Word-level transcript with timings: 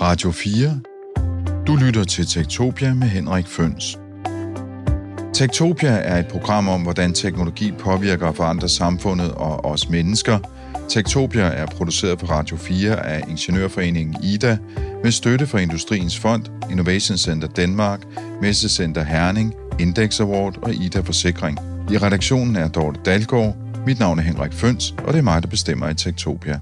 Radio 0.00 0.30
4. 0.30 0.80
Du 1.66 1.76
lytter 1.76 2.04
til 2.04 2.26
Tektopia 2.26 2.94
med 2.94 3.08
Henrik 3.08 3.46
Føns. 3.46 3.98
Tektopia 5.34 5.90
er 5.90 6.18
et 6.18 6.28
program 6.28 6.68
om, 6.68 6.82
hvordan 6.82 7.12
teknologi 7.12 7.72
påvirker 7.72 8.26
og 8.26 8.36
forandrer 8.36 8.68
samfundet 8.68 9.32
og 9.32 9.64
os 9.64 9.88
mennesker. 9.88 10.38
Tektopia 10.88 11.42
er 11.42 11.66
produceret 11.66 12.18
på 12.18 12.26
Radio 12.26 12.56
4 12.56 13.06
af 13.06 13.22
Ingeniørforeningen 13.28 14.16
IDA 14.24 14.58
med 15.02 15.10
støtte 15.12 15.46
fra 15.46 15.58
Industriens 15.58 16.18
Fond, 16.18 16.44
Innovation 16.70 17.18
Center 17.18 17.48
Danmark, 17.48 18.00
Messecenter 18.42 19.04
Herning, 19.04 19.54
Index 19.78 20.20
Award 20.20 20.58
og 20.62 20.74
IDA 20.74 21.00
Forsikring. 21.00 21.58
I 21.90 21.98
redaktionen 21.98 22.56
er 22.56 22.68
Dorte 22.68 23.00
Dalgaard. 23.04 23.56
Mit 23.86 23.98
navn 23.98 24.18
er 24.18 24.22
Henrik 24.22 24.52
Føns, 24.52 24.94
og 24.98 25.12
det 25.12 25.18
er 25.18 25.22
mig, 25.22 25.42
der 25.42 25.48
bestemmer 25.48 25.88
i 25.88 25.94
Tektopia. 25.94 26.60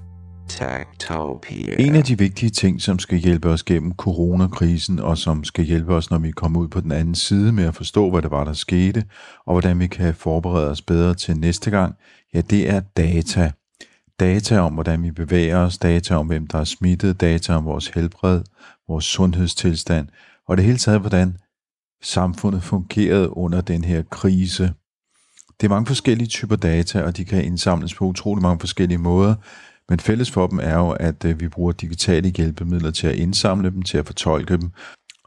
En 1.79 1.95
af 1.95 2.05
de 2.05 2.19
vigtige 2.19 2.51
ting, 2.51 2.83
som 2.83 2.99
skal 2.99 3.19
hjælpe 3.19 3.49
os 3.49 3.63
gennem 3.63 3.95
coronakrisen, 3.95 4.99
og 4.99 5.19
som 5.19 5.45
skal 5.45 5.65
hjælpe 5.65 5.95
os, 5.95 6.11
når 6.11 6.19
vi 6.19 6.31
kommer 6.31 6.61
ud 6.61 6.69
på 6.69 6.81
den 6.81 6.93
anden 6.93 7.15
side 7.15 7.53
med 7.53 7.65
at 7.65 7.75
forstå, 7.75 8.11
hvad 8.11 8.23
det 8.23 8.31
var, 8.31 8.45
der 8.45 8.53
skete, 8.53 9.05
og 9.47 9.53
hvordan 9.53 9.79
vi 9.79 9.87
kan 9.87 10.15
forberede 10.15 10.71
os 10.71 10.83
bedre 10.83 11.15
til 11.15 11.37
næste 11.37 11.71
gang, 11.71 11.95
ja, 12.35 12.41
det 12.41 12.71
er 12.71 12.81
data. 12.81 13.53
Data 14.21 14.59
om, 14.59 14.75
hvordan 14.75 15.03
vi 15.03 15.11
bevæger 15.11 15.59
os, 15.59 15.79
data 15.79 16.15
om, 16.15 16.27
hvem 16.27 16.47
der 16.47 16.59
er 16.59 16.65
smittet, 16.65 17.21
data 17.21 17.55
om 17.55 17.65
vores 17.65 17.89
helbred, 17.89 18.43
vores 18.89 19.05
sundhedstilstand, 19.05 20.09
og 20.49 20.57
det 20.57 20.65
hele 20.65 20.79
taget, 20.79 21.01
hvordan 21.01 21.37
samfundet 22.03 22.63
fungerede 22.63 23.37
under 23.37 23.61
den 23.61 23.85
her 23.85 24.03
krise. 24.03 24.73
Det 25.61 25.67
er 25.67 25.71
mange 25.71 25.87
forskellige 25.87 26.29
typer 26.29 26.57
data, 26.57 27.03
og 27.03 27.17
de 27.17 27.25
kan 27.25 27.45
indsamles 27.45 27.95
på 27.95 28.05
utrolig 28.05 28.43
mange 28.43 28.61
forskellige 28.61 28.99
måder, 28.99 29.35
men 29.89 30.01
fælles 30.01 30.31
for 30.31 30.47
dem 30.47 30.61
er 30.63 30.75
jo, 30.75 30.91
at 30.91 31.25
øh, 31.25 31.41
vi 31.41 31.49
bruger 31.49 31.73
digitale 31.73 32.29
hjælpemidler 32.29 32.91
til 32.91 33.07
at 33.07 33.15
indsamle 33.15 33.71
dem, 33.71 33.83
til 33.83 33.99
at 33.99 34.07
fortolke 34.07 34.57
dem, 34.57 34.71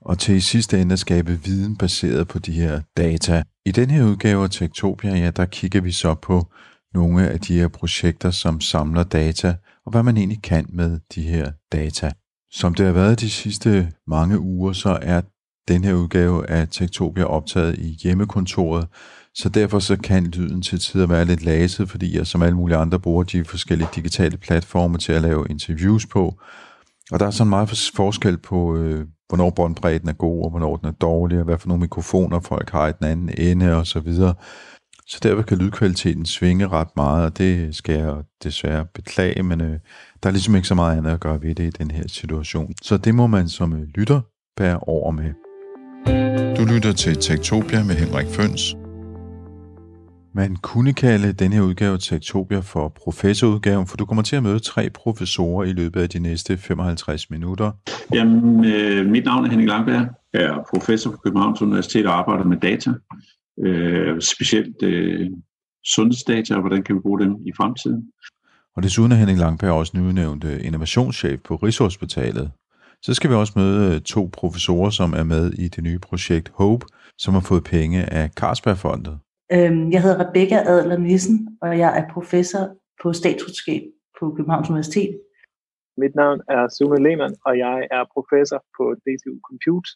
og 0.01 0.19
til 0.19 0.35
i 0.35 0.39
sidste 0.39 0.81
ende 0.81 0.93
at 0.93 0.99
skabe 0.99 1.39
viden 1.43 1.75
baseret 1.75 2.27
på 2.27 2.39
de 2.39 2.51
her 2.51 2.81
data. 2.97 3.43
I 3.65 3.71
den 3.71 3.89
her 3.89 4.03
udgave 4.05 4.43
af 4.43 4.49
Tektopia, 4.49 5.15
ja, 5.15 5.31
der 5.31 5.45
kigger 5.45 5.81
vi 5.81 5.91
så 5.91 6.13
på 6.13 6.47
nogle 6.93 7.29
af 7.29 7.39
de 7.39 7.59
her 7.59 7.67
projekter, 7.67 8.31
som 8.31 8.61
samler 8.61 9.03
data, 9.03 9.55
og 9.85 9.91
hvad 9.91 10.03
man 10.03 10.17
egentlig 10.17 10.41
kan 10.41 10.65
med 10.69 10.99
de 11.15 11.21
her 11.21 11.51
data. 11.71 12.11
Som 12.51 12.73
det 12.73 12.85
har 12.85 12.93
været 12.93 13.19
de 13.19 13.29
sidste 13.29 13.91
mange 14.07 14.39
uger, 14.39 14.73
så 14.73 14.99
er 15.01 15.21
den 15.67 15.83
her 15.83 15.93
udgave 15.93 16.49
af 16.49 16.67
Tektopia 16.71 17.23
optaget 17.23 17.79
i 17.79 17.97
hjemmekontoret, 18.03 18.87
så 19.37 19.49
derfor 19.49 19.79
så 19.79 19.97
kan 19.97 20.25
lyden 20.25 20.61
til 20.61 20.79
tider 20.79 21.07
være 21.07 21.25
lidt 21.25 21.43
laset, 21.43 21.89
fordi 21.89 22.17
jeg 22.17 22.27
som 22.27 22.41
alle 22.41 22.57
mulige 22.57 22.77
andre 22.77 22.99
bruger 22.99 23.23
de 23.23 23.45
forskellige 23.45 23.89
digitale 23.95 24.37
platforme 24.37 24.97
til 24.97 25.13
at 25.13 25.21
lave 25.21 25.45
interviews 25.49 26.05
på. 26.05 26.39
Og 27.11 27.19
der 27.19 27.25
er 27.25 27.31
sådan 27.31 27.49
meget 27.49 27.91
forskel 27.95 28.37
på, 28.37 28.77
øh, 28.77 29.05
hvornår 29.27 29.49
båndbredden 29.49 30.09
er 30.09 30.13
god, 30.13 30.43
og 30.43 30.49
hvornår 30.49 30.75
den 30.75 30.87
er 30.87 30.91
dårlig, 30.91 31.37
og 31.39 31.45
hvad 31.45 31.57
for 31.57 31.67
nogle 31.67 31.81
mikrofoner 31.81 32.39
folk 32.39 32.69
har 32.69 32.87
i 32.87 32.91
den 32.99 33.07
anden 33.07 33.29
ende, 33.37 33.75
og 33.75 33.87
så 33.87 33.99
videre. 33.99 34.33
Så 35.07 35.19
derfor 35.23 35.41
kan 35.41 35.57
lydkvaliteten 35.57 36.25
svinge 36.25 36.67
ret 36.67 36.95
meget, 36.95 37.25
og 37.25 37.37
det 37.37 37.75
skal 37.75 37.99
jeg 37.99 38.15
desværre 38.43 38.85
beklage, 38.95 39.43
men 39.43 39.61
øh, 39.61 39.79
der 40.23 40.29
er 40.29 40.31
ligesom 40.31 40.55
ikke 40.55 40.67
så 40.67 40.75
meget 40.75 40.97
andet 40.97 41.11
at 41.11 41.19
gøre 41.19 41.41
ved 41.41 41.55
det 41.55 41.63
i 41.63 41.83
den 41.83 41.91
her 41.91 42.03
situation. 42.07 42.73
Så 42.81 42.97
det 42.97 43.15
må 43.15 43.27
man 43.27 43.49
som 43.49 43.73
øh, 43.73 43.81
lytter 43.81 44.21
bære 44.57 44.79
over 44.79 45.11
med. 45.11 45.33
Du 46.57 46.73
lytter 46.73 46.93
til 46.93 47.15
Tektopia 47.15 47.83
med 47.83 47.95
Henrik 47.95 48.27
Føns. 48.27 48.76
Man 50.37 50.55
kunne 50.55 50.93
kalde 50.93 51.33
den 51.33 51.53
her 51.53 51.61
udgave 51.61 51.97
Tektopia 51.97 52.59
for 52.59 52.87
professorudgaven, 52.87 53.87
for 53.87 53.97
du 53.97 54.05
kommer 54.05 54.23
til 54.23 54.35
at 54.35 54.43
møde 54.43 54.59
tre 54.59 54.89
professorer 54.89 55.65
i 55.65 55.73
løbet 55.73 56.01
af 56.01 56.09
de 56.09 56.19
næste 56.19 56.57
55 56.57 57.29
minutter. 57.29 57.71
Jamen, 58.13 58.65
øh, 58.65 59.05
mit 59.05 59.25
navn 59.25 59.45
er 59.45 59.49
Henning 59.49 59.69
Langberg. 59.69 60.07
Jeg 60.33 60.41
er 60.41 60.63
professor 60.75 61.11
på 61.11 61.17
Københavns 61.17 61.61
Universitet 61.61 62.05
og 62.05 62.17
arbejder 62.17 62.43
med 62.43 62.57
data. 62.57 62.91
Øh, 63.65 64.21
specielt 64.21 64.83
øh, 64.83 65.29
sundhedsdata, 65.85 66.55
og 66.55 66.61
hvordan 66.61 66.83
kan 66.83 66.95
vi 66.95 66.99
bruge 67.01 67.19
dem 67.19 67.35
i 67.45 67.51
fremtiden. 67.57 68.03
Og 68.75 68.83
desuden 68.83 69.11
er 69.11 69.15
Henning 69.15 69.39
Langberg 69.39 69.71
også 69.71 69.97
nyudnævnt 69.97 70.43
øh, 70.43 70.65
innovationschef 70.65 71.39
på 71.41 71.55
Rigshospitalet. 71.55 72.51
Så 73.01 73.13
skal 73.13 73.29
vi 73.29 73.35
også 73.35 73.53
møde 73.55 73.95
øh, 73.95 74.01
to 74.01 74.29
professorer, 74.33 74.89
som 74.89 75.13
er 75.13 75.23
med 75.23 75.53
i 75.53 75.67
det 75.67 75.83
nye 75.83 75.99
projekt 75.99 76.51
HOPE, 76.53 76.85
som 77.17 77.33
har 77.33 77.41
fået 77.41 77.63
penge 77.63 78.13
af 78.13 78.29
Carlsbergfondet. 78.29 79.19
Øhm, 79.53 79.91
jeg 79.91 80.01
hedder 80.03 80.19
Rebecca 80.23 80.57
Adler 80.73 80.97
Nissen, 80.97 81.57
og 81.61 81.77
jeg 81.83 81.91
er 81.99 82.13
professor 82.13 82.65
på 83.01 83.13
statsvidenskab 83.13 83.83
på 84.19 84.23
Københavns 84.35 84.69
Universitet. 84.69 85.13
Mit 86.01 86.15
navn 86.15 86.39
er 86.55 86.67
Sune 86.75 87.03
Lehmann, 87.05 87.35
og 87.45 87.57
jeg 87.57 87.87
er 87.91 88.03
professor 88.15 88.59
på 88.77 88.83
DTU 89.03 89.35
Compute. 89.47 89.89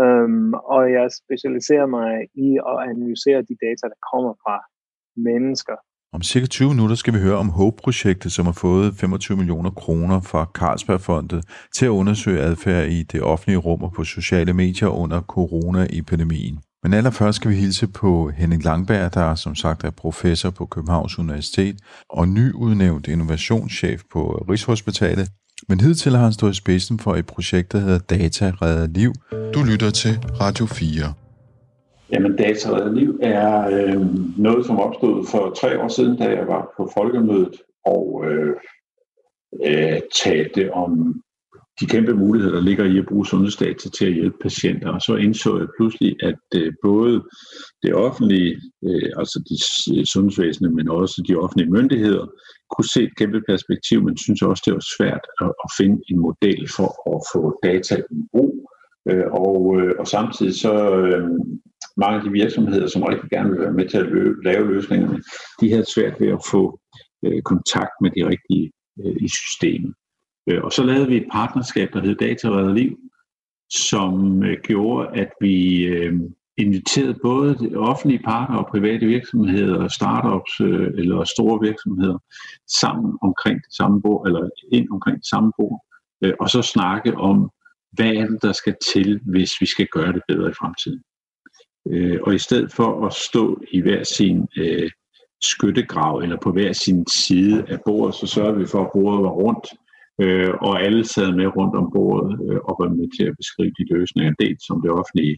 Um, 0.00 0.54
og 0.74 0.82
jeg 0.96 1.06
specialiserer 1.22 1.86
mig 1.86 2.12
i 2.46 2.48
at 2.70 2.76
analysere 2.90 3.40
de 3.48 3.56
data, 3.66 3.84
der 3.92 4.00
kommer 4.12 4.32
fra 4.44 4.56
mennesker. 5.28 5.76
Om 6.12 6.22
cirka 6.22 6.46
20 6.46 6.68
minutter 6.68 6.96
skal 6.96 7.14
vi 7.14 7.18
høre 7.18 7.36
om 7.36 7.48
HOPE-projektet, 7.48 8.32
som 8.32 8.44
har 8.46 8.52
fået 8.52 8.94
25 8.94 9.36
millioner 9.38 9.70
kroner 9.70 10.20
fra 10.20 10.50
Carlsbergfondet 10.54 11.40
til 11.74 11.86
at 11.86 11.90
undersøge 12.00 12.40
adfærd 12.40 12.86
i 12.86 13.02
det 13.02 13.22
offentlige 13.22 13.58
rum 13.58 13.82
og 13.82 13.92
på 13.92 14.04
sociale 14.04 14.52
medier 14.52 14.88
under 14.88 15.20
coronaepidemien. 15.20 16.58
Men 16.82 16.94
allerførst 16.94 17.36
skal 17.36 17.50
vi 17.50 17.56
hilse 17.56 17.88
på 17.88 18.30
Henning 18.30 18.64
Langberg, 18.64 19.14
der 19.14 19.34
som 19.34 19.54
sagt 19.54 19.84
er 19.84 19.90
professor 19.90 20.50
på 20.50 20.66
Københavns 20.66 21.18
Universitet 21.18 21.76
og 22.08 22.28
nyudnævnt 22.28 23.08
innovationschef 23.08 24.02
på 24.12 24.44
Rigshospitalet. 24.50 25.28
Men 25.68 25.80
hidtil 25.80 26.16
har 26.16 26.24
han 26.24 26.32
stået 26.32 26.50
i 26.50 26.54
spidsen 26.54 26.98
for 26.98 27.14
et 27.14 27.26
projekt, 27.26 27.72
der 27.72 27.78
hedder 27.78 27.98
Data 27.98 28.52
Redder 28.62 28.86
Liv. 28.86 29.12
Du 29.54 29.60
lytter 29.70 29.90
til 29.90 30.10
Radio 30.40 30.66
4. 30.66 31.14
Jamen, 32.12 32.36
Data 32.36 32.70
Redder 32.70 32.92
Liv 32.92 33.18
er 33.22 33.68
øh, 33.68 34.06
noget, 34.38 34.66
som 34.66 34.78
opstod 34.78 35.26
for 35.26 35.54
tre 35.60 35.82
år 35.82 35.88
siden, 35.88 36.18
da 36.18 36.24
jeg 36.24 36.46
var 36.46 36.72
på 36.76 36.90
folkemødet 36.96 37.54
og 37.86 38.24
øh, 38.26 38.54
øh, 39.64 40.00
talte 40.24 40.74
om 40.74 41.22
de 41.80 41.86
kæmpe 41.86 42.14
muligheder, 42.14 42.54
der 42.54 42.62
ligger 42.62 42.84
i 42.84 42.98
at 42.98 43.06
bruge 43.06 43.26
sundhedsdata 43.26 43.88
til 43.88 44.06
at 44.06 44.14
hjælpe 44.14 44.36
patienter. 44.42 44.88
Og 44.88 45.00
så 45.00 45.14
indså 45.16 45.58
jeg 45.58 45.68
pludselig, 45.78 46.16
at 46.22 46.38
øh, 46.54 46.72
både 46.84 47.22
det 47.82 47.94
offentlige, 47.94 48.60
øh, 48.84 49.10
altså 49.16 49.38
de 49.48 49.56
øh, 49.98 50.04
sundhedsvæsenet, 50.04 50.72
men 50.74 50.88
også 50.88 51.24
de 51.28 51.36
offentlige 51.36 51.70
myndigheder, 51.70 52.26
kunne 52.76 52.88
se 52.94 53.02
et 53.02 53.16
kæmpe 53.16 53.40
perspektiv, 53.48 54.02
men 54.02 54.16
synes 54.16 54.42
også, 54.42 54.62
det 54.66 54.74
var 54.74 54.84
svært 54.96 55.24
at, 55.40 55.70
finde 55.78 55.98
en 56.10 56.20
model 56.20 56.68
for 56.76 56.88
at 57.14 57.20
få 57.32 57.58
data 57.62 57.96
i 57.96 58.22
brug. 58.32 58.70
Og, 59.32 59.60
og 59.98 60.06
samtidig 60.06 60.54
så 60.54 60.74
mange 61.96 62.18
af 62.18 62.24
de 62.24 62.30
virksomheder, 62.30 62.86
som 62.86 63.02
rigtig 63.02 63.30
gerne 63.30 63.50
vil 63.50 63.60
være 63.60 63.72
med 63.72 63.88
til 63.88 63.98
at 63.98 64.06
løbe, 64.06 64.44
lave 64.44 64.74
løsningerne, 64.74 65.22
de 65.60 65.70
havde 65.70 65.92
svært 65.94 66.20
ved 66.20 66.28
at 66.28 66.44
få 66.50 66.80
kontakt 67.44 67.94
med 68.02 68.10
de 68.10 68.28
rigtige 68.28 68.72
i 69.20 69.28
systemet. 69.28 69.94
Øh, 70.48 70.64
og 70.64 70.72
så 70.72 70.82
lavede 70.82 71.08
vi 71.08 71.16
et 71.16 71.28
partnerskab, 71.32 71.92
der 71.92 72.00
hed 72.00 72.14
Data 72.14 72.48
Redder 72.48 72.74
Liv, 72.74 72.98
som 73.70 74.42
øh, 74.42 74.56
gjorde, 74.62 75.08
at 75.08 75.30
vi 75.40 75.84
øh, 75.84 76.12
inviterede 76.56 77.18
både 77.22 77.72
offentlige 77.76 78.22
parter 78.24 78.54
og 78.54 78.66
private 78.70 79.06
virksomheder, 79.06 79.88
startups 79.88 80.60
øh, 80.60 80.90
eller 80.94 81.24
store 81.24 81.60
virksomheder 81.66 82.18
sammen 82.68 83.18
omkring 83.22 83.56
det 83.56 83.74
samme 83.74 84.02
bord, 84.02 84.26
eller 84.26 84.48
ind 84.72 84.88
omkring 84.90 85.16
det 85.16 85.26
samme 85.26 85.52
bord, 85.56 85.84
og 86.40 86.50
så 86.50 86.62
snakke 86.62 87.16
om, 87.16 87.50
hvad 87.92 88.12
er 88.14 88.26
det, 88.26 88.42
der 88.42 88.52
skal 88.52 88.76
til, 88.92 89.20
hvis 89.24 89.50
vi 89.60 89.66
skal 89.66 89.86
gøre 89.86 90.12
det 90.12 90.22
bedre 90.28 90.50
i 90.50 90.52
fremtiden. 90.52 91.02
Og 92.26 92.34
i 92.34 92.38
stedet 92.38 92.72
for 92.72 93.06
at 93.06 93.12
stå 93.12 93.60
i 93.72 93.80
hver 93.80 94.04
sin 94.04 94.48
skyttegrav 95.42 96.18
eller 96.18 96.36
på 96.36 96.52
hver 96.52 96.72
sin 96.72 97.06
side 97.06 97.64
af 97.68 97.78
bordet, 97.84 98.14
så 98.14 98.26
sørger 98.26 98.52
vi 98.52 98.66
for, 98.66 98.84
at 98.84 98.90
bordet 98.92 99.22
var 99.22 99.30
rundt, 99.30 99.66
øh, 100.22 100.54
og 100.60 100.82
alle 100.82 101.04
sad 101.04 101.32
med 101.32 101.56
rundt 101.56 101.74
om 101.76 101.90
bordet 101.94 102.32
øh, 102.46 102.60
og 102.68 102.76
var 102.80 102.88
med 102.88 103.08
til 103.16 103.24
at 103.30 103.36
beskrive 103.36 103.72
de 103.78 103.94
løsninger, 103.94 104.32
dels 104.40 104.62
som 104.66 104.82
det 104.82 104.90
offentlige 104.90 105.36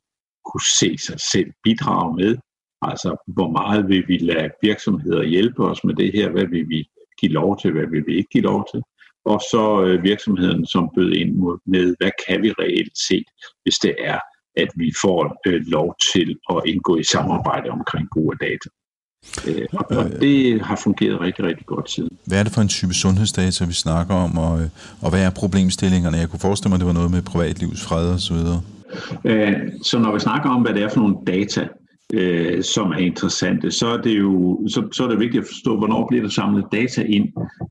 kunne 0.49 0.69
se 0.81 0.99
sig 0.99 1.21
selv 1.33 1.51
bidrage 1.65 2.17
med, 2.17 2.37
altså 2.83 3.11
hvor 3.27 3.51
meget 3.51 3.89
vil 3.89 4.05
vi 4.09 4.17
lade 4.19 4.51
virksomheder 4.63 5.23
hjælpe 5.23 5.65
os 5.65 5.85
med 5.85 5.95
det 5.95 6.11
her, 6.13 6.31
hvad 6.31 6.47
vil 6.47 6.69
vi 6.69 6.81
give 7.21 7.33
lov 7.33 7.59
til, 7.61 7.73
hvad 7.73 7.87
vil 7.91 8.07
vi 8.07 8.17
ikke 8.17 8.33
give 8.33 8.45
lov 8.45 8.67
til, 8.73 8.83
og 9.25 9.41
så 9.41 9.85
øh, 9.85 10.03
virksomheden, 10.03 10.67
som 10.67 10.91
bød 10.95 11.13
ind 11.13 11.33
med, 11.67 11.95
hvad 11.99 12.11
kan 12.27 12.43
vi 12.43 12.51
reelt 12.53 12.99
set, 13.09 13.29
hvis 13.63 13.79
det 13.79 13.95
er, 13.99 14.19
at 14.57 14.69
vi 14.77 14.93
får 15.03 15.21
øh, 15.47 15.63
lov 15.67 15.95
til 16.13 16.39
at 16.51 16.63
indgå 16.67 16.97
i 16.97 17.03
samarbejde 17.03 17.71
omkring 17.71 18.09
brug 18.13 18.33
af 18.33 18.39
data. 18.39 18.69
Øh, 19.49 19.67
og 19.73 20.11
det 20.21 20.63
har 20.63 20.81
fungeret 20.85 21.21
rigtig, 21.21 21.45
rigtig 21.45 21.67
godt 21.67 21.91
siden. 21.91 22.11
Hvad 22.27 22.39
er 22.39 22.43
det 22.43 22.53
for 22.53 22.61
en 22.61 22.69
type 22.69 22.95
sundhedsdata, 22.95 23.65
vi 23.65 23.73
snakker 23.73 24.15
om, 24.15 24.39
og, 24.39 24.71
og 25.01 25.11
hvad 25.11 25.25
er 25.25 25.31
problemstillingerne? 25.31 26.17
Jeg 26.17 26.29
kunne 26.31 26.41
forestille 26.41 26.71
mig, 26.71 26.77
at 26.77 26.81
det 26.81 26.87
var 26.87 26.93
noget 26.93 27.11
med 27.11 27.23
privatlivets 27.23 27.83
fred 27.83 28.09
og 28.13 28.21
så 28.21 28.35
videre. 28.35 28.61
Øh, 29.25 29.57
så 29.85 29.99
når 29.99 30.13
vi 30.13 30.21
snakker 30.21 30.51
om, 30.51 30.63
hvad 30.63 30.75
det 30.75 30.83
er 30.83 30.89
for 30.89 31.01
nogle 31.01 31.17
data, 31.27 31.69
øh, 32.13 32.63
som 32.63 32.91
er 32.91 32.97
interessante, 32.97 33.71
så 33.71 33.87
er 33.87 33.97
det 33.97 34.19
jo 34.19 34.61
så, 34.69 34.89
så 34.93 35.05
er 35.05 35.09
det 35.09 35.19
vigtigt 35.19 35.43
at 35.43 35.49
forstå, 35.49 35.77
hvornår 35.79 36.07
bliver 36.09 36.23
der 36.23 36.31
samlet 36.31 36.65
data 36.73 37.03
ind, 37.03 37.29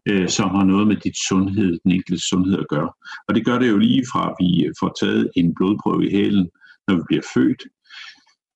øh, 0.09 0.29
som 0.29 0.49
har 0.49 0.63
noget 0.63 0.87
med 0.87 0.95
dit 0.95 1.17
sundhed, 1.29 1.79
den 1.83 1.91
enkelte 1.91 2.27
sundhed 2.29 2.59
at 2.59 2.67
gøre. 2.69 2.89
Og 3.27 3.35
det 3.35 3.45
gør 3.45 3.59
det 3.59 3.69
jo 3.69 3.77
lige 3.77 4.03
fra, 4.11 4.29
at 4.29 4.35
vi 4.39 4.69
får 4.79 4.95
taget 5.01 5.29
en 5.35 5.55
blodprøve 5.55 6.07
i 6.07 6.11
hælen, 6.11 6.47
når 6.87 6.95
vi 6.95 7.01
bliver 7.07 7.25
født, 7.33 7.61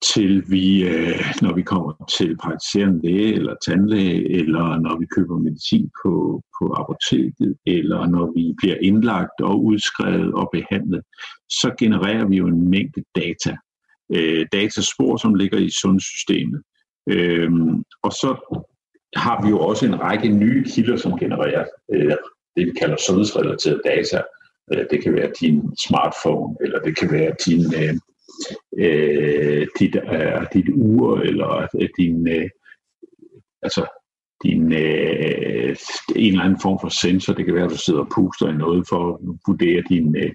til 0.04 0.44
vi, 0.52 0.84
øh, 0.84 1.20
når 1.42 1.54
vi 1.54 1.62
kommer 1.62 2.06
til 2.18 2.38
praktiserende 2.38 3.02
læge 3.04 3.34
eller 3.34 3.56
tandlæge, 3.68 4.32
eller 4.40 4.80
når 4.80 5.00
vi 5.00 5.06
køber 5.16 5.38
medicin 5.38 5.90
på, 6.04 6.42
på 6.60 6.74
apoteket, 6.78 7.56
eller 7.66 8.08
når 8.08 8.32
vi 8.36 8.54
bliver 8.58 8.76
indlagt 8.82 9.42
og 9.42 9.64
udskrevet 9.64 10.34
og 10.34 10.50
behandlet, 10.54 11.02
så 11.50 11.76
genererer 11.80 12.26
vi 12.26 12.38
jo 12.38 12.48
en 12.48 12.70
mængde 12.70 13.04
data. 13.16 13.56
Øh, 14.14 14.46
dataspor, 14.52 15.18
som 15.18 15.36
ligger 15.36 15.58
i 15.58 15.70
sundhedssystemet. 15.70 16.62
Øh, 17.10 17.52
og 18.04 18.12
så 18.12 18.60
har 19.16 19.44
vi 19.44 19.50
jo 19.50 19.60
også 19.60 19.86
en 19.86 20.00
række 20.02 20.30
nye 20.30 20.66
kilder, 20.66 20.98
som 20.98 21.20
genererer 21.20 21.66
det, 22.56 22.66
vi 22.68 22.72
kalder 22.80 22.98
sundhedsrelaterede 23.08 23.82
data. 23.86 24.22
Det 24.92 25.04
kan 25.04 25.14
være 25.14 25.32
din 25.42 25.62
smartphone, 25.88 26.56
eller 26.62 26.80
det 26.80 26.98
kan 26.98 27.12
være 27.12 27.32
din... 27.46 27.62
Øh, 28.78 29.68
dit, 29.80 29.96
øh, 29.96 30.46
dit 30.54 30.70
ur 30.76 31.20
eller 31.20 31.68
øh, 31.82 31.90
din, 31.98 32.28
øh, 32.28 32.50
altså 33.62 33.86
din, 34.44 34.74
øh, 34.74 35.76
en 36.16 36.32
eller 36.32 36.44
anden 36.44 36.62
form 36.62 36.80
for 36.82 36.90
sensor. 36.90 37.34
Det 37.34 37.46
kan 37.46 37.56
være, 37.56 37.64
at 37.66 37.72
du 37.72 37.78
sidder 37.78 38.00
og 38.00 38.12
puster 38.16 38.48
i 38.50 38.58
noget 38.58 38.88
for 38.90 39.14
at 39.14 39.20
vurdere 39.48 39.84
din, 39.90 40.16
øh, 40.18 40.32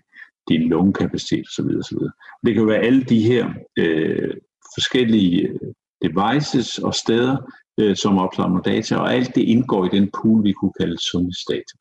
din 0.49 0.69
lungekapacitet 0.69 1.45
osv. 1.49 1.71
osv. 1.79 1.99
Det 2.47 2.55
kan 2.55 2.67
være 2.67 2.87
alle 2.89 3.05
de 3.05 3.23
her 3.23 3.49
øh, 3.79 4.35
forskellige 4.75 5.49
øh, 5.49 5.59
devices 6.03 6.79
og 6.79 6.95
steder, 6.95 7.37
øh, 7.81 7.97
som 7.97 8.19
opsamler 8.19 8.63
data, 8.63 8.97
og 8.97 9.15
alt 9.15 9.35
det 9.35 9.43
indgår 9.43 9.85
i 9.85 9.89
den 9.97 10.11
pool, 10.21 10.45
vi 10.45 10.53
kunne 10.53 10.73
kalde 10.81 10.99
sundhedsdata. 10.99 11.75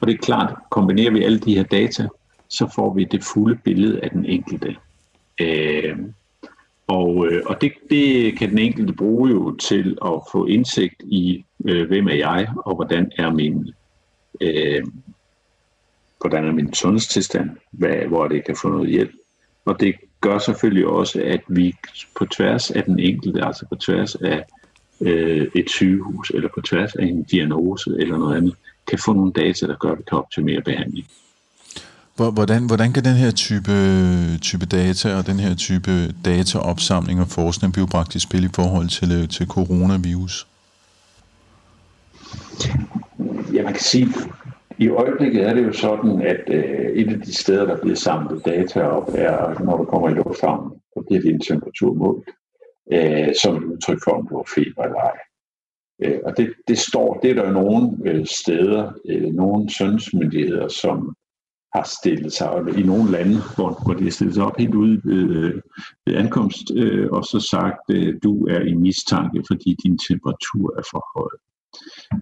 Og 0.00 0.06
det 0.06 0.14
er 0.14 0.18
klart, 0.18 0.58
kombinerer 0.70 1.10
vi 1.10 1.24
alle 1.24 1.38
de 1.38 1.54
her 1.56 1.62
data, 1.62 2.08
så 2.50 2.72
får 2.74 2.94
vi 2.94 3.04
det 3.04 3.24
fulde 3.24 3.58
billede 3.64 4.00
af 4.04 4.10
den 4.10 4.24
enkelte. 4.24 4.76
Øh, 5.40 5.98
og 6.86 7.26
øh, 7.26 7.42
og 7.46 7.60
det, 7.60 7.72
det 7.90 8.38
kan 8.38 8.50
den 8.50 8.58
enkelte 8.58 8.92
bruge 8.92 9.30
jo 9.30 9.56
til 9.56 9.98
at 10.04 10.22
få 10.32 10.46
indsigt 10.46 11.02
i, 11.02 11.44
øh, 11.64 11.88
hvem 11.88 12.08
er 12.08 12.14
jeg, 12.14 12.48
og 12.56 12.74
hvordan 12.74 13.12
er 13.18 13.30
min, 13.30 13.70
øh, 14.40 14.82
hvordan 16.20 16.44
er 16.44 16.52
min 16.52 16.74
sundhedstilstand, 16.74 17.50
hvad, 17.70 17.96
hvor 17.96 18.28
det 18.28 18.44
kan 18.44 18.56
få 18.62 18.68
noget 18.68 18.90
hjælp. 18.90 19.12
Og 19.64 19.80
det 19.80 19.94
gør 20.20 20.38
selvfølgelig 20.38 20.86
også, 20.86 21.22
at 21.22 21.40
vi 21.48 21.74
på 22.18 22.26
tværs 22.26 22.70
af 22.70 22.84
den 22.84 22.98
enkelte, 22.98 23.44
altså 23.44 23.66
på 23.68 23.74
tværs 23.74 24.14
af 24.14 24.44
øh, 25.00 25.46
et 25.54 25.70
sygehus, 25.70 26.30
eller 26.30 26.48
på 26.54 26.60
tværs 26.60 26.94
af 26.94 27.04
en 27.04 27.22
diagnose 27.22 27.90
eller 27.98 28.18
noget 28.18 28.36
andet, 28.36 28.54
kan 28.88 28.98
få 29.04 29.12
nogle 29.12 29.32
data, 29.32 29.66
der 29.66 29.76
gør, 29.76 29.92
at 29.92 29.98
vi 29.98 30.02
kan 30.08 30.18
optimere 30.18 30.62
behandling. 30.62 31.06
Hvordan, 32.28 32.66
hvordan 32.66 32.92
kan 32.92 33.04
den 33.04 33.14
her 33.14 33.30
type, 33.30 33.72
type 34.38 34.66
data 34.66 35.16
og 35.18 35.26
den 35.26 35.38
her 35.38 35.54
type 35.54 36.12
dataopsamling 36.24 37.20
og 37.20 37.28
forskning 37.28 37.72
blive 37.72 37.86
bragt 37.86 38.14
i 38.14 38.20
spil 38.20 38.44
i 38.44 38.48
forhold 38.54 38.88
til, 38.88 39.28
til 39.28 39.46
coronavirus? 39.46 40.46
Ja, 43.54 43.62
man 43.62 43.72
kan 43.72 43.82
sige, 43.82 44.06
i 44.78 44.88
øjeblikket 44.88 45.42
er 45.48 45.54
det 45.54 45.66
jo 45.66 45.72
sådan, 45.72 46.22
at 46.22 46.40
øh, 46.48 46.90
et 47.00 47.12
af 47.12 47.20
de 47.20 47.34
steder, 47.34 47.64
der 47.66 47.76
bliver 47.80 47.96
samlet 47.96 48.44
data 48.44 48.80
op, 48.80 49.08
er, 49.14 49.64
når 49.64 49.76
du 49.76 49.84
kommer 49.84 50.08
i 50.08 50.14
lufthavnen, 50.14 50.70
så 50.92 51.04
bliver 51.08 51.22
din 51.22 51.40
temperatur 51.40 51.94
målt, 51.94 52.28
øh, 52.92 53.28
som 53.42 53.56
et 53.56 53.64
udtryk 53.64 53.98
for, 54.04 54.10
om 54.10 54.26
du 54.28 54.36
har 54.36 54.48
feber 54.54 54.82
eller 54.82 54.98
ej. 54.98 55.18
Øh, 56.02 56.18
og 56.24 56.36
det, 56.36 56.52
det 56.68 56.78
står, 56.78 57.18
det 57.22 57.30
er 57.30 57.34
der 57.34 57.46
jo 57.46 57.52
nogle 57.52 57.90
øh, 58.04 58.26
steder, 58.26 58.92
øh, 59.08 59.34
nogle 59.34 59.70
sundhedsmyndigheder, 59.70 60.68
som 60.68 61.14
har 61.74 61.88
stillet 62.00 62.32
sig 62.32 62.50
op 62.50 62.68
i 62.68 62.82
nogle 62.82 63.10
lande, 63.10 63.36
hvor, 63.54 63.82
hvor 63.84 63.94
de 63.94 64.04
har 64.04 64.10
stillet 64.10 64.34
sig 64.34 64.44
op 64.44 64.58
helt 64.58 64.74
ude 64.74 65.00
ved, 65.04 65.60
ved 66.06 66.14
ankomst, 66.14 66.70
øh, 66.76 67.08
og 67.10 67.24
så 67.24 67.40
sagt, 67.50 67.80
øh, 67.90 68.14
du 68.22 68.46
er 68.46 68.60
i 68.60 68.74
mistanke, 68.74 69.42
fordi 69.46 69.76
din 69.84 69.98
temperatur 69.98 70.78
er 70.78 70.82
for 70.90 71.02
høj. 71.16 71.32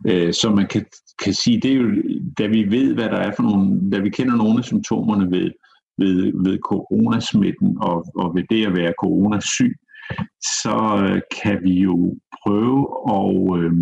Øh, 0.06 0.32
så 0.32 0.50
man 0.50 0.66
kan, 0.66 0.84
kan 1.22 1.34
sige, 1.34 1.60
det 1.60 1.70
er 1.72 1.76
jo, 1.76 1.90
da 2.38 2.46
vi 2.46 2.70
ved, 2.70 2.94
hvad 2.94 3.04
der 3.04 3.16
er 3.16 3.32
for 3.36 3.42
nogle, 3.42 3.90
da 3.90 3.98
vi 3.98 4.10
kender 4.10 4.36
nogle 4.36 4.58
af 4.58 4.64
symptomerne 4.64 5.30
ved, 5.30 5.50
ved, 5.98 6.32
ved 6.44 6.58
coronasmitten 6.58 7.76
og, 7.80 8.04
og 8.16 8.34
ved 8.34 8.44
det 8.50 8.66
at 8.66 8.76
være 8.76 8.92
coronasyg, 9.00 9.76
så 10.40 11.04
øh, 11.04 11.20
kan 11.42 11.58
vi 11.62 11.80
jo 11.80 12.16
prøve 12.42 12.80
at, 13.16 13.60
øh, 13.60 13.72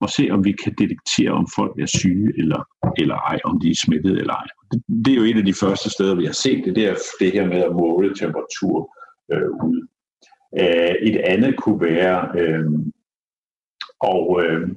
og 0.00 0.10
se, 0.10 0.28
om 0.30 0.44
vi 0.44 0.52
kan 0.52 0.74
detektere, 0.78 1.30
om 1.30 1.46
folk 1.56 1.78
er 1.80 1.86
syge 1.86 2.32
eller, 2.38 2.60
eller 2.98 3.14
ej, 3.14 3.38
om 3.44 3.60
de 3.60 3.70
er 3.70 3.74
smittet 3.84 4.18
eller 4.18 4.34
ej. 4.34 4.46
Det, 4.72 4.82
det 5.04 5.12
er 5.12 5.16
jo 5.16 5.24
et 5.24 5.38
af 5.38 5.44
de 5.44 5.54
første 5.54 5.90
steder, 5.90 6.14
vi 6.14 6.26
har 6.26 6.32
set 6.32 6.64
det, 6.64 6.76
det 6.76 6.84
er 6.88 6.96
det 7.20 7.32
her 7.32 7.46
med 7.46 7.60
at 7.64 7.72
måle 7.72 8.14
temperatur 8.14 8.94
øh, 9.32 9.50
ud. 9.68 9.86
Øh, 10.60 10.94
et 11.08 11.16
andet 11.16 11.56
kunne 11.56 11.80
være 11.80 12.20
øh, 12.40 12.66
og, 14.00 14.42
øh, 14.42 14.68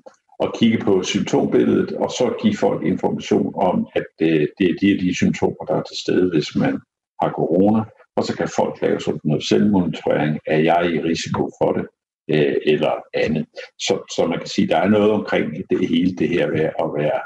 at 0.43 0.53
kigge 0.59 0.77
på 0.77 1.03
symptombilledet, 1.03 1.91
og 1.93 2.09
så 2.11 2.35
give 2.41 2.57
folk 2.57 2.85
information 2.85 3.53
om, 3.55 3.87
at 3.95 4.05
øh, 4.21 4.47
det 4.57 4.65
er 4.69 4.75
de 4.81 4.99
de 4.99 5.15
symptomer, 5.15 5.65
der 5.67 5.75
er 5.75 5.83
til 5.83 5.97
stede, 6.03 6.29
hvis 6.33 6.55
man 6.55 6.73
har 7.21 7.31
corona. 7.31 7.83
Og 8.15 8.23
så 8.23 8.37
kan 8.37 8.49
folk 8.55 8.81
lave 8.81 8.99
sådan 8.99 9.19
noget 9.23 9.43
selvmonitorering. 9.43 10.39
Er 10.47 10.59
jeg 10.59 10.91
i 10.93 11.01
risiko 11.01 11.49
for 11.61 11.71
det? 11.73 11.85
Øh, 12.33 12.55
eller 12.65 12.93
andet. 13.13 13.45
Så, 13.79 14.13
så 14.15 14.27
man 14.27 14.39
kan 14.39 14.47
sige, 14.47 14.67
der 14.67 14.77
er 14.77 14.87
noget 14.89 15.11
omkring 15.11 15.69
det 15.69 15.89
hele 15.89 16.15
det 16.15 16.29
her 16.29 16.47
ved 16.47 16.59
at 16.59 16.89
være, 17.01 17.21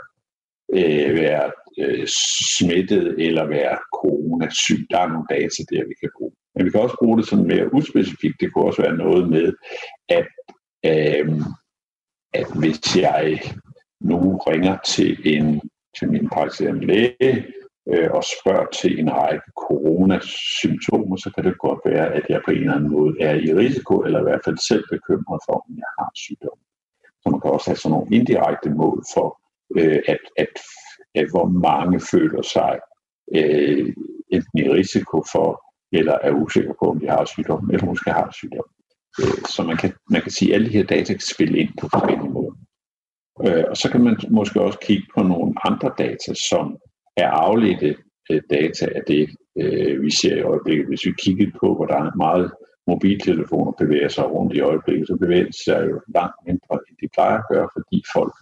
øh, 0.74 1.16
være 1.16 1.52
øh, 1.80 2.08
smittet 2.58 3.16
eller 3.18 3.46
være 3.46 3.78
coronasyg. 3.96 4.88
Der 4.92 5.00
er 5.00 5.08
nogle 5.08 5.26
data 5.30 5.64
der, 5.70 5.88
vi 5.88 5.94
kan 6.02 6.10
bruge. 6.18 6.32
Men 6.56 6.66
vi 6.66 6.72
kan 6.72 6.82
også 6.82 6.98
bruge 7.04 7.18
det 7.18 7.28
sådan 7.28 7.48
mere 7.48 7.74
uspecifikt. 7.74 8.36
Det 8.40 8.54
kunne 8.54 8.66
også 8.66 8.82
være 8.82 8.98
noget 8.98 9.30
med, 9.30 9.54
at, 10.10 10.28
øh, 10.86 11.42
at 12.34 12.48
hvis 12.60 12.96
jeg 12.96 13.42
nu 14.02 14.38
ringer 14.38 14.78
til 14.86 15.18
en 15.26 15.62
til 16.00 16.12
min 16.12 16.30
praktiserende 16.30 16.86
læge, 16.86 17.46
øh, 17.92 18.10
og 18.18 18.24
spørger 18.36 18.68
til 18.80 19.00
en 19.00 19.12
række 19.14 19.48
coronasymptomer, 19.64 21.16
så 21.16 21.32
kan 21.36 21.44
det 21.44 21.58
godt 21.58 21.82
være, 21.86 22.08
at 22.18 22.26
jeg 22.30 22.42
på 22.46 22.52
en 22.52 22.58
eller 22.58 22.76
anden 22.76 22.92
måde 22.92 23.14
er 23.20 23.34
i 23.34 23.54
risiko, 23.54 23.94
eller 24.06 24.20
i 24.20 24.28
hvert 24.28 24.46
fald 24.46 24.58
selv 24.58 24.84
bekymret 24.92 25.40
for, 25.48 25.54
om 25.54 25.74
jeg 25.84 25.92
har 26.00 26.12
sygdom. 26.16 26.60
Så 27.22 27.26
man 27.30 27.42
kan 27.42 27.52
også 27.52 27.70
have 27.70 27.78
sådan 27.78 27.94
nogle 27.96 28.16
indirekte 28.18 28.70
mål 28.70 29.04
for, 29.14 29.28
øh, 29.78 30.00
at, 30.08 30.24
at, 30.38 30.54
at 31.16 31.28
hvor 31.34 31.48
mange 31.68 32.00
føler 32.12 32.42
sig 32.42 32.80
øh, 33.36 33.94
enten 34.36 34.58
i 34.64 34.70
risiko 34.80 35.24
for, 35.32 35.50
eller 35.92 36.18
er 36.28 36.32
usikre 36.32 36.76
på, 36.80 36.86
om 36.92 37.00
de 37.00 37.08
har 37.08 37.26
sygdom, 37.26 37.70
eller 37.72 37.86
måske 37.86 38.12
har 38.12 38.32
sygdom. 38.32 38.68
Øh, 39.22 39.40
så 39.54 39.64
man 39.64 39.78
kan, 39.78 39.94
man 40.10 40.22
kan 40.22 40.32
sige, 40.32 40.50
at 40.50 40.56
alle 40.56 40.68
de 40.68 40.78
her 40.78 40.84
data 40.84 41.14
kan 41.14 41.32
spille 41.36 41.58
ind 41.58 41.70
på 41.82 41.88
forskellige 41.94 42.30
måder. 42.30 42.56
Øh, 43.46 43.64
og 43.70 43.78
så 43.78 43.92
kan 43.92 44.02
man 44.04 44.16
måske 44.30 44.62
også 44.62 44.80
kigge 44.80 45.08
på 45.16 45.24
nogle 45.24 45.54
andre 45.70 45.92
data, 45.98 46.34
som 46.50 46.78
er 47.18 47.30
afledte 47.30 47.96
øh, 48.32 48.42
data 48.50 48.86
af 48.96 49.02
det, 49.08 49.30
øh, 49.58 50.02
vi 50.02 50.12
ser 50.12 50.36
i 50.36 50.42
øjeblikket. 50.42 50.88
Hvis 50.88 51.06
vi 51.06 51.14
kigger 51.20 51.48
på, 51.60 51.76
hvor 51.76 51.86
der 51.86 51.96
er 51.96 52.16
meget 52.16 52.52
mobiltelefoner 52.88 53.72
bevæger 53.72 54.08
sig 54.08 54.32
rundt 54.32 54.54
i 54.54 54.60
øjeblikket, 54.60 55.08
så 55.08 55.16
bevæger 55.16 55.46
de 55.46 55.64
sig 55.64 55.88
jo 55.90 56.02
langt 56.16 56.36
mindre, 56.48 56.80
end 56.88 56.98
de 57.02 57.08
plejer 57.14 57.38
at 57.38 57.46
gøre, 57.52 57.70
fordi 57.74 58.04
folk 58.16 58.36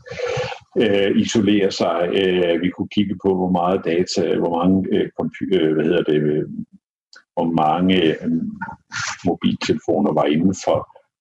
øh, 0.81 1.11
isolerer 1.23 1.69
sig. 1.69 1.97
Øh, 2.19 2.61
vi 2.61 2.69
kunne 2.69 2.93
kigge 2.97 3.15
på, 3.23 3.29
hvor 3.35 3.51
meget 3.51 3.85
data, 3.85 4.37
hvor 4.39 4.53
mange 4.59 4.77
øh, 4.93 5.09
computer, 5.19 5.61
øh, 5.61 5.73
hvad 5.73 5.85
hedder 5.85 6.03
det, 6.03 6.21
øh, 6.33 6.49
hvor 7.35 7.49
mange 7.63 7.95
øh, 8.23 8.31
mobiltelefoner 9.25 10.11
var 10.13 10.25
inden 10.25 10.55
for 10.65 10.79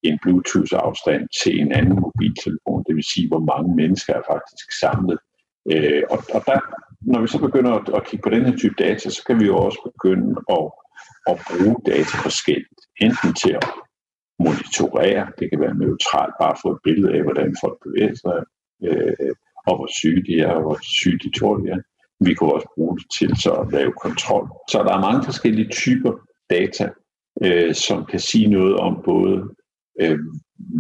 en 0.09 0.19
Bluetooth-afstand 0.23 1.23
til 1.43 1.61
en 1.61 1.73
anden 1.73 1.99
mobiltelefon. 2.01 2.85
Det 2.87 2.95
vil 2.97 3.11
sige, 3.15 3.29
hvor 3.29 3.45
mange 3.53 3.77
mennesker 3.77 4.15
er 4.15 4.25
faktisk 4.33 4.67
samlet. 4.81 5.19
Øh, 5.73 6.03
og, 6.11 6.19
og 6.35 6.41
der 6.47 6.59
når 7.05 7.21
vi 7.21 7.27
så 7.27 7.39
begynder 7.39 7.73
at, 7.73 7.89
at 7.95 8.07
kigge 8.07 8.23
på 8.23 8.31
den 8.31 8.45
her 8.47 8.57
type 8.57 8.75
data, 8.79 9.11
så 9.11 9.23
kan 9.27 9.41
vi 9.41 9.47
jo 9.47 9.57
også 9.57 9.81
begynde 9.91 10.31
at, 10.59 10.67
at 11.31 11.37
bruge 11.49 11.77
data 11.87 12.15
forskelligt. 12.29 12.81
Enten 13.01 13.35
til 13.43 13.53
at 13.61 13.67
monitorere, 14.45 15.27
det 15.39 15.51
kan 15.51 15.61
være 15.61 15.79
neutralt, 15.79 16.35
bare 16.41 16.57
få 16.63 16.69
et 16.73 16.83
billede 16.85 17.15
af, 17.17 17.23
hvordan 17.23 17.57
folk 17.63 17.77
bevæger 17.85 18.15
sig, 18.25 18.39
øh, 18.87 19.35
og 19.67 19.77
hvor 19.77 19.89
syge 19.99 20.23
de 20.29 20.41
er, 20.41 20.53
og 20.57 20.63
hvor 20.63 20.79
syge 20.83 21.19
de 21.19 21.31
tror, 21.39 21.57
de 21.57 21.69
er. 21.69 21.81
Vi 22.27 22.35
kan 22.35 22.53
også 22.57 22.69
bruge 22.75 22.99
det 22.99 23.07
til 23.19 23.31
så 23.37 23.53
at 23.53 23.73
lave 23.73 23.93
kontrol. 23.93 24.47
Så 24.71 24.79
der 24.79 24.93
er 24.95 25.07
mange 25.09 25.25
forskellige 25.25 25.69
typer 25.69 26.13
data, 26.51 26.91
øh, 27.45 27.75
som 27.75 28.05
kan 28.05 28.21
sige 28.21 28.49
noget 28.51 28.77
om 28.77 29.03
både, 29.05 29.37
øh, 30.01 30.19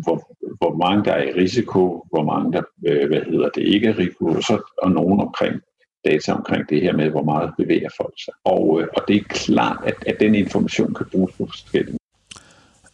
hvor, 0.04 0.16
hvor 0.60 0.74
mange 0.84 1.04
der 1.04 1.12
er 1.12 1.22
i 1.22 1.38
risiko, 1.42 1.80
hvor 2.12 2.24
mange 2.24 2.52
der 2.52 2.62
øh, 2.88 3.08
hvad 3.08 3.20
hedder 3.20 3.48
det, 3.48 3.62
ikke 3.62 3.88
er 3.88 3.98
risiko, 3.98 4.24
og, 4.26 4.42
så, 4.42 4.72
og 4.82 4.90
nogen 4.90 5.20
omkring 5.20 5.60
data 6.04 6.32
omkring 6.32 6.68
det 6.68 6.82
her 6.82 6.92
med, 6.92 7.10
hvor 7.10 7.22
meget 7.22 7.50
bevæger 7.58 7.88
folk 7.96 8.14
sig. 8.24 8.34
Og, 8.44 8.80
øh, 8.80 8.88
og 8.96 9.02
det 9.08 9.16
er 9.16 9.24
klart, 9.28 9.78
at, 9.84 9.94
at 10.06 10.16
den 10.20 10.34
information 10.34 10.94
kan 10.94 11.06
bruges 11.12 11.32
på 11.32 11.46
forskellige 11.46 11.98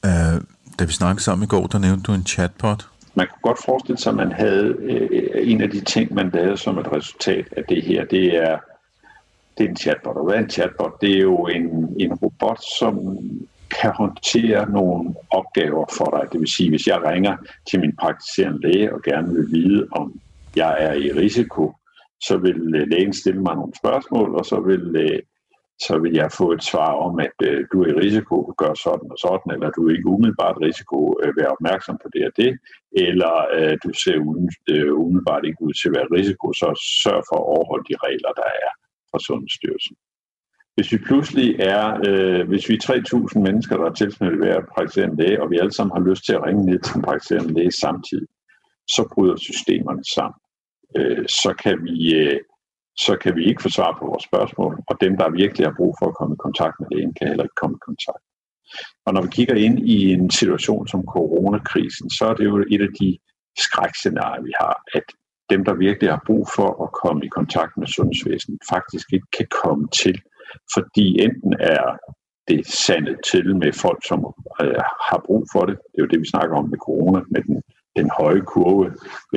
Uh, 0.04 0.42
da 0.78 0.84
vi 0.84 0.92
snakkede 0.92 1.24
sammen 1.24 1.44
i 1.44 1.46
går, 1.46 1.66
der 1.66 1.78
nævnte 1.78 2.02
du 2.02 2.12
en 2.12 2.26
chatbot. 2.26 2.88
Man 3.14 3.26
kunne 3.26 3.42
godt 3.42 3.64
forestille 3.64 3.98
sig, 3.98 4.10
at 4.10 4.16
man 4.16 4.32
havde 4.32 4.76
øh, 4.80 5.50
en 5.50 5.60
af 5.60 5.70
de 5.70 5.80
ting, 5.80 6.14
man 6.14 6.30
lavede 6.34 6.56
som 6.56 6.78
et 6.78 6.92
resultat 6.92 7.44
af 7.56 7.64
det 7.68 7.82
her, 7.82 8.04
det 8.04 8.36
er, 8.36 8.58
det 9.58 9.64
er 9.64 9.70
en 9.70 9.76
chatbot. 9.76 10.16
Og 10.16 10.24
hvad 10.24 10.34
er 10.34 10.38
en 10.38 10.50
chatbot? 10.50 11.00
Det 11.00 11.16
er 11.16 11.20
jo 11.20 11.46
en, 11.46 11.94
en 11.98 12.12
robot, 12.14 12.60
som 12.78 13.18
kan 13.80 13.92
håndtere 13.94 14.70
nogle 14.70 15.14
opgaver 15.30 15.84
for 15.92 16.18
dig. 16.20 16.32
Det 16.32 16.40
vil 16.40 16.48
sige, 16.48 16.70
hvis 16.70 16.86
jeg 16.86 17.02
ringer 17.02 17.36
til 17.70 17.80
min 17.80 17.96
praktiserende 17.96 18.60
læge 18.62 18.94
og 18.94 19.02
gerne 19.02 19.34
vil 19.34 19.46
vide, 19.50 19.86
om 19.90 20.20
jeg 20.56 20.76
er 20.78 20.92
i 20.92 21.12
risiko, 21.12 21.74
så 22.20 22.36
vil 22.36 22.74
øh, 22.74 22.88
lægen 22.92 23.12
stille 23.12 23.42
mig 23.42 23.54
nogle 23.56 23.78
spørgsmål, 23.82 24.34
og 24.34 24.44
så 24.46 24.60
vil, 24.60 24.96
øh, 25.04 25.20
så 25.86 25.98
vil 26.02 26.12
jeg 26.20 26.32
få 26.32 26.52
et 26.52 26.64
svar 26.64 26.92
om, 27.06 27.20
at 27.20 27.36
øh, 27.48 27.66
du 27.72 27.82
er 27.82 27.88
i 27.90 27.98
risiko, 28.04 28.54
gør 28.62 28.74
sådan 28.74 29.08
og 29.14 29.18
sådan, 29.26 29.52
eller 29.54 29.70
du 29.70 29.80
er 29.88 29.92
ikke 29.96 30.12
umiddelbart 30.14 30.56
risiko, 30.68 30.98
vær 31.38 31.48
opmærksom 31.56 31.96
på 32.02 32.08
det 32.14 32.22
og 32.28 32.32
det, 32.36 32.52
eller 33.06 33.34
du 33.84 33.90
ser 34.02 34.16
umiddelbart 35.02 35.44
ikke 35.44 35.62
ud 35.66 35.72
til 35.72 35.88
at 35.88 35.96
være 35.98 36.14
risiko, 36.18 36.46
så 36.52 36.68
sørg 37.02 37.22
for 37.30 37.38
at 37.40 37.50
overholde 37.54 37.88
de 37.90 37.96
regler, 38.06 38.32
der 38.40 38.48
er 38.66 38.70
fra 39.10 39.18
Sundhedsstyrelsen. 39.26 39.96
Hvis 40.78 40.92
vi 40.92 40.98
pludselig 40.98 41.48
er, 41.58 41.84
øh, 42.08 42.48
hvis 42.48 42.68
vi 42.68 42.74
er 42.74 42.82
3.000 43.34 43.38
mennesker, 43.46 43.76
der 43.76 43.86
er 43.90 43.94
tilknyttet 43.94 44.38
hver 44.38 44.60
praktiserende 44.74 45.16
læge, 45.22 45.42
og 45.42 45.50
vi 45.50 45.58
alle 45.58 45.72
sammen 45.72 45.96
har 45.96 46.10
lyst 46.10 46.24
til 46.24 46.32
at 46.32 46.42
ringe 46.46 46.66
ned 46.66 46.78
til 46.78 46.96
en 46.96 47.02
praktiserende 47.02 47.52
læge 47.52 47.72
samtidig, 47.72 48.28
så 48.94 49.08
bryder 49.14 49.36
systemerne 49.36 50.04
sammen. 50.16 50.40
Øh, 50.96 51.24
så, 51.28 51.54
kan 51.62 51.84
vi, 51.84 52.14
øh, 52.14 52.40
så 52.96 53.16
kan 53.22 53.36
vi 53.36 53.44
ikke 53.44 53.62
få 53.62 53.68
svar 53.68 53.96
på 53.98 54.06
vores 54.06 54.24
spørgsmål, 54.24 54.72
og 54.88 54.94
dem, 55.00 55.16
der 55.16 55.30
virkelig 55.30 55.66
har 55.66 55.74
brug 55.76 55.94
for 55.98 56.06
at 56.06 56.16
komme 56.18 56.34
i 56.34 56.44
kontakt 56.46 56.74
med 56.80 56.88
lægen, 56.92 57.14
kan 57.14 57.28
heller 57.28 57.44
ikke 57.44 57.60
komme 57.62 57.76
i 57.76 57.86
kontakt. 57.90 58.24
Og 59.06 59.14
når 59.14 59.22
vi 59.22 59.28
kigger 59.32 59.54
ind 59.54 59.88
i 59.88 60.12
en 60.12 60.30
situation 60.30 60.88
som 60.88 61.04
coronakrisen, 61.14 62.10
så 62.10 62.24
er 62.30 62.34
det 62.34 62.44
jo 62.44 62.56
et 62.74 62.82
af 62.88 62.92
de 63.00 63.18
skrækscenarier, 63.64 64.42
vi 64.42 64.52
har, 64.60 64.82
at 64.94 65.06
dem, 65.50 65.64
der 65.64 65.74
virkelig 65.74 66.10
har 66.10 66.22
brug 66.26 66.46
for 66.56 66.70
at 66.84 66.92
komme 67.02 67.24
i 67.24 67.28
kontakt 67.28 67.76
med 67.76 67.86
sundhedsvæsenet, 67.86 68.58
faktisk 68.74 69.06
ikke 69.12 69.30
kan 69.38 69.46
komme 69.62 69.88
til 69.88 70.16
fordi 70.74 71.06
enten 71.26 71.52
er 71.60 71.86
det 72.48 72.66
sandet 72.66 73.16
til 73.30 73.56
med 73.56 73.72
folk, 73.72 74.00
som 74.10 74.18
øh, 74.62 74.82
har 75.08 75.20
brug 75.26 75.42
for 75.52 75.62
det. 75.68 75.76
Det 75.90 75.98
er 75.98 76.04
jo 76.04 76.12
det, 76.12 76.20
vi 76.20 76.32
snakker 76.34 76.56
om 76.56 76.68
med 76.68 76.78
corona, 76.78 77.20
med 77.30 77.42
den, 77.46 77.62
den 77.98 78.10
høje 78.20 78.42
kurve. 78.52 78.86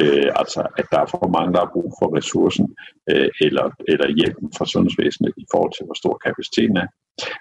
Øh, 0.01 0.30
altså, 0.41 0.62
at 0.80 0.88
der 0.91 1.00
er 1.00 1.06
for 1.06 1.27
mange, 1.38 1.53
der 1.53 1.60
har 1.60 1.72
brug 1.75 1.89
for 2.00 2.08
ressourcen 2.18 2.65
øh, 3.12 3.30
eller, 3.46 3.65
eller 3.91 4.08
hjælpen 4.20 4.48
fra 4.58 4.65
sundhedsvæsenet 4.65 5.34
i 5.38 5.46
forhold 5.51 5.74
til, 5.74 5.86
hvor 5.86 5.98
stor 6.03 6.15
kapaciteten 6.25 6.77
er. 6.84 6.88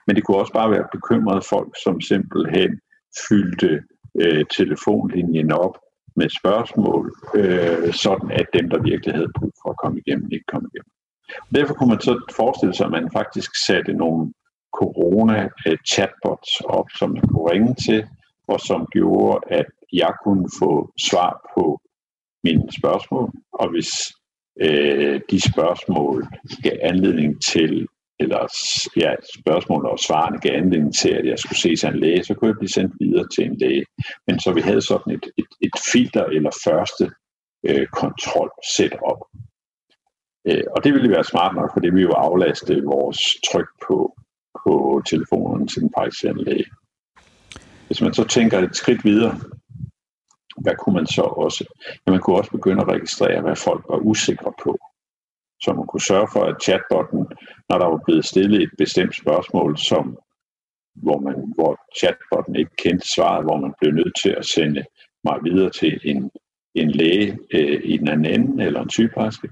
Men 0.07 0.17
det 0.17 0.25
kunne 0.25 0.43
også 0.43 0.53
bare 0.53 0.71
være 0.71 0.93
bekymrede 0.97 1.43
folk, 1.55 1.71
som 1.85 2.01
simpelthen 2.01 2.71
fyldte 3.29 3.71
øh, 4.23 4.45
telefonlinjen 4.59 5.53
op 5.53 5.77
med 6.17 6.29
spørgsmål, 6.41 7.05
øh, 7.35 7.93
sådan 7.93 8.31
at 8.31 8.47
dem, 8.57 8.71
der 8.71 8.89
virkelig 8.91 9.15
havde 9.15 9.37
brug 9.39 9.53
for 9.63 9.71
at 9.71 9.81
komme 9.83 10.01
igennem, 10.03 10.29
ikke 10.33 10.51
kom 10.53 10.65
igennem. 10.71 10.93
Derfor 11.55 11.75
kunne 11.75 11.93
man 11.95 12.01
så 12.01 12.15
forestille 12.41 12.75
sig, 12.75 12.87
at 12.87 12.93
man 12.99 13.11
faktisk 13.13 13.51
satte 13.67 13.93
nogle 13.93 14.33
corona-chatbots 14.81 16.53
øh, 16.61 16.79
op, 16.79 16.89
som 16.99 17.11
man 17.11 17.27
kunne 17.29 17.51
ringe 17.53 17.75
til, 17.87 18.01
og 18.49 18.61
som 18.61 18.87
gjorde, 18.93 19.39
at 19.61 19.67
jeg 19.93 20.13
kunne 20.25 20.49
få 20.59 20.93
svar 21.11 21.51
på 21.55 21.81
mine 22.45 22.73
spørgsmål. 22.79 23.33
Og 23.53 23.71
hvis 23.71 23.91
øh, 24.61 25.21
de 25.31 25.41
spørgsmål 25.53 26.27
gav 26.63 26.77
anledning 26.83 27.43
til, 27.43 27.87
eller 28.21 28.41
ja, 28.97 29.15
spørgsmål 29.39 29.87
og 29.87 29.99
svarene 29.99 30.39
gav 30.39 30.55
anledning 30.55 30.95
til, 30.95 31.11
at 31.11 31.27
jeg 31.27 31.39
skulle 31.39 31.59
se 31.59 31.87
en 31.89 32.01
læge, 32.01 32.25
så 32.25 32.35
kunne 32.35 32.49
jeg 32.49 32.59
blive 32.59 32.69
sendt 32.69 32.95
videre 33.01 33.29
til 33.29 33.45
en 33.45 33.57
læge. 33.59 33.85
Men 34.27 34.41
så 34.41 34.53
vi 34.53 34.61
havde 34.61 34.83
sådan 34.83 35.15
et, 35.15 35.27
et, 35.39 35.51
et 35.61 35.75
filter 35.93 36.25
eller 36.25 36.51
første 36.65 37.11
øh, 37.69 37.87
kontrol 37.87 38.51
set 38.77 38.95
op. 39.03 39.23
Øh, 40.49 40.65
og 40.77 40.85
det 40.85 40.93
ville 40.95 41.11
være 41.11 41.25
smart 41.25 41.55
nok, 41.55 41.73
for 41.73 41.81
det 41.81 41.93
ville 41.93 42.09
jo 42.09 42.13
aflaste 42.13 42.83
vores 42.85 43.21
tryk 43.53 43.69
på, 43.87 44.19
på 44.65 45.03
telefonen 45.07 45.69
til 45.69 45.83
den 45.83 45.93
praktiserende 45.97 46.45
læge. 46.45 46.65
Hvis 47.87 48.01
man 48.01 48.15
så 48.15 48.25
tænker 48.25 48.59
et 48.59 48.77
skridt 48.77 49.05
videre, 49.05 49.41
hvad 50.59 50.75
kunne 50.77 50.95
man 50.95 51.07
så 51.07 51.23
også? 51.23 51.65
Ja, 52.07 52.11
man 52.11 52.21
kunne 52.21 52.37
også 52.37 52.51
begynde 52.51 52.83
at 52.83 52.89
registrere, 52.89 53.41
hvad 53.41 53.57
folk 53.57 53.85
var 53.89 53.97
usikre 53.97 54.53
på. 54.65 54.79
Så 55.63 55.73
man 55.73 55.87
kunne 55.87 56.01
sørge 56.11 56.29
for, 56.33 56.45
at 56.45 56.63
chatbotten, 56.63 57.27
når 57.69 57.79
der 57.79 57.87
var 57.87 58.01
blevet 58.05 58.25
stillet 58.25 58.63
et 58.63 58.71
bestemt 58.79 59.17
spørgsmål, 59.17 59.79
som, 59.79 60.19
hvor, 60.95 61.19
man, 61.21 61.53
hvor 61.55 61.73
chatbotten 61.99 62.57
ikke 62.57 62.77
kendte 62.79 63.09
svaret, 63.15 63.45
hvor 63.45 63.57
man 63.57 63.75
blev 63.81 63.93
nødt 63.93 64.15
til 64.23 64.31
at 64.31 64.47
sende 64.47 64.85
mig 65.25 65.39
videre 65.45 65.71
til 65.71 66.01
en, 66.05 66.31
en 66.75 66.91
læge 66.91 67.39
øh, 67.55 67.81
i 67.85 67.97
den 67.97 68.09
anden 68.09 68.27
ende, 68.35 68.65
eller 68.65 68.83
en 68.83 68.91
sygeplejerske, 68.91 69.49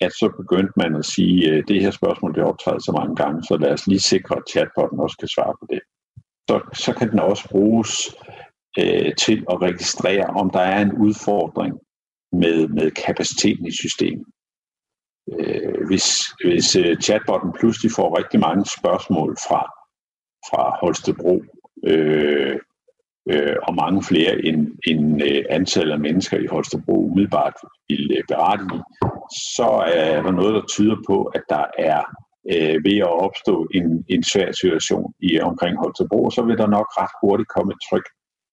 at 0.00 0.12
så 0.12 0.32
begyndte 0.36 0.72
man 0.76 0.94
at 0.96 1.04
sige, 1.04 1.52
at 1.52 1.64
det 1.68 1.82
her 1.82 1.90
spørgsmål 1.90 2.34
det 2.34 2.42
optræder 2.42 2.78
så 2.78 2.92
mange 2.92 3.16
gange, 3.16 3.42
så 3.42 3.56
lad 3.56 3.72
os 3.72 3.86
lige 3.86 4.00
sikre, 4.00 4.36
at 4.36 4.48
chatbotten 4.50 5.00
også 5.00 5.16
kan 5.18 5.28
svare 5.28 5.54
på 5.60 5.66
det. 5.70 5.80
Så, 6.48 6.60
så 6.84 6.92
kan 6.98 7.10
den 7.10 7.20
også 7.20 7.48
bruges 7.48 7.90
øh, 8.78 9.14
til 9.14 9.44
at 9.50 9.62
registrere, 9.62 10.26
om 10.26 10.50
der 10.50 10.60
er 10.60 10.82
en 10.82 10.92
udfordring 10.92 11.74
med, 12.32 12.68
med 12.68 12.90
kapaciteten 12.90 13.66
i 13.66 13.72
systemet. 13.72 14.26
Øh, 15.38 15.86
hvis 15.86 16.06
hvis 16.44 16.76
øh, 16.76 16.96
chatbotten 16.96 17.52
pludselig 17.52 17.92
får 17.92 18.18
rigtig 18.18 18.40
mange 18.40 18.64
spørgsmål 18.78 19.36
fra, 19.48 19.62
fra 20.50 20.78
Holstebro, 20.80 21.42
øh, 21.86 22.58
øh, 23.30 23.56
og 23.62 23.74
mange 23.74 24.02
flere 24.02 24.44
end, 24.44 24.60
end 24.86 25.22
øh, 25.22 25.44
antallet 25.50 25.92
af 25.92 26.00
mennesker 26.00 26.38
i 26.38 26.46
Holstebro 26.46 26.96
umiddelbart 27.10 27.54
vil 27.88 28.10
øh, 28.16 28.24
berettige, 28.28 28.82
så 29.56 29.68
er 29.94 30.22
der 30.22 30.30
noget, 30.30 30.54
der 30.54 30.66
tyder 30.66 30.96
på, 31.06 31.24
at 31.24 31.42
der 31.48 31.64
er 31.78 32.02
øh, 32.52 32.84
ved 32.84 32.98
at 32.98 33.14
opstå 33.26 33.68
en, 33.74 34.04
en 34.08 34.22
svær 34.22 34.52
situation 34.52 35.14
i 35.20 35.40
omkring 35.40 35.78
Holstebro, 35.78 36.30
så 36.30 36.42
vil 36.42 36.58
der 36.58 36.66
nok 36.66 36.86
ret 37.00 37.14
hurtigt 37.22 37.48
komme 37.48 37.72
et 37.72 37.80
tryk 37.90 38.06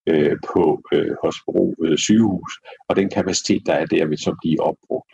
øh, 0.08 0.38
på 0.54 0.82
øh, 0.94 1.12
Hosbro 1.24 1.76
øh, 1.86 1.98
sygehus, 1.98 2.52
og 2.90 2.96
den 2.96 3.10
kapacitet, 3.10 3.62
der 3.66 3.74
er 3.74 3.86
der, 3.86 4.06
vil 4.06 4.18
så 4.18 4.36
blive 4.42 4.62
opbrugt. 4.62 5.12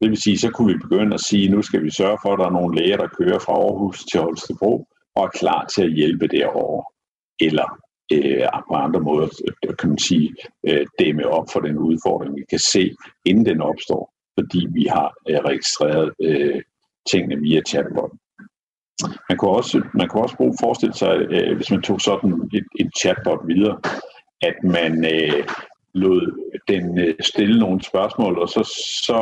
Det 0.00 0.10
vil 0.10 0.22
sige, 0.22 0.38
så 0.38 0.50
kunne 0.50 0.72
vi 0.72 0.78
begynde 0.78 1.14
at 1.14 1.20
sige, 1.20 1.48
nu 1.48 1.62
skal 1.62 1.82
vi 1.84 1.90
sørge 1.90 2.18
for, 2.22 2.32
at 2.32 2.38
der 2.38 2.46
er 2.46 2.58
nogle 2.58 2.76
læger, 2.76 2.96
der 2.96 3.16
kører 3.18 3.38
fra 3.38 3.52
Aarhus 3.52 4.04
til 4.04 4.20
Holstebro, 4.20 4.86
og 5.16 5.24
er 5.24 5.28
klar 5.28 5.66
til 5.66 5.82
at 5.82 5.92
hjælpe 5.92 6.26
derovre. 6.26 6.84
Eller 7.40 7.78
øh, 8.12 8.46
på 8.68 8.74
andre 8.74 9.00
måder, 9.00 9.28
øh, 9.64 9.76
kan 9.76 9.88
man 9.88 9.98
sige, 9.98 10.34
øh, 10.68 10.86
dæmme 10.98 11.26
op 11.26 11.46
for 11.52 11.60
den 11.60 11.78
udfordring, 11.78 12.36
vi 12.36 12.44
kan 12.50 12.58
se, 12.58 12.94
inden 13.24 13.46
den 13.46 13.60
opstår, 13.60 14.12
fordi 14.38 14.66
vi 14.70 14.84
har 14.84 15.14
øh, 15.28 15.36
registreret 15.36 16.12
øh, 16.22 16.62
tingene 17.10 17.40
via 17.40 17.60
chatbot. 17.68 18.12
Man 19.28 19.38
kunne 19.38 19.50
også, 19.50 19.82
man 19.94 20.08
kunne 20.08 20.22
også 20.22 20.36
bruge, 20.36 20.56
forestille 20.60 20.94
sig, 20.94 21.14
øh, 21.30 21.56
hvis 21.56 21.70
man 21.70 21.82
tog 21.82 22.00
sådan 22.00 22.50
et, 22.54 22.66
et 22.80 22.90
chatbot 23.00 23.40
videre, 23.46 23.80
at 24.42 24.54
man 24.64 25.04
øh, 25.04 25.48
lod 25.94 26.22
den 26.68 26.98
øh, 26.98 27.14
stille 27.20 27.58
nogle 27.58 27.82
spørgsmål, 27.82 28.38
og 28.38 28.48
så, 28.48 28.62
så, 29.06 29.18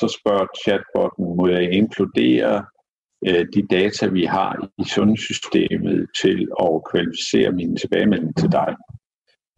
så 0.00 0.18
spørger 0.20 0.46
chatbotten, 0.62 1.36
må 1.36 1.48
jeg 1.48 1.72
inkludere 1.72 2.64
øh, 3.26 3.46
de 3.54 3.66
data, 3.70 4.06
vi 4.06 4.24
har 4.24 4.68
i 4.78 4.84
sundhedssystemet 4.84 6.06
til 6.22 6.48
at 6.62 6.84
kvalificere 6.90 7.52
min 7.52 7.76
tilbagemelding 7.76 8.36
til 8.36 8.52
dig. 8.52 8.76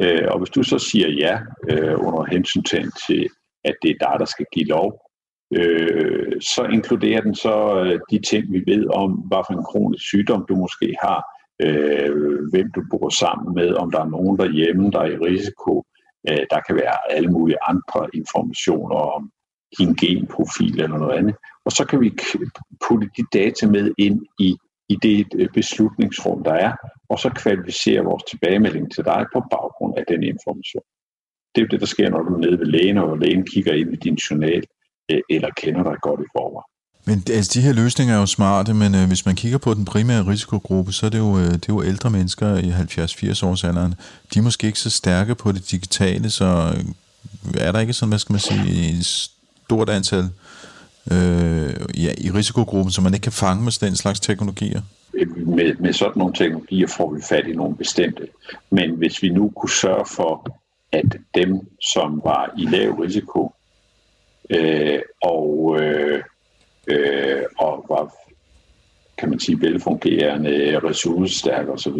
Øh, 0.02 0.28
og 0.30 0.38
hvis 0.38 0.50
du 0.50 0.62
så 0.62 0.78
siger 0.78 1.08
ja 1.08 1.38
øh, 1.70 1.94
under 2.06 2.24
hensyn 2.24 2.62
til, 2.62 3.28
at 3.64 3.74
det 3.82 3.90
er 3.90 4.06
dig, 4.06 4.16
der 4.18 4.24
skal 4.24 4.46
give 4.52 4.66
lov, 4.66 5.10
øh, 5.54 6.32
så 6.40 6.62
inkluderer 6.72 7.20
den 7.20 7.34
så 7.34 7.82
øh, 7.84 8.00
de 8.10 8.18
ting, 8.18 8.52
vi 8.52 8.62
ved 8.66 8.86
om, 8.94 9.10
hvad 9.12 9.42
for 9.46 9.54
en 9.54 9.64
kronisk 9.64 10.04
sygdom 10.04 10.46
du 10.48 10.54
måske 10.56 10.94
har, 11.02 11.20
øh, 11.64 12.50
hvem 12.50 12.68
du 12.74 12.82
bor 12.90 13.08
sammen 13.08 13.54
med, 13.54 13.74
om 13.74 13.90
der 13.90 14.00
er 14.00 14.14
nogen 14.16 14.38
derhjemme, 14.38 14.90
der 14.90 15.00
er 15.00 15.10
i 15.10 15.22
risiko. 15.30 15.84
Øh, 16.28 16.44
der 16.50 16.60
kan 16.66 16.74
være 16.76 17.12
alle 17.12 17.30
mulige 17.30 17.58
andre 17.68 18.08
informationer 18.14 18.96
om 18.96 19.30
din 19.78 19.94
genprofil 19.94 20.80
eller 20.80 20.98
noget 20.98 21.18
andet. 21.18 21.34
Og 21.64 21.72
så 21.72 21.84
kan 21.84 22.00
vi 22.00 22.10
putte 22.88 23.10
de 23.16 23.24
data 23.38 23.66
med 23.66 23.94
ind 23.98 24.26
i, 24.38 24.56
i 24.88 24.96
det 25.02 25.26
øh, 25.34 25.48
beslutningsrum, 25.54 26.44
der 26.44 26.52
er, 26.52 26.72
og 27.08 27.18
så 27.18 27.28
kvalificere 27.42 28.04
vores 28.04 28.22
tilbagemelding 28.22 28.92
til 28.92 29.04
dig 29.04 29.26
på 29.32 29.42
baggrund 29.50 29.94
af 29.98 30.04
den 30.08 30.22
information. 30.22 30.82
Det 31.54 31.60
er 31.60 31.64
jo 31.66 31.70
det, 31.70 31.80
der 31.80 31.86
sker, 31.86 32.10
når 32.10 32.22
du 32.22 32.34
er 32.34 32.38
nede 32.38 32.58
ved 32.58 32.66
lægen, 32.66 32.98
og 32.98 33.18
lægen 33.18 33.46
kigger 33.46 33.72
ind 33.72 33.92
i 33.92 33.96
din 33.96 34.14
journal, 34.14 34.62
øh, 35.10 35.20
eller 35.30 35.50
kender 35.56 35.82
dig 35.82 35.96
godt 36.02 36.20
i 36.20 36.32
forvejen. 36.36 36.69
Men 37.04 37.22
altså, 37.30 37.50
de 37.54 37.60
her 37.64 37.72
løsninger 37.72 38.14
er 38.14 38.18
jo 38.18 38.26
smarte, 38.26 38.74
men 38.74 38.94
øh, 38.94 39.08
hvis 39.08 39.26
man 39.26 39.34
kigger 39.34 39.58
på 39.58 39.74
den 39.74 39.84
primære 39.84 40.26
risikogruppe, 40.26 40.92
så 40.92 41.06
er 41.06 41.10
det 41.10 41.18
jo, 41.18 41.38
øh, 41.38 41.44
det 41.44 41.54
er 41.54 41.58
jo 41.68 41.82
ældre 41.82 42.10
mennesker 42.10 42.56
i 42.56 42.70
70-80 42.70 43.46
års 43.46 43.64
alderen. 43.64 43.94
De 44.34 44.38
er 44.38 44.42
måske 44.42 44.66
ikke 44.66 44.78
så 44.78 44.90
stærke 44.90 45.34
på 45.34 45.52
det 45.52 45.70
digitale, 45.70 46.30
så 46.30 46.74
øh, 46.76 46.84
er 47.54 47.72
der 47.72 47.80
ikke 47.80 47.92
sådan, 47.92 48.08
hvad 48.08 48.18
skal 48.18 48.32
man 48.32 48.40
sige, 48.40 48.98
et 48.98 49.06
stort 49.06 49.88
antal 49.88 50.24
øh, 51.12 51.74
ja, 52.04 52.12
i 52.18 52.30
risikogruppen, 52.30 52.92
som 52.92 53.04
man 53.04 53.14
ikke 53.14 53.24
kan 53.24 53.32
fange 53.32 53.64
med 53.64 53.72
den 53.80 53.96
slags 53.96 54.20
teknologier? 54.20 54.80
med, 55.36 55.74
med 55.78 55.92
sådan 55.92 56.18
nogle 56.18 56.34
teknologier 56.34 56.86
får 56.86 57.14
vi 57.14 57.20
fat 57.28 57.46
i 57.46 57.52
nogle 57.52 57.76
bestemte. 57.76 58.28
Men 58.70 58.90
hvis 58.90 59.22
vi 59.22 59.28
nu 59.28 59.52
kunne 59.56 59.70
sørge 59.70 60.06
for, 60.06 60.60
at 60.92 61.16
dem, 61.34 61.60
som 61.80 62.20
var 62.24 62.54
i 62.58 62.64
lav 62.64 62.92
risiko 62.92 63.54
øh, 64.50 65.00
og, 65.22 65.76
øh, 65.80 66.22
øh, 66.90 67.42
og 67.58 67.86
var 67.88 68.14
kan 69.20 69.30
man 69.30 69.40
sige, 69.40 69.60
velfungerende, 69.60 70.78
ressourcestærke 70.78 71.72
osv., 71.72 71.92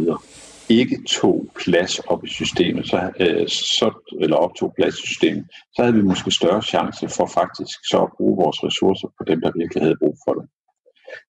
ikke 0.68 0.98
tog 1.08 1.46
plads 1.64 1.98
op 1.98 2.24
i 2.24 2.28
systemet, 2.28 2.86
så, 2.88 3.10
øh, 3.20 3.48
så, 3.48 4.14
eller 4.20 4.36
optog 4.36 4.74
plads 4.76 4.94
i 4.94 5.06
systemet, 5.06 5.44
så 5.74 5.82
havde 5.82 5.94
vi 5.94 6.02
måske 6.02 6.30
større 6.30 6.62
chance 6.62 7.08
for 7.08 7.26
faktisk 7.26 7.78
så 7.90 7.98
at 8.02 8.12
bruge 8.16 8.36
vores 8.36 8.64
ressourcer 8.64 9.08
på 9.18 9.24
dem, 9.24 9.40
der 9.40 9.50
virkelig 9.56 9.82
havde 9.82 9.96
brug 10.02 10.16
for 10.24 10.34
det. 10.34 10.48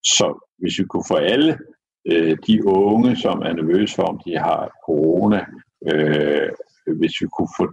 Så 0.04 0.48
hvis 0.58 0.80
vi 0.80 0.84
kunne 0.84 1.06
få 1.08 1.16
alle 1.16 1.58
øh, 2.12 2.38
de 2.48 2.66
unge, 2.66 3.16
som 3.16 3.42
er 3.42 3.54
nervøse 3.54 3.96
for, 3.96 4.04
om 4.04 4.20
de 4.26 4.38
har 4.38 4.72
corona, 4.86 5.46
øh, 5.92 6.50
hvis 7.00 7.14
vi 7.22 7.28
kunne 7.38 7.54
få 7.60 7.66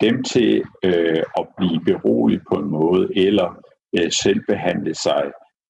dem 0.00 0.22
til 0.22 0.64
øh, 0.84 1.22
at 1.38 1.46
blive 1.56 1.80
beroliget 1.84 2.42
på 2.50 2.54
en 2.58 2.70
måde, 2.70 3.08
eller 3.16 3.65
øh, 3.98 4.12
selvbehandle 4.12 4.94
sig 4.94 5.22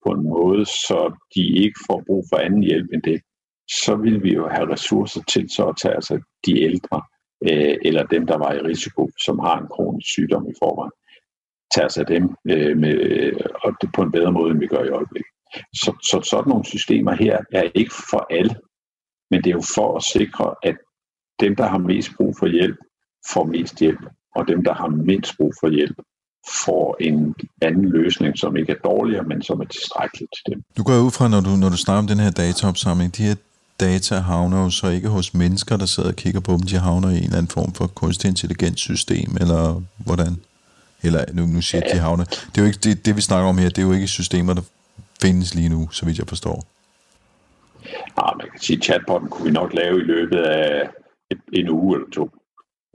på 0.06 0.12
en 0.12 0.22
måde, 0.28 0.64
så 0.66 0.98
de 1.34 1.42
ikke 1.64 1.78
får 1.86 2.02
brug 2.06 2.24
for 2.30 2.36
anden 2.36 2.62
hjælp 2.62 2.88
end 2.92 3.02
det, 3.02 3.20
så 3.68 3.96
vil 3.96 4.22
vi 4.22 4.34
jo 4.34 4.48
have 4.48 4.72
ressourcer 4.72 5.22
til 5.28 5.50
så 5.50 5.64
at 5.64 5.76
tage 5.82 5.94
altså 5.94 6.20
de 6.46 6.62
ældre, 6.62 7.02
øh, 7.50 7.76
eller 7.82 8.02
dem, 8.06 8.26
der 8.26 8.38
var 8.38 8.52
i 8.52 8.60
risiko, 8.60 9.10
som 9.24 9.38
har 9.38 9.58
en 9.58 9.68
kronisk 9.68 10.08
sygdom 10.08 10.46
i 10.50 10.54
forvejen, 10.62 10.92
tage 11.74 11.90
sig 11.90 12.00
af 12.00 12.06
dem 12.06 12.24
øh, 12.50 12.76
med, 12.76 12.96
og 13.64 13.72
det 13.80 13.90
på 13.96 14.02
en 14.02 14.12
bedre 14.12 14.32
måde, 14.32 14.50
end 14.50 14.58
vi 14.58 14.66
gør 14.66 14.84
i 14.84 14.96
øjeblikket. 14.98 15.32
Så, 15.74 15.90
så 16.10 16.20
sådan 16.30 16.48
nogle 16.48 16.64
systemer 16.64 17.12
her 17.12 17.38
er 17.52 17.70
ikke 17.74 17.94
for 18.10 18.26
alle, 18.30 18.54
men 19.30 19.38
det 19.44 19.50
er 19.50 19.54
jo 19.54 19.66
for 19.74 19.96
at 19.96 20.02
sikre, 20.02 20.54
at 20.62 20.76
dem, 21.40 21.56
der 21.56 21.66
har 21.66 21.78
mest 21.78 22.10
brug 22.16 22.34
for 22.38 22.46
hjælp, 22.46 22.78
får 23.32 23.44
mest 23.44 23.78
hjælp, 23.80 24.00
og 24.34 24.48
dem, 24.48 24.64
der 24.64 24.74
har 24.74 24.88
mindst 24.88 25.36
brug 25.38 25.52
for 25.60 25.68
hjælp, 25.68 25.96
får 26.64 26.96
en 27.00 27.34
anden 27.62 27.88
løsning, 27.88 28.38
som 28.38 28.56
ikke 28.56 28.72
er 28.72 28.76
dårligere, 28.84 29.24
men 29.24 29.42
som 29.42 29.60
er 29.60 29.64
tilstrækkeligt 29.64 30.30
til 30.34 30.54
dem. 30.54 30.62
Du 30.76 30.82
går 30.82 31.00
ud 31.00 31.10
fra, 31.10 31.28
når 31.28 31.40
du, 31.40 31.50
når 31.56 31.68
du 31.68 31.76
snakker 31.76 31.98
om 31.98 32.06
den 32.06 32.18
her 32.18 32.30
dataopsamling, 32.30 33.16
de 33.16 33.22
her 33.22 33.34
data 33.80 34.14
havner 34.14 34.64
jo 34.64 34.70
så 34.70 34.88
ikke 34.88 35.08
hos 35.08 35.34
mennesker, 35.34 35.76
der 35.76 35.86
sidder 35.86 36.08
og 36.08 36.16
kigger 36.16 36.40
på 36.40 36.52
dem, 36.52 36.62
de 36.62 36.76
havner 36.78 37.08
i 37.08 37.16
en 37.16 37.24
eller 37.24 37.36
anden 37.36 37.50
form 37.50 37.72
for 37.72 37.86
kunstig 37.86 38.28
intelligens 38.28 38.80
system, 38.80 39.36
eller 39.40 39.82
hvordan? 39.96 40.36
Eller 41.02 41.24
nu, 41.32 41.46
nu 41.46 41.62
siger 41.62 41.82
ja. 41.86 41.94
de 41.94 41.98
havner. 41.98 42.24
Det 42.24 42.58
er 42.58 42.62
jo 42.62 42.66
ikke 42.66 42.78
det, 42.78 43.06
det, 43.06 43.16
vi 43.16 43.20
snakker 43.20 43.48
om 43.48 43.58
her, 43.58 43.68
det 43.68 43.78
er 43.78 43.86
jo 43.86 43.92
ikke 43.92 44.06
systemer, 44.06 44.54
der 44.54 44.62
findes 45.22 45.54
lige 45.54 45.68
nu, 45.68 45.88
så 45.90 46.06
vidt 46.06 46.18
jeg 46.18 46.28
forstår. 46.28 46.64
Nej, 48.16 48.32
man 48.38 48.46
kan 48.50 48.60
sige, 48.60 48.76
at 48.76 48.84
chatbotten 48.84 49.28
kunne 49.28 49.44
vi 49.44 49.50
nok 49.50 49.74
lave 49.74 50.00
i 50.00 50.04
løbet 50.04 50.38
af 50.38 50.88
et, 51.30 51.38
en 51.52 51.68
uge 51.68 51.96
eller 51.96 52.10
to. 52.10 52.30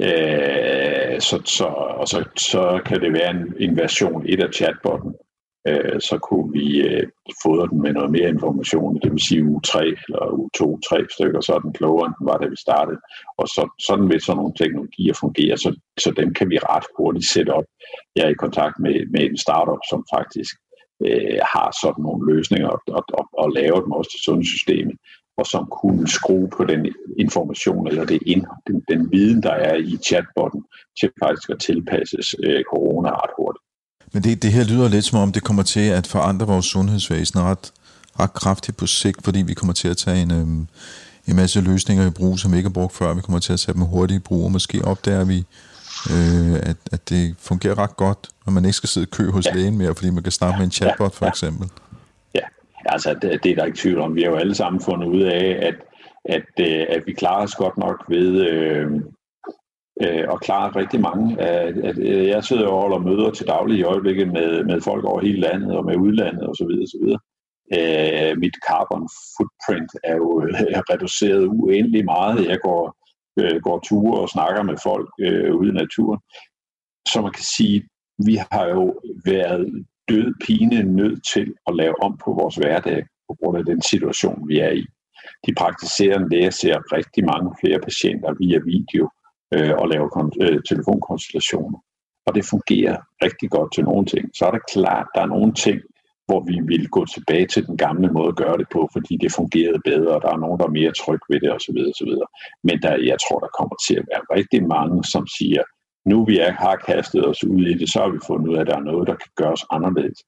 Øh, 0.07 1.21
så, 1.21 1.41
så, 1.45 1.65
og 2.01 2.07
så, 2.07 2.19
så 2.37 2.81
kan 2.85 3.01
det 3.01 3.13
være 3.13 3.31
en, 3.31 3.53
en 3.59 3.77
version 3.77 4.25
1 4.25 4.39
af 4.43 4.53
chatbotten. 4.53 5.13
Øh, 5.67 6.01
så 6.09 6.17
kunne 6.27 6.51
vi 6.51 6.81
øh, 6.81 7.07
fodre 7.43 7.67
den 7.71 7.81
med 7.81 7.93
noget 7.93 8.11
mere 8.11 8.29
information, 8.29 8.99
det 9.03 9.11
vil 9.11 9.27
sige 9.27 9.43
u 9.43 9.59
3 9.59 9.79
eller 10.07 10.23
u 10.39 10.49
2, 10.57 10.79
3 10.89 11.05
stykker, 11.15 11.41
så 11.41 11.53
er 11.53 11.59
den 11.59 11.73
klogere, 11.73 12.05
end 12.07 12.15
den 12.19 12.27
var, 12.27 12.37
da 12.37 12.47
vi 12.47 12.55
startede. 12.67 12.99
Og 13.37 13.47
så, 13.47 13.63
sådan 13.87 14.09
vil 14.09 14.21
sådan 14.21 14.37
nogle 14.37 14.53
teknologier 14.61 15.13
fungere, 15.23 15.57
så, 15.57 15.69
så 16.03 16.09
dem 16.19 16.33
kan 16.33 16.49
vi 16.49 16.57
ret 16.57 16.87
hurtigt 16.97 17.27
sætte 17.33 17.51
op. 17.59 17.67
Jeg 18.15 18.23
er 18.25 18.29
i 18.33 18.43
kontakt 18.45 18.75
med, 18.79 18.95
med 19.13 19.21
en 19.29 19.37
startup, 19.37 19.81
som 19.91 19.99
faktisk 20.15 20.53
øh, 21.05 21.39
har 21.53 21.69
sådan 21.81 22.03
nogle 22.07 22.21
løsninger 22.33 22.69
og, 22.75 22.81
og, 22.97 23.03
og, 23.19 23.25
og 23.41 23.47
laver 23.59 23.79
dem 23.81 23.91
også 23.91 24.11
til 24.11 24.23
sundhedssystemet 24.25 24.95
og 25.41 25.47
som 25.53 25.63
kunne 25.81 26.07
skrue 26.17 26.47
på 26.57 26.63
den 26.71 26.81
information 27.17 27.87
eller 27.87 28.05
det 28.05 28.19
ind, 28.25 28.43
den, 28.67 28.77
den 28.91 29.11
viden, 29.11 29.43
der 29.43 29.55
er 29.69 29.75
i 29.75 29.97
chatbotten, 30.07 30.61
til 30.99 31.09
faktisk 31.23 31.49
at 31.49 31.59
tilpasses 31.59 32.35
øh, 32.43 32.61
corona 32.71 33.09
ret 33.09 33.33
hurtigt. 33.39 33.63
Men 34.13 34.23
det, 34.23 34.43
det 34.43 34.51
her 34.51 34.63
lyder 34.63 34.87
lidt 34.89 35.05
som 35.05 35.19
om, 35.19 35.31
det 35.31 35.43
kommer 35.43 35.63
til 35.63 35.87
at 35.99 36.07
forandre 36.07 36.47
vores 36.47 36.65
sundhedsvæsen 36.65 37.39
ret, 37.39 37.71
ret 38.19 38.33
kraftigt 38.33 38.77
på 38.77 38.87
sigt, 38.87 39.23
fordi 39.23 39.41
vi 39.41 39.53
kommer 39.53 39.73
til 39.73 39.87
at 39.87 39.97
tage 39.97 40.21
en, 40.21 40.31
øhm, 40.31 40.67
en 41.27 41.35
masse 41.35 41.61
løsninger 41.61 42.07
i 42.07 42.09
brug, 42.09 42.39
som 42.39 42.53
ikke 42.53 42.67
er 42.67 42.73
brugt 42.79 42.93
før. 42.95 43.13
Vi 43.13 43.21
kommer 43.21 43.39
til 43.39 43.53
at 43.53 43.59
tage 43.59 43.73
dem 43.73 43.81
hurtigt 43.81 44.19
i 44.19 44.23
brug, 44.23 44.43
og 44.43 44.51
måske 44.51 44.85
opdager 44.85 45.25
vi, 45.25 45.37
øh, 46.13 46.55
at, 46.69 46.77
at 46.91 47.09
det 47.09 47.35
fungerer 47.39 47.77
ret 47.77 47.97
godt, 47.97 48.29
og 48.45 48.53
man 48.53 48.65
ikke 48.65 48.77
skal 48.77 48.89
sidde 48.89 49.07
i 49.07 49.15
kø 49.17 49.31
hos 49.31 49.45
ja. 49.45 49.53
lægen 49.53 49.77
mere, 49.77 49.95
fordi 49.95 50.09
man 50.09 50.23
kan 50.23 50.31
snakke 50.31 50.53
ja. 50.53 50.57
med 50.57 50.65
en 50.65 50.71
chatbot 50.71 51.15
for 51.15 51.25
ja. 51.25 51.29
eksempel. 51.29 51.69
Altså, 52.91 53.13
det, 53.13 53.43
det 53.43 53.51
er 53.51 53.55
der 53.55 53.65
ikke 53.65 53.77
tvivl 53.77 53.99
om. 53.99 54.15
Vi 54.15 54.21
har 54.21 54.29
jo 54.29 54.35
alle 54.35 54.55
sammen 54.55 54.81
fundet 54.81 55.07
ud 55.07 55.21
af, 55.21 55.59
at, 55.61 55.75
at, 56.25 56.49
øh, 56.59 56.85
at 56.89 57.03
vi 57.05 57.13
klarer 57.13 57.43
os 57.43 57.55
godt 57.55 57.77
nok 57.77 58.05
ved 58.09 58.47
øh, 58.47 58.91
øh, 60.03 60.25
at 60.33 60.41
klare 60.41 60.75
rigtig 60.75 61.01
mange. 61.01 61.41
At, 61.41 61.77
at, 61.77 61.97
øh, 61.97 62.27
jeg 62.27 62.43
sidder 62.43 62.67
og 62.67 62.81
holder 62.81 62.97
møder 62.97 63.31
til 63.31 63.47
daglig 63.47 63.79
i 63.79 63.83
øjeblikket 63.83 64.27
med, 64.27 64.63
med 64.63 64.81
folk 64.81 65.05
over 65.05 65.21
hele 65.21 65.39
landet 65.39 65.77
og 65.77 65.85
med 65.85 65.95
udlandet 65.95 66.49
osv. 66.49 66.71
osv. 66.85 67.05
Øh, 67.77 68.37
mit 68.37 68.55
carbon 68.67 69.09
footprint 69.35 69.91
er 70.03 70.15
jo 70.15 70.43
øh, 70.43 70.79
reduceret 70.91 71.45
uendelig 71.45 72.05
meget. 72.05 72.49
Jeg 72.49 72.59
går, 72.63 72.81
øh, 73.39 73.61
går 73.61 73.79
ture 73.79 74.21
og 74.21 74.29
snakker 74.29 74.63
med 74.63 74.77
folk 74.83 75.09
øh, 75.19 75.55
ude 75.55 75.69
i 75.69 75.73
naturen. 75.73 76.19
Så 77.07 77.21
man 77.21 77.31
kan 77.31 77.43
sige, 77.57 77.83
vi 78.25 78.35
har 78.51 78.65
jo 78.67 78.83
været 79.25 79.85
død 80.09 80.33
pine 80.45 80.83
nødt 80.83 81.25
til 81.33 81.53
at 81.67 81.75
lave 81.75 82.03
om 82.03 82.17
på 82.23 82.33
vores 82.33 82.55
hverdag 82.55 83.05
på 83.27 83.35
grund 83.39 83.57
af 83.57 83.65
den 83.65 83.81
situation, 83.81 84.47
vi 84.47 84.59
er 84.59 84.71
i. 84.71 84.85
De 85.47 85.53
praktiserende 85.57 86.29
læger 86.29 86.49
ser 86.49 86.93
rigtig 86.97 87.25
mange 87.25 87.49
flere 87.61 87.79
patienter 87.79 88.33
via 88.39 88.59
video 88.73 89.09
øh, 89.53 89.73
og 89.81 89.87
laver 89.87 90.09
øh, 90.41 90.59
telefonkonsultationer. 90.69 91.79
Og 92.25 92.35
det 92.35 92.45
fungerer 92.45 92.97
rigtig 93.25 93.49
godt 93.49 93.73
til 93.73 93.83
nogle 93.83 94.05
ting. 94.05 94.25
Så 94.37 94.45
er 94.45 94.51
det 94.51 94.69
klart, 94.73 95.05
at 95.07 95.11
der 95.15 95.21
er 95.21 95.33
nogle 95.35 95.53
ting, 95.53 95.79
hvor 96.27 96.41
vi 96.49 96.57
vil 96.71 96.89
gå 96.89 97.05
tilbage 97.05 97.47
til 97.47 97.67
den 97.67 97.77
gamle 97.77 98.07
måde 98.17 98.27
at 98.33 98.41
gøre 98.43 98.57
det 98.57 98.67
på, 98.75 98.89
fordi 98.95 99.13
det 99.23 99.31
fungerede 99.39 99.81
bedre, 99.91 100.15
og 100.15 100.21
der 100.21 100.31
er 100.33 100.43
nogen, 100.43 100.59
der 100.59 100.65
er 100.67 100.77
mere 100.79 100.93
tryg 101.01 101.21
ved 101.29 101.39
det 101.43 101.51
osv. 101.57 101.77
osv. 101.91 102.11
Men 102.67 102.75
der, 102.83 102.93
jeg 103.11 103.17
tror, 103.23 103.39
der 103.45 103.57
kommer 103.59 103.75
til 103.87 103.95
at 104.01 104.05
være 104.11 104.23
rigtig 104.37 104.61
mange, 104.75 104.97
som 105.13 105.23
siger, 105.37 105.63
nu 106.05 106.25
vi 106.25 106.39
er, 106.39 106.51
har 106.51 106.75
kastet 106.75 107.27
os 107.27 107.43
ud 107.43 107.65
i 107.65 107.73
det, 107.73 107.89
så 107.89 107.99
har 107.99 108.09
vi 108.09 108.19
fundet 108.27 108.47
ud 108.49 108.55
af, 108.55 108.61
at 108.61 108.67
der 108.67 108.75
er 108.75 108.89
noget, 108.91 109.07
der 109.07 109.15
kan 109.15 109.31
gøres 109.35 109.63
anderledes. 109.71 110.19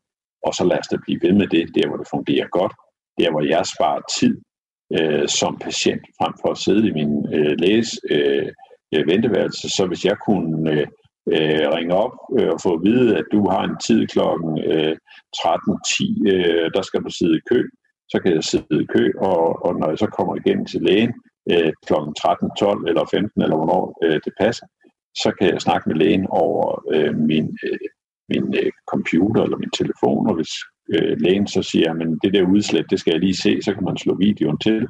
Og 0.45 0.53
så 0.53 0.63
lad 0.63 0.79
os 0.79 0.87
da 0.87 0.97
blive 1.05 1.19
ved 1.21 1.33
med 1.33 1.47
det, 1.47 1.75
der 1.75 1.87
hvor 1.87 1.97
det 1.97 2.07
fungerer 2.15 2.47
godt, 2.47 2.73
der 3.19 3.31
hvor 3.31 3.41
jeg 3.41 3.65
sparer 3.65 4.01
tid 4.19 4.35
øh, 4.97 5.27
som 5.27 5.57
patient, 5.57 6.01
frem 6.19 6.33
for 6.41 6.49
at 6.51 6.57
sidde 6.57 6.87
i 6.87 6.93
min 6.99 7.11
øh, 7.35 7.55
læges 7.59 7.91
øh, 8.11 8.47
øh, 8.95 9.07
venteværelse. 9.07 9.69
Så 9.69 9.85
hvis 9.87 10.05
jeg 10.05 10.17
kunne 10.27 10.71
øh, 10.71 10.87
øh, 11.33 11.65
ringe 11.75 11.93
op 11.93 12.13
øh, 12.39 12.49
og 12.53 12.61
få 12.61 12.73
at 12.73 12.83
vide, 12.83 13.17
at 13.17 13.25
du 13.31 13.49
har 13.49 13.63
en 13.63 13.77
tid 13.87 14.07
klokken 14.07 14.51
øh, 14.71 14.95
13.10, 15.37 16.33
øh, 16.33 16.71
der 16.75 16.81
skal 16.81 17.01
du 17.03 17.09
sidde 17.09 17.37
i 17.37 17.47
kø, 17.51 17.59
så 18.11 18.19
kan 18.23 18.33
jeg 18.33 18.43
sidde 18.43 18.83
i 18.83 18.85
kø, 18.95 19.11
og, 19.17 19.65
og 19.65 19.79
når 19.79 19.89
jeg 19.89 19.97
så 19.97 20.07
kommer 20.17 20.35
igen 20.35 20.65
til 20.65 20.81
lægen 20.81 21.13
øh, 21.51 21.71
klokken 21.87 22.13
13.12 22.19 22.89
eller 22.89 23.05
15, 23.11 23.41
eller 23.41 23.57
hvornår 23.57 23.83
øh, 24.03 24.19
det 24.25 24.33
passer, 24.39 24.65
så 25.15 25.31
kan 25.37 25.49
jeg 25.49 25.61
snakke 25.61 25.89
med 25.89 25.95
lægen 25.95 26.27
over 26.29 26.83
øh, 26.93 27.15
min, 27.17 27.57
øh, 27.67 27.87
min 28.29 28.55
øh, 28.63 28.71
computer 28.87 29.41
eller 29.43 29.57
min 29.57 29.77
telefon, 29.79 30.29
og 30.29 30.35
hvis 30.35 30.53
øh, 30.93 31.17
lægen 31.19 31.47
så 31.47 31.61
siger, 31.61 31.91
at 31.91 32.07
det 32.23 32.33
der 32.33 32.51
udslæt, 32.53 32.85
det 32.89 32.99
skal 32.99 33.11
jeg 33.11 33.19
lige 33.19 33.41
se, 33.45 33.61
så 33.61 33.73
kan 33.73 33.83
man 33.83 33.97
slå 33.97 34.17
videoen 34.17 34.57
til, 34.57 34.87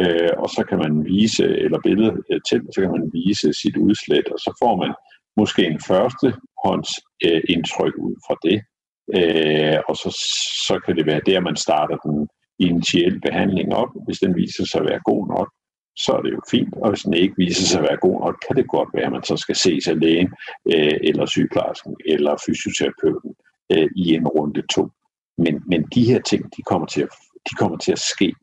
øh, 0.00 0.32
og 0.42 0.48
så 0.56 0.64
kan 0.68 0.78
man 0.78 1.04
vise, 1.04 1.44
eller 1.44 1.80
billedet 1.80 2.22
øh, 2.32 2.40
til, 2.48 2.60
så 2.74 2.80
kan 2.80 2.90
man 2.90 3.10
vise 3.12 3.52
sit 3.52 3.76
udslæt, 3.76 4.28
og 4.34 4.38
så 4.38 4.50
får 4.62 4.76
man 4.82 4.92
måske 5.36 5.62
en 5.66 5.80
førstehånds 5.88 6.90
øh, 7.26 7.42
indtryk 7.54 7.94
ud 8.06 8.14
fra 8.26 8.36
det, 8.46 8.58
øh, 9.18 9.78
og 9.88 9.94
så, 10.02 10.10
så 10.68 10.80
kan 10.84 10.96
det 10.96 11.06
være 11.06 11.26
der, 11.26 11.40
man 11.40 11.56
starter 11.56 11.96
den 11.96 12.28
initielle 12.58 13.20
behandling 13.20 13.74
op. 13.74 13.88
Hvis 14.06 14.18
den 14.18 14.36
viser 14.36 14.64
sig 14.64 14.80
at 14.80 14.88
være 14.90 15.00
god 15.10 15.28
nok, 15.28 15.48
så 16.04 16.12
er 16.12 16.22
det 16.22 16.32
jo 16.32 16.40
fint, 16.50 16.74
og 16.82 16.88
hvis 16.90 17.02
den 17.02 17.14
ikke 17.14 17.34
viser 17.36 17.66
sig 17.66 17.80
at 17.80 17.86
være 17.88 17.96
god 17.96 18.20
nok, 18.20 18.36
kan 18.46 18.56
det 18.56 18.68
godt 18.68 18.88
være, 18.94 19.06
at 19.06 19.12
man 19.12 19.24
så 19.24 19.36
skal 19.36 19.56
ses 19.56 19.88
af 19.88 20.00
lægen, 20.00 20.30
øh, 20.74 20.96
eller 21.02 21.26
sygeplejersken, 21.26 21.96
eller 22.06 22.36
fysioterapeuten 22.46 23.34
øh, 23.72 23.88
i 23.96 24.14
en 24.14 24.28
runde 24.28 24.62
to. 24.74 24.88
Men, 25.38 25.62
men 25.66 25.82
de 25.94 26.04
her 26.04 26.20
ting, 26.20 26.56
de 26.56 26.62
kommer 26.62 26.86
til 26.86 27.02
at, 27.02 27.08
de 27.50 27.54
kommer 27.54 27.78
til 27.78 27.92
at 27.92 27.98
ske. 27.98 28.34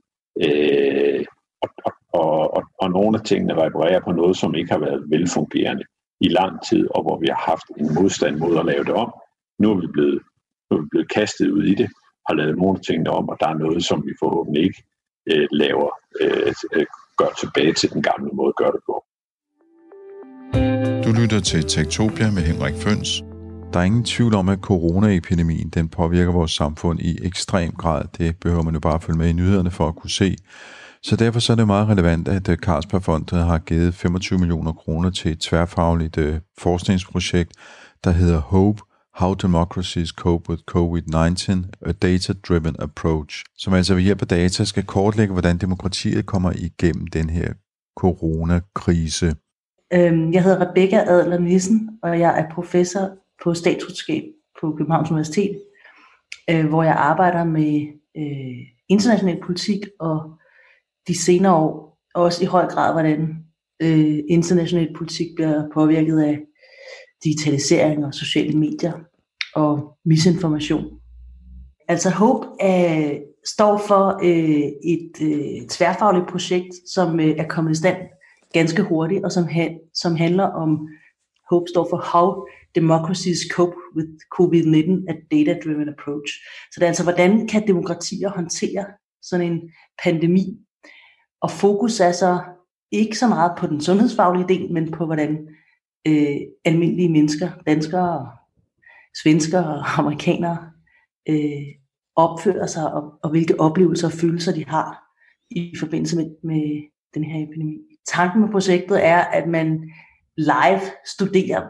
Øh, 0.46 1.26
og, 1.62 1.70
og, 2.13 2.56
og, 2.58 2.63
og 2.82 2.89
nogle 2.91 3.20
af 3.20 3.26
tingene 3.26 3.62
reparerer 3.63 4.00
på 4.00 4.12
noget, 4.12 4.38
som 4.38 4.56
ikke 4.56 4.72
har 4.72 4.80
været 4.80 5.04
velfungerende 5.10 5.84
i 6.22 6.28
lang 6.28 6.65
tid, 6.70 6.88
og 6.96 7.02
hvor 7.04 7.20
vi 7.20 7.28
har 7.28 7.41
haft 7.52 7.68
en 7.80 7.94
modstand 7.94 8.38
mod 8.38 8.58
at 8.58 8.65
lave 8.65 8.84
det 8.84 8.94
om. 8.94 9.13
Nu 9.60 9.72
er 9.72 9.80
vi 9.82 9.88
blevet, 9.88 10.22
nu 10.70 10.78
er 10.78 10.82
vi 10.82 10.88
blevet 10.91 11.10
kastet 11.10 11.52
ud 11.52 11.63
i 11.63 11.76
det, 11.76 11.89
har 12.28 12.36
lavet 12.36 12.58
nogle 12.58 12.80
ting 12.80 13.10
om, 13.10 13.30
og 13.30 13.38
der 13.39 13.48
er 13.48 13.58
noget, 13.58 13.86
som 13.86 14.06
vi 14.06 14.13
forhåbentlig 14.20 14.63
ikke 14.63 14.84
øh, 15.32 15.48
laver 15.52 15.89
øh, 16.22 16.54
øh 16.74 16.86
gør 17.17 17.32
tilbage 17.39 17.73
til 17.73 17.89
den 17.93 18.01
gamle 18.01 18.30
måde 18.34 18.49
at 18.49 18.56
gøre 18.56 18.71
det 18.71 18.84
på. 18.89 18.95
Du 21.06 21.21
lytter 21.21 21.39
til 21.39 21.63
Tektopia 21.63 22.32
med 22.32 22.41
Henrik 22.41 22.75
Føns. 22.75 23.23
der 23.73 23.80
er 23.80 23.84
ingen 23.84 24.04
tvivl 24.04 24.36
om, 24.36 24.49
at 24.49 24.60
coronaepidemien 24.60 25.69
den 25.69 25.89
påvirker 25.89 26.32
vores 26.32 26.51
samfund 26.51 26.99
i 26.99 27.17
ekstrem 27.23 27.71
grad. 27.71 28.06
Det 28.17 28.38
behøver 28.41 28.63
man 28.63 28.73
jo 28.73 28.80
bare 28.80 28.93
at 28.93 29.04
følge 29.04 29.17
med 29.17 29.30
i 29.30 29.34
nyhederne 29.34 29.71
for 29.71 29.88
at 29.88 29.95
kunne 29.95 30.10
se. 30.10 30.36
Så 31.04 31.15
derfor 31.15 31.39
så 31.39 31.54
er 31.54 31.56
det 31.56 31.67
meget 31.67 31.88
relevant, 31.88 32.28
at 32.28 32.49
øh, 32.49 32.58
Carlsbergfondet 32.58 33.43
har 33.43 33.58
givet 33.58 33.95
25 33.95 34.39
millioner 34.39 34.71
kroner 34.73 35.10
til 35.10 35.32
et 35.32 35.39
tværfagligt 35.39 36.17
øh, 36.17 36.39
forskningsprojekt, 36.58 37.51
der 38.04 38.12
hedder 38.12 38.39
HOPE, 38.39 38.82
How 39.15 39.34
Democracies 39.34 40.10
Cope 40.10 40.49
with 40.49 40.63
COVID-19, 40.75 41.69
a 41.82 41.91
Data-Driven 41.91 42.75
Approach, 42.80 43.43
som 43.58 43.73
altså 43.73 43.93
ved 43.95 44.01
hjælp 44.01 44.21
af 44.21 44.28
data 44.28 44.63
skal 44.63 44.86
kortlægge, 44.86 45.32
hvordan 45.32 45.58
demokratiet 45.58 46.25
kommer 46.25 46.51
igennem 46.51 47.08
den 47.08 47.30
her 47.30 47.54
coronakrise. 47.97 49.36
Øhm, 49.93 50.34
jeg 50.34 50.43
hedder 50.43 50.69
Rebecca 50.69 50.97
Adler 50.97 51.39
Nissen, 51.39 51.89
og 52.04 52.19
jeg 52.19 52.39
er 52.39 52.54
professor 52.54 53.10
på 53.43 53.54
statskundskab 53.54 54.23
på 54.62 54.75
Københavns 54.78 55.12
Universitet, 55.12 55.62
øh, 56.49 56.67
hvor 56.67 56.84
jeg 56.84 56.95
arbejder 56.95 57.43
med 57.43 57.88
øh, 58.17 58.67
international 58.89 59.39
politik 59.45 59.80
og 59.99 60.39
de 61.08 61.17
senere 61.19 61.56
år 61.56 61.99
også 62.15 62.43
i 62.43 62.47
høj 62.47 62.65
grad, 62.65 62.93
hvordan 62.93 63.45
øh, 63.82 64.19
international 64.30 64.93
politik 64.97 65.28
bliver 65.36 65.69
påvirket 65.73 66.19
af 66.19 66.39
digitalisering 67.25 68.05
og 68.05 68.13
sociale 68.13 68.57
medier 68.57 68.93
og 69.55 69.97
misinformation. 70.05 70.85
Altså 71.88 72.09
HOPE 72.09 72.47
er, 72.59 73.17
står 73.45 73.77
for 73.88 74.19
øh, 74.23 74.71
et 74.83 75.11
øh, 75.21 75.67
tværfagligt 75.67 76.27
projekt, 76.27 76.73
som 76.88 77.19
øh, 77.19 77.27
er 77.38 77.47
kommet 77.47 77.71
i 77.71 77.75
stand 77.75 77.97
ganske 78.53 78.81
hurtigt, 78.81 79.25
og 79.25 79.31
som, 79.31 79.47
ha- 79.47 79.77
som 79.93 80.15
handler 80.15 80.43
om, 80.43 80.88
HOPE 81.49 81.65
står 81.69 81.88
for 81.89 81.97
How 81.97 82.47
Democracies 82.75 83.39
Cope 83.51 83.75
with 83.95 84.09
COVID-19 84.35 84.91
at 85.11 85.17
Data-Driven 85.33 85.89
Approach. 85.95 86.31
Så 86.71 86.75
det 86.75 86.83
er 86.83 86.88
altså, 86.88 87.03
hvordan 87.03 87.47
kan 87.47 87.67
demokratier 87.67 88.29
håndtere 88.29 88.85
sådan 89.21 89.51
en 89.51 89.61
pandemi? 90.03 90.59
Og 91.41 91.51
fokus 91.51 91.99
er 91.99 92.11
så 92.11 92.39
ikke 92.91 93.17
så 93.17 93.27
meget 93.27 93.51
på 93.57 93.67
den 93.67 93.81
sundhedsfaglige 93.81 94.47
del, 94.47 94.73
men 94.73 94.91
på 94.91 95.05
hvordan 95.05 95.47
øh, 96.08 96.38
almindelige 96.65 97.10
mennesker, 97.10 97.50
danskere, 97.68 98.32
svenskere 99.24 99.65
og 99.65 100.00
amerikanere 100.00 100.72
øh, 101.30 101.65
opfører 102.15 102.68
sig, 102.68 102.94
og, 102.94 103.13
og 103.24 103.30
hvilke 103.30 103.60
oplevelser 103.60 104.08
og 104.08 104.13
følelser 104.13 104.54
de 104.54 104.65
har 104.65 105.04
i 105.52 105.74
forbindelse 105.80 106.15
med, 106.18 106.26
med 106.44 106.89
den 107.13 107.24
her 107.24 107.48
epidemi. 107.48 107.78
Tanken 108.08 108.41
med 108.41 108.50
projektet 108.50 109.06
er, 109.06 109.18
at 109.18 109.48
man 109.48 109.91
live 110.38 110.82
studerer, 111.06 111.62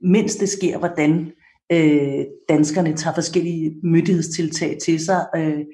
mens 0.00 0.36
det 0.36 0.48
sker, 0.48 0.78
hvordan 0.78 1.32
øh, 1.72 2.24
danskerne 2.48 2.96
tager 2.96 3.14
forskellige 3.14 3.74
myndighedstiltag 3.82 4.78
til 4.84 5.00
sig. 5.00 5.26
Øh, 5.36 5.64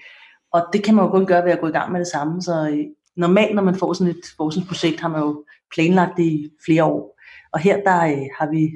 og 0.53 0.67
det 0.73 0.85
kan 0.85 0.95
man 0.95 1.05
jo 1.05 1.11
kun 1.11 1.27
gøre 1.27 1.45
ved 1.45 1.53
at 1.53 1.61
gå 1.61 1.67
i 1.67 1.71
gang 1.71 1.93
med 1.93 2.01
det 2.01 2.09
samme. 2.09 2.43
Så 2.43 2.69
øh, 2.73 2.85
normalt, 3.17 3.55
når 3.55 3.63
man 3.63 3.75
får 3.75 3.93
sådan 3.93 4.11
et 4.11 4.25
forskningsprojekt, 4.37 5.01
har 5.01 5.09
man 5.09 5.21
jo 5.21 5.45
planlagt 5.75 6.17
det 6.17 6.25
i 6.25 6.51
flere 6.67 6.85
år. 6.85 7.14
Og 7.55 7.61
her 7.61 7.83
der 7.83 8.05
øh, 8.05 8.29
har 8.39 8.51
vi 8.51 8.71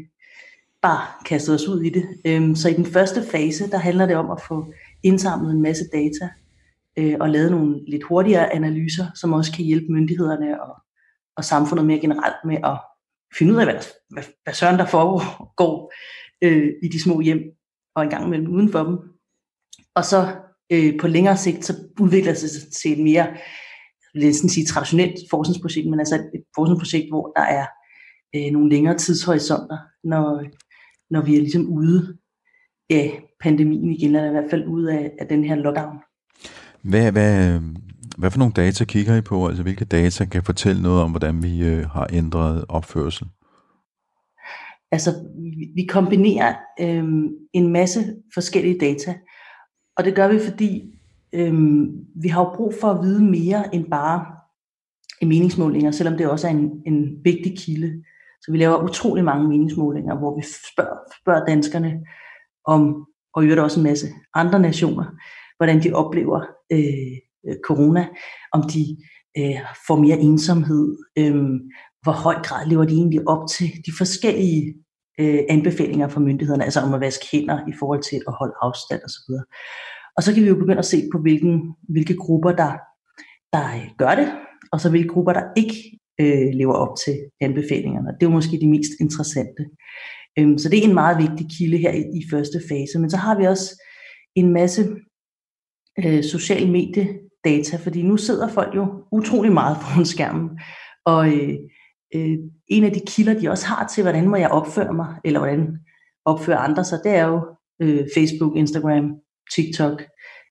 bare 0.83 1.07
kastet 1.25 1.55
os 1.55 1.69
ud 1.69 1.83
i 1.83 1.91
det. 1.91 2.09
Øhm, 2.25 2.55
så 2.55 2.69
i 2.69 2.75
den 2.75 2.87
første 2.87 3.23
fase, 3.31 3.71
der 3.71 3.79
handler 3.79 4.07
det 4.07 4.17
om 4.17 4.31
at 4.31 4.41
få 4.49 4.73
indsamlet 5.03 5.51
en 5.51 5.63
masse 5.63 5.85
data 5.93 6.29
øh, 6.99 7.17
og 7.21 7.31
lavet 7.31 7.51
nogle 7.51 7.91
lidt 7.91 8.05
hurtigere 8.05 8.53
analyser, 8.53 9.07
som 9.15 9.33
også 9.33 9.53
kan 9.53 9.65
hjælpe 9.65 9.93
myndighederne 9.93 10.63
og, 10.63 10.77
og 11.37 11.45
samfundet 11.45 11.87
mere 11.87 11.99
generelt 11.99 12.37
med 12.45 12.57
at 12.65 12.81
finde 13.39 13.53
ud 13.53 13.59
af, 13.59 13.65
hvad, 13.65 13.83
hvad, 14.09 14.23
hvad 14.45 14.55
søren 14.55 14.79
der 14.79 14.87
foregår 14.87 15.93
øh, 16.43 16.73
i 16.83 16.89
de 16.89 17.03
små 17.03 17.21
hjem 17.21 17.41
og 17.95 18.05
en 18.05 18.11
gang 18.11 18.27
imellem 18.27 18.55
uden 18.55 18.73
for 18.73 18.83
dem. 18.83 18.99
Og 19.95 20.05
så 20.05 20.37
øh, 20.73 20.99
på 21.01 21.09
længere 21.09 21.37
sigt, 21.37 21.65
så 21.65 21.75
udvikler 22.01 22.33
det 22.33 22.41
sig 22.41 22.73
til 22.73 22.93
et 22.93 23.05
mere, 23.05 23.27
jeg 24.15 24.23
vil 24.23 24.35
sige 24.35 24.67
traditionelt 24.67 25.15
forskningsprojekt, 25.31 25.91
men 25.91 25.99
altså 26.01 26.15
et 26.15 26.43
forskningsprojekt, 26.55 27.09
hvor 27.11 27.33
der 27.37 27.43
er 27.43 27.67
øh, 28.35 28.53
nogle 28.53 28.71
længere 28.71 28.99
tidshorisonter, 28.99 29.79
når, 30.05 30.45
når 31.11 31.23
vi 31.23 31.37
er 31.37 31.41
ligesom 31.41 31.67
ude 31.67 32.17
af 32.91 33.23
pandemien 33.41 33.91
igen, 33.91 34.15
eller 34.15 34.29
i 34.29 34.33
hvert 34.33 34.51
fald 34.51 34.67
ude 34.67 34.93
af, 34.93 35.13
af 35.19 35.27
den 35.27 35.45
her 35.45 35.55
lockdown. 35.55 35.99
Hvad, 36.83 37.13
hvad, 37.13 37.61
hvad 38.19 38.31
for 38.31 38.39
nogle 38.39 38.55
data 38.55 38.85
kigger 38.85 39.17
I 39.17 39.21
på? 39.21 39.49
Altså 39.49 39.63
hvilke 39.63 39.85
data 39.85 40.25
kan 40.25 40.43
fortælle 40.43 40.83
noget 40.83 41.03
om, 41.03 41.11
hvordan 41.11 41.43
vi 41.43 41.65
øh, 41.65 41.87
har 41.87 42.09
ændret 42.13 42.65
opførsel? 42.69 43.27
Altså 44.93 45.11
vi 45.75 45.87
kombinerer 45.89 46.55
øh, 46.81 47.05
en 47.53 47.73
masse 47.73 48.17
forskellige 48.35 48.79
data, 48.79 49.15
og 49.97 50.05
det 50.05 50.15
gør 50.15 50.29
vi, 50.29 50.39
fordi 50.39 50.95
øh, 51.33 51.55
vi 52.23 52.29
har 52.29 52.41
jo 52.45 52.55
brug 52.57 52.75
for 52.81 52.89
at 52.89 53.03
vide 53.03 53.25
mere 53.25 53.75
end 53.75 53.91
bare 53.91 54.27
meningsmålinger, 55.27 55.91
selvom 55.91 56.17
det 56.17 56.29
også 56.29 56.47
er 56.47 56.51
en, 56.51 56.83
en 56.87 57.25
vigtig 57.25 57.59
kilde. 57.59 58.03
Så 58.43 58.53
vi 58.53 58.59
laver 58.59 58.83
utrolig 58.83 59.25
mange 59.25 59.49
meningsmålinger, 59.49 60.19
hvor 60.19 60.37
vi 60.37 60.43
spørger, 60.73 60.99
spørger 61.23 61.45
danskerne 61.45 62.01
om, 62.65 63.07
og 63.35 63.45
i 63.45 63.59
også 63.59 63.81
en 63.81 63.85
masse 63.85 64.07
andre 64.35 64.61
nationer, 64.61 65.05
hvordan 65.57 65.83
de 65.83 65.93
oplever 65.93 66.41
øh, 66.73 67.57
corona, 67.67 68.09
om 68.53 68.63
de 68.63 68.97
øh, 69.39 69.61
får 69.87 69.97
mere 69.97 70.19
ensomhed, 70.19 70.97
øh, 71.19 71.35
hvor 72.03 72.13
høj 72.13 72.35
grad 72.35 72.67
lever 72.67 72.85
de 72.85 72.95
egentlig 72.95 73.29
op 73.29 73.49
til 73.49 73.69
de 73.87 73.93
forskellige 73.99 74.75
øh, 75.21 75.41
anbefalinger 75.49 76.09
fra 76.09 76.21
myndighederne, 76.21 76.65
altså 76.65 76.81
om 76.81 76.95
at 76.95 77.01
vaske 77.01 77.27
hænder 77.33 77.59
i 77.69 77.73
forhold 77.79 78.03
til 78.03 78.21
at 78.29 78.35
holde 78.39 78.55
afstand 78.63 79.01
osv. 79.05 79.33
Og 80.17 80.23
så 80.23 80.35
kan 80.35 80.43
vi 80.43 80.49
jo 80.49 80.55
begynde 80.55 80.79
at 80.79 80.85
se 80.85 81.09
på, 81.13 81.19
hvilken, 81.19 81.75
hvilke 81.89 82.17
grupper, 82.17 82.53
der, 82.53 82.73
der 83.53 83.97
gør 83.99 84.15
det, 84.15 84.29
og 84.73 84.81
så 84.81 84.91
hvilke 84.91 85.09
grupper, 85.09 85.33
der 85.33 85.43
ikke 85.57 85.99
øh, 86.21 86.49
lever 86.53 86.75
op 86.75 86.97
til 87.05 87.17
anbefalingerne. 87.41 88.09
Det 88.09 88.27
er 88.27 88.31
jo 88.31 88.39
måske 88.39 88.61
de 88.61 88.69
mest 88.69 88.93
interessante. 89.01 89.63
Øhm, 90.39 90.59
så 90.59 90.69
det 90.69 90.79
er 90.79 90.89
en 90.89 90.95
meget 90.95 91.19
vigtig 91.19 91.47
kilde 91.59 91.79
her 91.79 91.93
i, 91.93 92.01
i 92.01 92.23
første 92.31 92.61
fase. 92.69 92.99
Men 92.99 93.11
så 93.11 93.17
har 93.17 93.39
vi 93.39 93.45
også 93.45 93.83
en 94.35 94.53
masse 94.53 94.89
øh, 96.05 96.25
social 96.25 96.69
mediedata, 96.71 97.77
fordi 97.77 98.03
nu 98.03 98.17
sidder 98.17 98.49
folk 98.49 98.77
jo 98.77 99.05
utrolig 99.13 99.53
meget 99.53 99.77
foran 99.83 100.07
skærmen. 100.07 100.61
Og 101.05 101.29
øh, 101.35 101.55
øh, 102.15 102.39
en 102.69 102.85
af 102.85 102.93
de 102.93 103.01
kilder, 103.07 103.41
de 103.41 103.51
også 103.51 103.67
har 103.67 103.87
til, 103.87 104.03
hvordan 104.03 104.29
må 104.29 104.37
jeg 104.37 104.51
opføre 104.51 104.93
mig, 104.93 105.17
eller 105.25 105.41
hvordan 105.41 105.79
opfører 106.25 106.59
andre 106.59 106.85
sig, 106.85 106.99
det 107.05 107.13
er 107.13 107.27
jo 107.27 107.41
øh, 107.83 108.07
Facebook, 108.15 108.57
Instagram, 108.57 109.15
TikTok, 109.55 110.03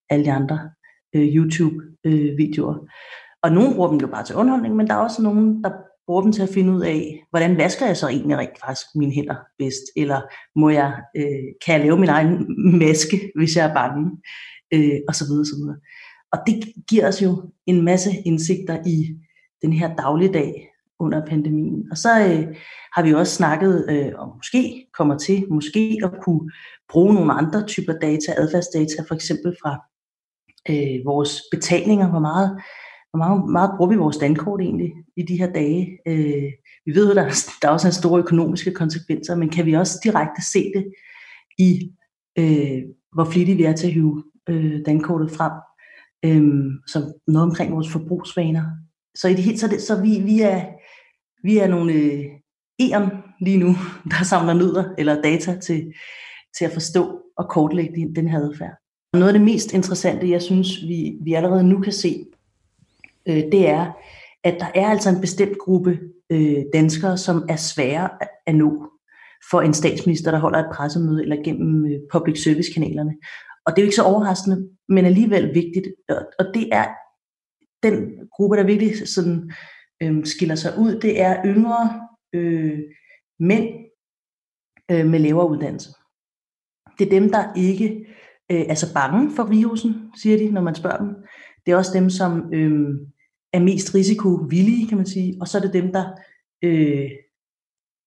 alle 0.09 0.25
de 0.25 0.31
andre 0.31 0.59
øh, 1.15 1.35
YouTube-videoer. 1.35 2.75
Øh, 2.75 2.87
og 3.43 3.51
nogen 3.51 3.75
bruger 3.75 3.89
dem 3.89 3.97
jo 3.97 4.07
bare 4.07 4.23
til 4.23 4.35
underholdning, 4.35 4.75
men 4.75 4.87
der 4.87 4.93
er 4.93 4.97
også 4.97 5.21
nogen, 5.21 5.63
der 5.63 5.71
bruger 6.07 6.21
dem 6.21 6.31
til 6.31 6.41
at 6.41 6.49
finde 6.53 6.73
ud 6.73 6.81
af, 6.81 7.23
hvordan 7.29 7.57
vasker 7.57 7.85
jeg 7.85 7.97
så 7.97 8.07
egentlig 8.07 8.37
rent 8.37 8.59
faktisk 8.65 8.87
mine 8.95 9.11
hænder 9.11 9.35
bedst, 9.57 9.83
eller 9.95 10.21
må 10.55 10.69
jeg, 10.69 10.93
øh, 11.17 11.47
kan 11.65 11.73
jeg 11.73 11.79
lave 11.79 11.97
min 11.97 12.09
egen 12.09 12.45
maske, 12.79 13.31
hvis 13.35 13.55
jeg 13.55 13.69
er 13.69 13.73
bange, 13.73 14.11
øh, 14.73 14.99
og 15.07 15.15
så 15.15 15.25
videre, 15.25 15.45
så 15.45 15.55
videre. 15.55 15.77
Og 16.31 16.39
det 16.47 16.73
giver 16.89 17.07
os 17.07 17.21
jo 17.21 17.51
en 17.65 17.85
masse 17.85 18.11
indsigter 18.25 18.77
i 18.85 19.17
den 19.61 19.73
her 19.73 19.95
dagligdag 19.95 20.69
under 20.99 21.25
pandemien. 21.25 21.87
Og 21.91 21.97
så 21.97 22.09
øh, 22.19 22.55
har 22.95 23.03
vi 23.03 23.13
også 23.13 23.35
snakket 23.35 23.85
øh, 23.89 24.11
om 24.17 24.35
måske 24.35 24.87
kommer 24.97 25.17
til 25.17 25.45
måske 25.49 25.99
at 26.03 26.11
kunne 26.21 26.51
bruge 26.89 27.13
nogle 27.13 27.33
andre 27.33 27.65
typer 27.65 27.93
data, 27.93 28.33
adfærdsdata, 28.37 29.03
for 29.07 29.15
eksempel 29.15 29.55
fra 29.61 29.73
øh, 30.69 31.05
vores 31.05 31.41
betalinger, 31.51 32.09
hvor 32.09 32.19
meget 32.19 32.61
hvor 33.17 33.25
meget, 33.25 33.51
meget 33.51 33.71
bruger 33.77 33.91
vi 33.91 33.95
vores 33.95 34.17
dankort 34.17 34.61
egentlig 34.61 34.93
i 35.17 35.21
de 35.21 35.37
her 35.37 35.53
dage? 35.53 35.99
Øh, 36.07 36.51
vi 36.85 36.95
ved 36.95 37.07
jo, 37.09 37.15
der, 37.15 37.25
der 37.61 37.69
også 37.69 37.87
en 37.87 37.93
store 37.93 38.19
økonomiske 38.19 38.71
konsekvenser, 38.71 39.35
men 39.35 39.49
kan 39.49 39.65
vi 39.65 39.73
også 39.73 39.99
direkte 40.03 40.51
se 40.51 40.71
det 40.75 40.93
i, 41.57 41.91
øh, 42.39 42.81
hvor 43.13 43.25
flittige 43.25 43.57
vi 43.57 43.63
er 43.63 43.73
til 43.73 43.87
at 43.87 43.93
hive 43.93 44.23
øh, 44.49 44.81
dankortet 44.85 45.31
frem? 45.31 45.51
Øh, 46.25 46.71
som 46.87 47.03
noget 47.27 47.49
omkring 47.49 47.73
vores 47.73 47.91
forbrugsvaner. 47.91 48.63
Så 49.15 49.27
i 49.27 49.33
det 49.33 49.43
hele, 49.43 49.57
så, 49.57 49.67
det, 49.67 49.81
så 49.81 50.01
vi, 50.01 50.19
vi, 50.19 50.41
er, 50.41 50.65
vi 51.43 51.57
er 51.57 51.67
nogle 51.67 51.93
øh, 51.93 52.25
æren 52.79 53.09
lige 53.41 53.57
nu, 53.57 53.75
der 54.11 54.23
samler 54.23 54.53
nødder 54.53 54.93
eller 54.97 55.21
data 55.21 55.59
til, 55.59 55.93
til 56.57 56.65
at 56.65 56.73
forstå 56.73 57.21
og 57.37 57.49
kortlægge 57.49 57.95
den, 57.95 58.15
den 58.15 58.27
her 58.27 58.39
adfærd. 58.39 58.73
Noget 59.13 59.27
af 59.27 59.33
det 59.33 59.41
mest 59.41 59.73
interessante, 59.73 60.29
jeg 60.29 60.41
synes, 60.41 60.81
vi, 60.87 61.17
vi 61.21 61.33
allerede 61.33 61.63
nu 61.63 61.79
kan 61.79 61.93
se, 61.93 62.25
øh, 63.29 63.35
det 63.51 63.69
er, 63.69 63.91
at 64.43 64.57
der 64.59 64.67
er 64.75 64.87
altså 64.87 65.09
en 65.09 65.21
bestemt 65.21 65.57
gruppe 65.57 65.99
øh, 66.31 66.63
danskere, 66.73 67.17
som 67.17 67.45
er 67.49 67.55
svære 67.55 68.09
at 68.47 68.55
nå 68.55 68.91
for 69.51 69.61
en 69.61 69.73
statsminister, 69.73 70.31
der 70.31 70.39
holder 70.39 70.59
et 70.59 70.71
pressemøde 70.73 71.21
eller 71.23 71.43
gennem 71.43 71.85
øh, 71.85 71.99
public 72.11 72.43
service 72.43 72.73
kanalerne. 72.73 73.15
Og 73.65 73.75
det 73.75 73.81
er 73.81 73.83
jo 73.83 73.87
ikke 73.87 73.95
så 73.95 74.03
overraskende, 74.03 74.69
men 74.89 75.05
alligevel 75.05 75.53
vigtigt. 75.53 75.87
Og, 76.09 76.15
og 76.39 76.45
det 76.53 76.69
er 76.71 76.87
den 77.83 78.27
gruppe, 78.31 78.57
der 78.57 78.63
virkelig 78.63 79.07
sådan, 79.07 79.51
øh, 80.03 80.25
skiller 80.25 80.55
sig 80.55 80.77
ud, 80.79 80.99
det 80.99 81.21
er 81.21 81.45
yngre 81.45 82.01
øh, 82.33 82.79
mænd 83.39 83.69
øh, 84.91 85.05
med 85.05 85.19
lavere 85.19 85.49
uddannelse. 85.49 85.89
Det 86.99 87.05
er 87.05 87.09
dem, 87.09 87.31
der 87.31 87.53
ikke 87.55 88.05
øh, 88.51 88.65
er 88.69 88.75
så 88.75 88.93
bange 88.93 89.35
for 89.35 89.43
virusen, 89.43 90.11
siger 90.21 90.37
de, 90.37 90.51
når 90.51 90.61
man 90.61 90.75
spørger 90.75 90.97
dem. 90.97 91.15
Det 91.65 91.71
er 91.71 91.77
også 91.77 91.91
dem, 91.93 92.09
som 92.09 92.53
øh, 92.53 92.99
er 93.53 93.59
mest 93.59 93.95
risikovillige, 93.95 94.87
kan 94.87 94.97
man 94.97 95.05
sige. 95.05 95.37
Og 95.41 95.47
så 95.47 95.57
er 95.57 95.61
det 95.61 95.73
dem, 95.73 95.91
der 95.91 96.05
øh, 96.63 97.09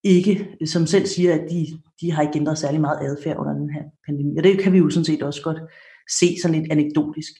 ikke, 0.03 0.57
som 0.65 0.87
selv 0.87 1.05
siger, 1.05 1.33
at 1.33 1.47
de, 1.49 1.67
de 2.01 2.11
har 2.11 2.21
ikke 2.21 2.39
ændret 2.39 2.57
særlig 2.57 2.81
meget 2.81 2.99
adfærd 3.01 3.37
under 3.37 3.53
den 3.53 3.69
her 3.69 3.83
pandemi. 4.05 4.37
Og 4.37 4.43
det 4.43 4.59
kan 4.59 4.73
vi 4.73 4.77
jo 4.77 4.89
sådan 4.89 5.05
set 5.05 5.23
også 5.23 5.41
godt 5.43 5.57
se 6.19 6.35
sådan 6.41 6.59
lidt 6.59 6.71
anekdotisk. 6.71 7.31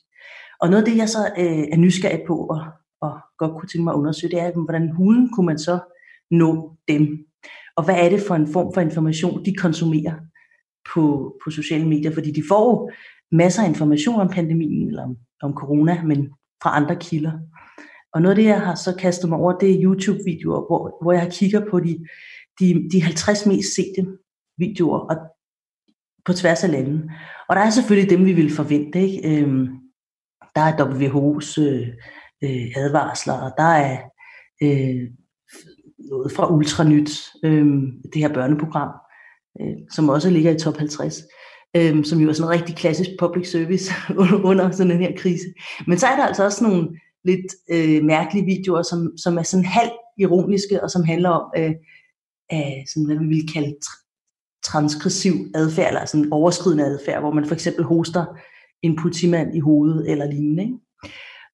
Og 0.61 0.69
noget 0.69 0.83
af 0.83 0.89
det, 0.91 0.97
jeg 0.97 1.09
så 1.09 1.33
øh, 1.37 1.65
er 1.71 1.77
nysgerrig 1.77 2.21
på 2.27 2.35
og, 2.35 2.61
og 3.01 3.19
godt 3.37 3.51
kunne 3.51 3.69
tænke 3.69 3.83
mig 3.83 3.93
at 3.93 3.97
undersøge, 3.97 4.31
det 4.31 4.41
er, 4.41 4.51
hvordan 4.51 4.89
hulen 4.89 5.29
kunne 5.29 5.45
man 5.45 5.59
så 5.59 5.79
nå 6.31 6.77
dem? 6.87 7.25
Og 7.75 7.85
hvad 7.85 7.95
er 7.95 8.09
det 8.09 8.21
for 8.27 8.35
en 8.35 8.47
form 8.47 8.73
for 8.73 8.81
information, 8.81 9.45
de 9.45 9.55
konsumerer 9.55 10.15
på, 10.93 11.35
på 11.43 11.49
sociale 11.49 11.87
medier? 11.87 12.11
Fordi 12.11 12.31
de 12.31 12.43
får 12.49 12.91
masser 13.31 13.63
af 13.63 13.67
information 13.67 14.21
om 14.21 14.29
pandemien 14.29 14.87
eller 14.87 15.03
om, 15.03 15.17
om 15.41 15.53
corona, 15.53 16.03
men 16.03 16.29
fra 16.63 16.77
andre 16.77 16.95
kilder. 16.95 17.31
Og 18.13 18.21
noget 18.21 18.35
af 18.37 18.43
det, 18.43 18.49
jeg 18.49 18.61
har 18.61 18.75
så 18.75 18.95
kastet 18.99 19.29
mig 19.29 19.39
over, 19.39 19.57
det 19.57 19.71
er 19.71 19.83
YouTube-videoer, 19.83 20.67
hvor, 20.67 20.97
hvor 21.01 21.11
jeg 21.11 21.31
kigger 21.31 21.61
på 21.71 21.79
de, 21.79 22.05
de, 22.59 22.89
de 22.91 23.03
50 23.03 23.45
mest 23.45 23.75
sete 23.75 24.07
videoer 24.57 24.99
og 24.99 25.15
på 26.25 26.33
tværs 26.33 26.63
af 26.63 26.71
landet. 26.71 27.11
Og 27.49 27.55
der 27.55 27.61
er 27.61 27.69
selvfølgelig 27.69 28.09
dem, 28.09 28.25
vi 28.25 28.33
vil 28.33 28.55
forvente. 28.55 29.01
Ikke? 29.01 29.41
Øhm, 29.41 29.67
der 30.55 30.61
er 30.61 30.85
WHO's 30.85 31.61
øh, 31.61 31.87
øh, 32.43 32.67
advarsler, 32.75 33.33
og 33.33 33.51
der 33.57 33.63
er 33.63 34.01
øh, 34.63 35.09
noget 36.09 36.31
fra 36.31 36.53
Ultranyt, 36.53 37.11
øh, 37.43 37.65
det 38.13 38.21
her 38.21 38.33
børneprogram, 38.33 38.89
øh, 39.61 39.77
som 39.91 40.09
også 40.09 40.29
ligger 40.29 40.51
i 40.51 40.59
top 40.59 40.77
50, 40.77 41.15
øh, 41.77 42.05
som 42.05 42.19
jo 42.19 42.29
er 42.29 42.33
sådan 42.33 42.47
en 42.47 42.59
rigtig 42.59 42.75
klassisk 42.75 43.09
public 43.19 43.51
service 43.51 43.93
under 44.49 44.71
sådan 44.71 44.91
en 44.91 45.01
her 45.01 45.17
krise. 45.17 45.45
Men 45.87 45.97
så 45.97 46.07
er 46.07 46.15
der 46.15 46.25
altså 46.25 46.43
også 46.43 46.63
nogle 46.63 46.89
lidt 47.23 47.45
øh, 47.71 48.03
mærkelige 48.03 48.45
videoer, 48.45 48.83
som, 48.83 49.17
som 49.17 49.37
er 49.37 49.43
sådan 49.43 49.65
halv 49.65 49.91
ironiske, 50.17 50.83
og 50.83 50.91
som 50.91 51.03
handler 51.03 51.29
om, 51.29 51.51
øh, 51.57 51.71
øh, 52.53 52.81
sådan, 52.87 53.05
hvad 53.05 53.17
vi 53.17 53.25
vil 53.25 53.53
kalde 53.53 53.75
transgressiv 54.63 55.33
adfærd, 55.55 55.87
eller 55.87 56.05
sådan 56.05 56.31
overskridende 56.31 56.85
adfærd, 56.85 57.21
hvor 57.21 57.33
man 57.33 57.45
for 57.45 57.53
eksempel 57.53 57.83
hoster 57.83 58.25
en 58.81 58.95
politimand 58.95 59.55
i 59.55 59.59
hovedet 59.59 60.11
eller 60.11 60.25
lignende. 60.25 60.63
Ikke? 60.63 60.77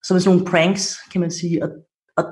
Som 0.04 0.16
er 0.16 0.20
sådan 0.20 0.36
nogle 0.36 0.52
pranks, 0.52 0.98
kan 1.12 1.22
man 1.22 1.32
sige. 1.32 1.64
Og, 1.64 1.70
og 2.18 2.24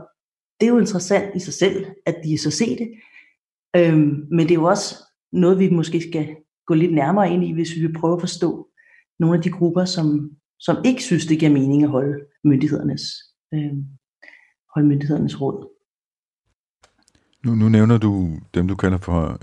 det 0.59 0.67
er 0.67 0.71
jo 0.71 0.79
interessant 0.79 1.35
i 1.35 1.39
sig 1.39 1.53
selv, 1.53 1.85
at 2.05 2.15
de 2.23 2.37
så 2.37 2.51
se 2.51 2.77
det. 2.77 2.89
Øhm, 3.75 4.27
men 4.31 4.39
det 4.39 4.51
er 4.51 4.59
jo 4.59 4.63
også 4.63 4.95
noget, 5.31 5.59
vi 5.59 5.69
måske 5.69 6.01
skal 6.09 6.35
gå 6.67 6.73
lidt 6.73 6.93
nærmere 6.93 7.31
ind 7.31 7.43
i, 7.43 7.53
hvis 7.53 7.75
vi 7.75 7.81
vil 7.81 7.93
prøve 7.93 8.13
at 8.13 8.21
forstå 8.21 8.67
nogle 9.19 9.37
af 9.37 9.43
de 9.43 9.51
grupper, 9.51 9.85
som, 9.85 10.31
som 10.59 10.77
ikke 10.85 11.03
synes, 11.03 11.25
det 11.25 11.39
giver 11.39 11.51
mening 11.51 11.83
at 11.83 11.89
holde 11.89 12.25
myndighedernes, 12.43 13.01
øhm, 13.53 13.85
holde 14.75 14.87
myndighedernes 14.87 15.41
råd. 15.41 15.67
Nu, 17.45 17.55
nu 17.55 17.69
nævner 17.69 17.97
du 17.97 18.29
dem, 18.53 18.67
du 18.67 18.75
kalder 18.75 18.97
for 18.97 19.39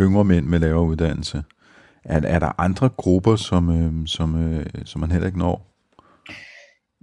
yngre 0.00 0.24
mænd 0.24 0.46
med 0.46 0.58
lavere 0.58 0.86
uddannelse. 0.86 1.44
Er, 2.04 2.20
er 2.20 2.38
der 2.38 2.60
andre 2.60 2.88
grupper, 2.88 3.36
som, 3.36 3.70
øh, 3.70 4.06
som, 4.06 4.42
øh, 4.42 4.66
som 4.84 5.00
man 5.00 5.10
heller 5.10 5.26
ikke 5.26 5.38
når? 5.38 5.70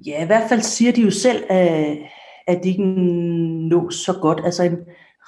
Ja, 0.06 0.24
i 0.24 0.26
hvert 0.26 0.50
fald 0.50 0.62
siger 0.62 0.92
de 0.92 1.02
jo 1.02 1.12
selv, 1.12 1.44
at, 1.50 1.98
at 2.48 2.64
de 2.64 2.70
ikke 2.70 2.84
når 2.84 3.90
så 3.90 4.20
godt. 4.22 4.42
Altså 4.46 4.64
en 4.64 4.78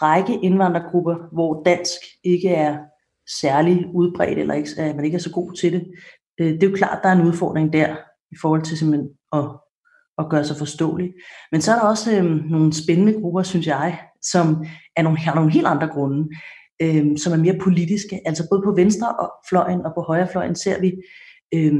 række 0.01 0.39
indvandrergrupper, 0.43 1.15
hvor 1.31 1.63
dansk 1.63 1.99
ikke 2.23 2.49
er 2.49 2.77
særlig 3.41 3.85
udbredt, 3.93 4.39
eller 4.39 4.53
ikke, 4.53 4.69
at 4.77 4.95
man 4.95 5.05
ikke 5.05 5.15
er 5.15 5.19
så 5.19 5.31
god 5.31 5.53
til 5.53 5.73
det. 5.73 5.91
Øh, 6.39 6.47
det 6.47 6.63
er 6.63 6.69
jo 6.69 6.75
klart, 6.75 6.99
der 7.03 7.09
er 7.09 7.13
en 7.13 7.27
udfordring 7.27 7.73
der, 7.73 7.95
i 8.33 8.35
forhold 8.41 8.63
til 8.63 8.77
simpelthen 8.77 9.09
at, 9.33 9.45
at 10.17 10.29
gøre 10.29 10.45
sig 10.45 10.57
forståelig. 10.57 11.13
Men 11.51 11.61
så 11.61 11.71
er 11.71 11.75
der 11.75 11.87
også 11.87 12.17
øh, 12.17 12.25
nogle 12.25 12.73
spændende 12.73 13.13
grupper, 13.21 13.43
synes 13.43 13.67
jeg, 13.67 13.99
som 14.21 14.65
er 14.95 15.01
nogle, 15.01 15.19
har 15.19 15.35
nogle 15.35 15.51
helt 15.51 15.67
andre 15.67 15.87
grunde 15.87 16.29
øh, 16.81 17.17
som 17.17 17.33
er 17.33 17.37
mere 17.37 17.59
politiske. 17.61 18.21
Altså 18.25 18.47
både 18.49 18.61
på 18.65 18.71
venstre 18.75 19.15
og 19.15 19.31
fløjen 19.49 19.85
og 19.85 19.91
på 19.95 20.01
højre 20.01 20.27
fløjen 20.31 20.55
ser 20.55 20.81
vi 20.81 20.91
øh, 21.55 21.73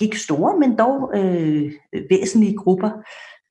ikke 0.00 0.18
store, 0.18 0.58
men 0.60 0.78
dog 0.78 1.10
øh, 1.16 1.72
væsentlige 2.10 2.56
grupper 2.56 2.90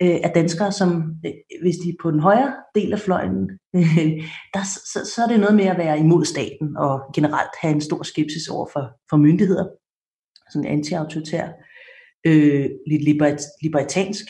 øh, 0.02 0.20
af 0.24 0.32
danskere, 0.36 0.72
som 0.72 0.90
øh, 1.26 1.32
hvis 1.62 1.76
de 1.76 1.90
er 1.90 2.02
på 2.02 2.12
den 2.12 2.20
højre 2.20 2.54
del 2.76 2.94
af 2.94 3.00
fløjen, 3.00 3.50
øh, 3.76 4.08
der, 4.54 4.64
så, 4.64 5.12
så 5.16 5.24
er 5.24 5.28
det 5.28 5.40
noget 5.40 5.56
med 5.56 5.66
at 5.66 5.78
være 5.78 6.00
imod 6.00 6.26
staten 6.26 6.78
og 6.78 7.02
generelt 7.16 7.56
have 7.62 7.74
en 7.74 7.82
stor 7.82 8.04
skepsis 8.04 8.48
over 8.48 8.68
for, 8.74 8.92
for 9.10 9.18
myndigheder. 9.18 9.66
Sådan 10.50 10.66
en 10.66 10.72
anti-autoritær, 10.74 11.48
øh, 12.26 12.70
lidt 12.88 13.04
libertansk 13.62 14.26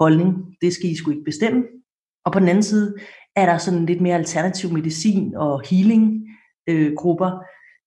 holdning. 0.00 0.34
Det 0.60 0.72
skal 0.72 0.90
I 0.90 0.96
sgu 0.96 1.10
ikke 1.10 1.24
bestemme. 1.24 1.62
Og 2.24 2.32
på 2.32 2.38
den 2.38 2.48
anden 2.48 2.62
side 2.62 2.94
er 3.36 3.46
der 3.46 3.58
sådan 3.58 3.86
lidt 3.86 4.00
mere 4.00 4.14
alternativ 4.14 4.72
medicin 4.72 5.36
og 5.36 5.62
healing 5.70 6.28
øh, 6.68 6.94
grupper, 6.94 7.30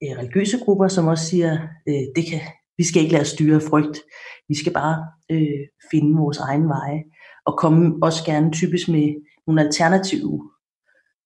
øh, 0.03 0.17
religiøse 0.17 0.57
grupper, 0.65 0.87
som 0.87 1.07
også 1.07 1.25
siger, 1.25 1.51
øh, 1.87 2.05
det 2.15 2.25
kan, 2.29 2.39
vi 2.77 2.83
skal 2.83 3.01
ikke 3.01 3.13
lade 3.13 3.21
os 3.21 3.27
styre 3.27 3.55
af 3.55 3.61
frygt. 3.61 3.99
Vi 4.47 4.55
skal 4.55 4.73
bare 4.73 5.05
øh, 5.31 5.67
finde 5.91 6.17
vores 6.17 6.37
egen 6.37 6.67
veje 6.67 7.03
og 7.45 7.57
komme 7.57 7.95
også 8.01 8.25
gerne 8.25 8.51
typisk 8.51 8.89
med 8.89 9.15
nogle 9.47 9.61
alternative 9.61 10.51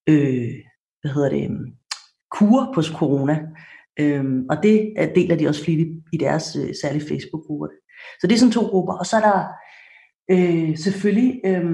øh, 0.09 0.53
hvad 1.01 1.11
hedder 1.13 1.29
det, 1.29 1.43
øhm, 1.43 1.65
kur 2.31 2.71
på 2.75 2.81
corona. 2.81 3.39
Øhm, 3.99 4.45
og 4.49 4.57
det 4.63 4.93
deler 5.15 5.35
de 5.35 5.47
også 5.47 5.63
flittigt 5.63 5.89
i 6.13 6.17
deres 6.17 6.55
øh, 6.55 6.75
særlige 6.81 7.07
Facebook-grupper. 7.07 7.67
Så 8.21 8.27
det 8.27 8.33
er 8.33 8.39
sådan 8.39 8.51
to 8.51 8.61
grupper. 8.61 8.93
Og 8.93 9.05
så 9.05 9.17
er 9.17 9.21
der 9.21 9.45
øh, 10.31 10.77
selvfølgelig 10.77 11.41
øh, 11.45 11.65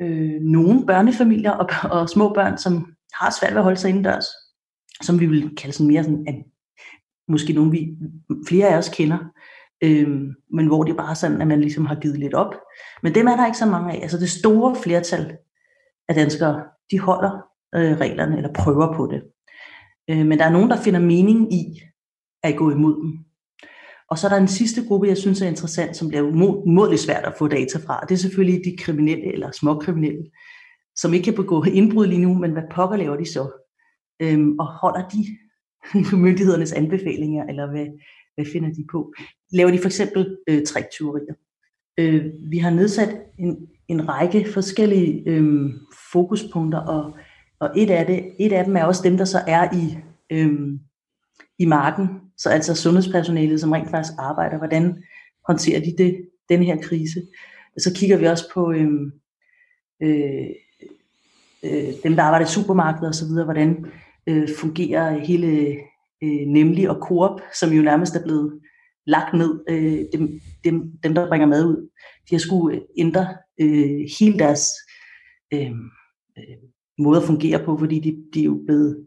øh, 0.00 0.40
nogle 0.40 0.86
børnefamilier 0.86 1.50
og, 1.50 1.68
og 2.00 2.08
små 2.08 2.32
børn, 2.34 2.58
som 2.58 2.92
har 3.12 3.36
svært 3.40 3.52
ved 3.52 3.58
at 3.58 3.64
holde 3.64 3.80
sig 3.80 3.88
indendørs, 3.88 4.26
som 5.02 5.20
vi 5.20 5.26
vil 5.26 5.56
kalde 5.56 5.72
sådan 5.72 5.86
mere 5.86 6.04
sådan, 6.04 6.24
at 6.28 6.34
måske 7.28 7.52
nogle 7.52 7.70
vi, 7.70 7.88
flere 8.48 8.68
af 8.68 8.78
os 8.78 8.88
kender, 8.88 9.18
øh, 9.84 10.08
men 10.52 10.66
hvor 10.66 10.84
det 10.84 10.92
er 10.92 10.96
bare 10.96 11.14
sådan, 11.14 11.40
at 11.40 11.46
man 11.48 11.60
ligesom 11.60 11.86
har 11.86 11.94
givet 11.94 12.18
lidt 12.18 12.34
op. 12.34 12.54
Men 13.02 13.14
dem 13.14 13.26
er 13.26 13.36
der 13.36 13.46
ikke 13.46 13.58
så 13.58 13.66
mange 13.66 13.92
af. 13.92 14.02
Altså 14.02 14.18
det 14.18 14.30
store 14.30 14.76
flertal 14.82 15.36
af 16.08 16.14
danskere, 16.14 16.64
de 16.90 17.00
holder 17.00 17.30
øh, 17.74 17.96
reglerne, 17.96 18.36
eller 18.36 18.52
prøver 18.52 18.96
på 18.96 19.06
det. 19.12 19.22
Øh, 20.10 20.26
men 20.26 20.38
der 20.38 20.44
er 20.44 20.50
nogen, 20.50 20.70
der 20.70 20.82
finder 20.82 21.00
mening 21.00 21.52
i 21.52 21.80
at 22.42 22.56
gå 22.56 22.70
imod 22.70 22.96
dem. 23.02 23.27
Og 24.10 24.18
så 24.18 24.26
er 24.26 24.30
der 24.30 24.36
en 24.36 24.48
sidste 24.48 24.84
gruppe, 24.88 25.08
jeg 25.08 25.16
synes 25.16 25.42
er 25.42 25.48
interessant, 25.48 25.96
som 25.96 26.08
bliver 26.08 26.22
umådeligt 26.22 27.02
svært 27.02 27.24
at 27.24 27.34
få 27.38 27.48
data 27.48 27.78
fra. 27.78 28.00
Det 28.08 28.14
er 28.14 28.18
selvfølgelig 28.18 28.64
de 28.64 28.76
kriminelle 28.76 29.32
eller 29.32 29.50
småkriminelle, 29.50 30.30
som 30.96 31.14
ikke 31.14 31.24
kan 31.24 31.34
begå 31.34 31.64
indbrud 31.64 32.06
lige 32.06 32.20
nu, 32.20 32.34
men 32.34 32.52
hvad 32.52 32.62
pokker 32.70 32.96
laver 32.96 33.16
de 33.16 33.26
så? 33.26 33.64
Øhm, 34.22 34.58
og 34.58 34.66
holder 34.66 35.08
de 35.08 35.26
myndighedernes 36.24 36.72
anbefalinger, 36.72 37.44
eller 37.44 37.70
hvad, 37.70 37.86
hvad 38.34 38.46
finder 38.52 38.68
de 38.68 38.84
på? 38.92 39.12
Laver 39.52 39.70
de 39.70 39.78
for 39.78 39.86
eksempel 39.86 40.36
øh, 40.48 40.66
træktyverier? 40.66 41.34
Øh, 41.98 42.26
vi 42.50 42.58
har 42.58 42.70
nedsat 42.70 43.16
en, 43.38 43.68
en 43.88 44.08
række 44.08 44.52
forskellige 44.52 45.22
øh, 45.26 45.70
fokuspunkter, 46.12 46.78
og, 46.78 47.16
og 47.60 47.70
et, 47.76 47.90
af 47.90 48.06
det, 48.06 48.32
et 48.38 48.52
af 48.52 48.64
dem 48.64 48.76
er 48.76 48.84
også 48.84 49.02
dem, 49.04 49.16
der 49.16 49.24
så 49.24 49.38
er 49.46 49.74
i, 49.74 49.98
øh, 50.30 50.78
i 51.58 51.64
marken, 51.64 52.08
så 52.38 52.48
altså 52.50 52.74
sundhedspersonalet, 52.74 53.60
som 53.60 53.72
rent 53.72 53.90
faktisk 53.90 54.14
arbejder, 54.18 54.58
hvordan 54.58 55.02
håndterer 55.48 55.80
de 55.80 55.94
det, 55.98 56.28
den 56.48 56.62
her 56.62 56.82
krise. 56.82 57.22
Så 57.78 57.94
kigger 57.94 58.16
vi 58.16 58.26
også 58.26 58.44
på 58.54 58.72
øh, 58.72 58.90
øh, 60.02 60.46
øh, 61.64 61.92
dem, 62.02 62.16
der 62.16 62.22
arbejder 62.22 62.46
i 62.46 62.48
supermarkeder 62.48 63.08
osv., 63.08 63.44
hvordan 63.44 63.86
øh, 64.26 64.48
fungerer 64.56 65.18
hele 65.18 65.76
øh, 66.22 66.46
nemlig 66.46 66.90
og 66.90 66.96
Coop, 66.96 67.40
som 67.54 67.72
jo 67.72 67.82
nærmest 67.82 68.16
er 68.16 68.22
blevet 68.22 68.60
lagt 69.06 69.34
ned, 69.34 69.60
øh, 69.68 70.00
dem, 70.12 70.40
dem, 70.64 70.92
dem, 71.02 71.14
der 71.14 71.28
bringer 71.28 71.46
mad 71.46 71.64
ud. 71.64 71.90
De 72.30 72.34
har 72.34 72.38
skulle 72.40 72.76
øh, 72.76 72.82
ændre 72.98 73.36
øh, 73.60 74.00
hele 74.20 74.38
deres 74.38 74.68
øh, 75.54 75.70
øh, 76.38 76.56
måde 76.98 77.20
at 77.20 77.26
fungere 77.26 77.64
på, 77.64 77.78
fordi 77.78 78.00
de, 78.00 78.24
de 78.34 78.40
er 78.40 78.44
jo 78.44 78.62
blevet 78.66 79.06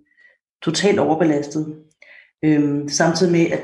totalt 0.63 0.99
overbelastet. 0.99 1.83
Øhm, 2.45 2.89
samtidig 2.89 3.31
med, 3.31 3.45
at 3.51 3.61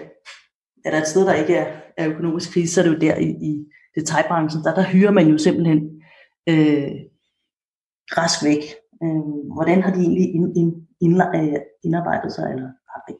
er 0.85 0.91
der 0.91 1.01
et 1.01 1.07
sted, 1.07 1.25
der 1.25 1.33
ikke 1.33 1.55
er, 1.55 1.81
er 1.97 2.09
økonomisk 2.09 2.53
krise, 2.53 2.73
så 2.73 2.81
er 2.81 2.85
det 2.85 2.93
jo 2.95 2.99
der 2.99 3.15
i, 3.17 3.29
i 3.29 3.65
detaljbranchen, 3.95 4.63
der, 4.63 4.75
der 4.75 4.83
hyrer 4.83 5.11
man 5.11 5.27
jo 5.27 5.37
simpelthen 5.37 5.79
øh, 6.49 6.91
rask 8.17 8.43
væk. 8.43 8.63
Øh, 9.03 9.53
hvordan 9.55 9.81
har 9.81 9.93
de 9.93 9.99
egentlig 9.99 10.35
ind, 10.35 10.57
ind, 10.57 10.73
ind, 11.01 11.21
øh, 11.35 11.59
indarbejdet 11.83 12.33
sig, 12.33 12.51
eller 12.53 12.69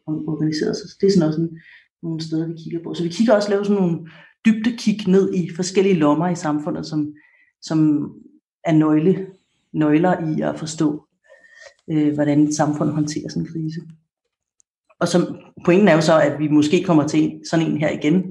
organiseret 0.08 0.76
sig? 0.78 0.90
Så 0.90 0.98
det 1.02 1.08
er 1.08 1.12
sådan 1.12 1.28
også 1.28 1.42
en, 1.42 1.60
nogle 2.04 2.22
steder, 2.22 2.48
vi 2.48 2.54
kigger 2.64 2.84
på. 2.84 2.94
Så 2.94 3.04
vi 3.04 3.10
kigger 3.10 3.34
også 3.34 3.50
lave 3.50 3.66
sådan 3.66 3.82
nogle 3.82 4.08
dybde 4.46 4.78
kig 4.78 5.08
ned 5.08 5.34
i 5.34 5.50
forskellige 5.56 5.96
lommer 5.96 6.30
i 6.30 6.36
samfundet, 6.36 6.86
som, 6.86 7.14
som 7.62 8.12
er 8.64 8.72
nøgle, 8.72 9.28
nøgler 9.74 10.36
i 10.36 10.42
at 10.42 10.60
forstå, 10.60 11.08
øh, 11.92 12.14
hvordan 12.14 12.44
et 12.44 12.56
samfund 12.56 12.90
håndterer 12.90 13.30
sådan 13.30 13.44
en 13.44 13.54
krise. 13.54 13.82
Og 15.00 15.08
som, 15.08 15.38
pointen 15.66 15.88
er 15.88 15.94
jo 15.94 16.02
så, 16.02 16.20
at 16.20 16.40
vi 16.40 16.48
måske 16.48 16.84
kommer 16.84 17.08
til 17.08 17.42
sådan 17.50 17.66
en 17.66 17.78
her 17.78 17.90
igen. 17.90 18.24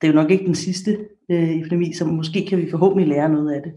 Det 0.00 0.08
er 0.08 0.12
jo 0.12 0.20
nok 0.20 0.30
ikke 0.30 0.46
den 0.46 0.54
sidste 0.54 0.98
øh, 1.30 1.50
epidemi, 1.50 1.92
så 1.92 2.04
måske 2.04 2.46
kan 2.46 2.58
vi 2.58 2.70
forhåbentlig 2.70 3.08
lære 3.08 3.28
noget 3.28 3.52
af 3.52 3.62
det 3.62 3.72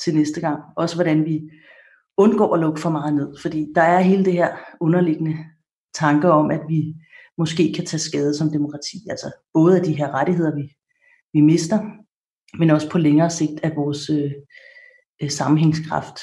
til 0.00 0.14
næste 0.14 0.40
gang. 0.40 0.62
Også 0.76 0.96
hvordan 0.96 1.24
vi 1.24 1.50
undgår 2.16 2.54
at 2.54 2.60
lukke 2.60 2.80
for 2.80 2.90
meget 2.90 3.14
ned. 3.14 3.36
Fordi 3.42 3.66
der 3.74 3.82
er 3.82 4.00
hele 4.00 4.24
det 4.24 4.32
her 4.32 4.56
underliggende 4.80 5.36
tanker 5.94 6.28
om, 6.28 6.50
at 6.50 6.60
vi 6.68 6.94
måske 7.38 7.72
kan 7.76 7.86
tage 7.86 8.00
skade 8.00 8.34
som 8.34 8.50
demokrati. 8.50 8.96
Altså 9.10 9.32
både 9.54 9.76
af 9.76 9.82
de 9.82 9.92
her 9.92 10.14
rettigheder, 10.14 10.54
vi, 10.54 10.76
vi 11.32 11.40
mister, 11.40 11.78
men 12.58 12.70
også 12.70 12.90
på 12.90 12.98
længere 12.98 13.30
sigt 13.30 13.60
af 13.62 13.76
vores 13.76 14.10
øh, 14.10 14.32
øh, 15.22 15.30
sammenhængskraft. 15.30 16.18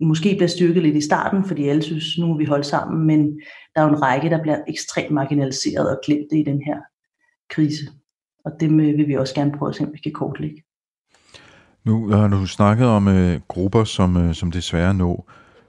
Måske 0.00 0.34
bliver 0.34 0.48
styrket 0.48 0.82
lidt 0.82 0.96
i 0.96 1.00
starten, 1.00 1.44
fordi 1.44 1.68
alle 1.68 1.82
synes, 1.82 2.18
nu 2.18 2.26
må 2.26 2.38
vi 2.38 2.44
holde 2.44 2.64
sammen, 2.64 3.06
men 3.06 3.40
der 3.74 3.80
er 3.80 3.84
jo 3.84 3.90
en 3.90 4.02
række, 4.02 4.30
der 4.30 4.42
bliver 4.42 4.58
ekstremt 4.68 5.10
marginaliseret 5.10 5.90
og 5.90 6.00
glemt 6.04 6.32
i 6.32 6.42
den 6.42 6.62
her 6.62 6.76
krise. 7.50 7.84
Og 8.44 8.52
det 8.60 8.70
øh, 8.70 8.98
vil 8.98 9.08
vi 9.08 9.16
også 9.16 9.34
gerne 9.34 9.52
prøve 9.58 9.68
at 9.68 9.74
se, 9.74 9.84
om 9.84 9.92
vi 9.92 9.98
kan 9.98 10.12
kortlægge. 10.12 10.62
Øh, 11.88 11.92
nu 11.92 12.10
har 12.10 12.28
du 12.28 12.46
snakket 12.46 12.86
om 12.86 13.08
øh, 13.08 13.40
grupper, 13.48 13.84
som, 13.84 14.16
øh, 14.16 14.34
som 14.34 14.50
desværre 14.50 14.94
nå. 14.94 15.24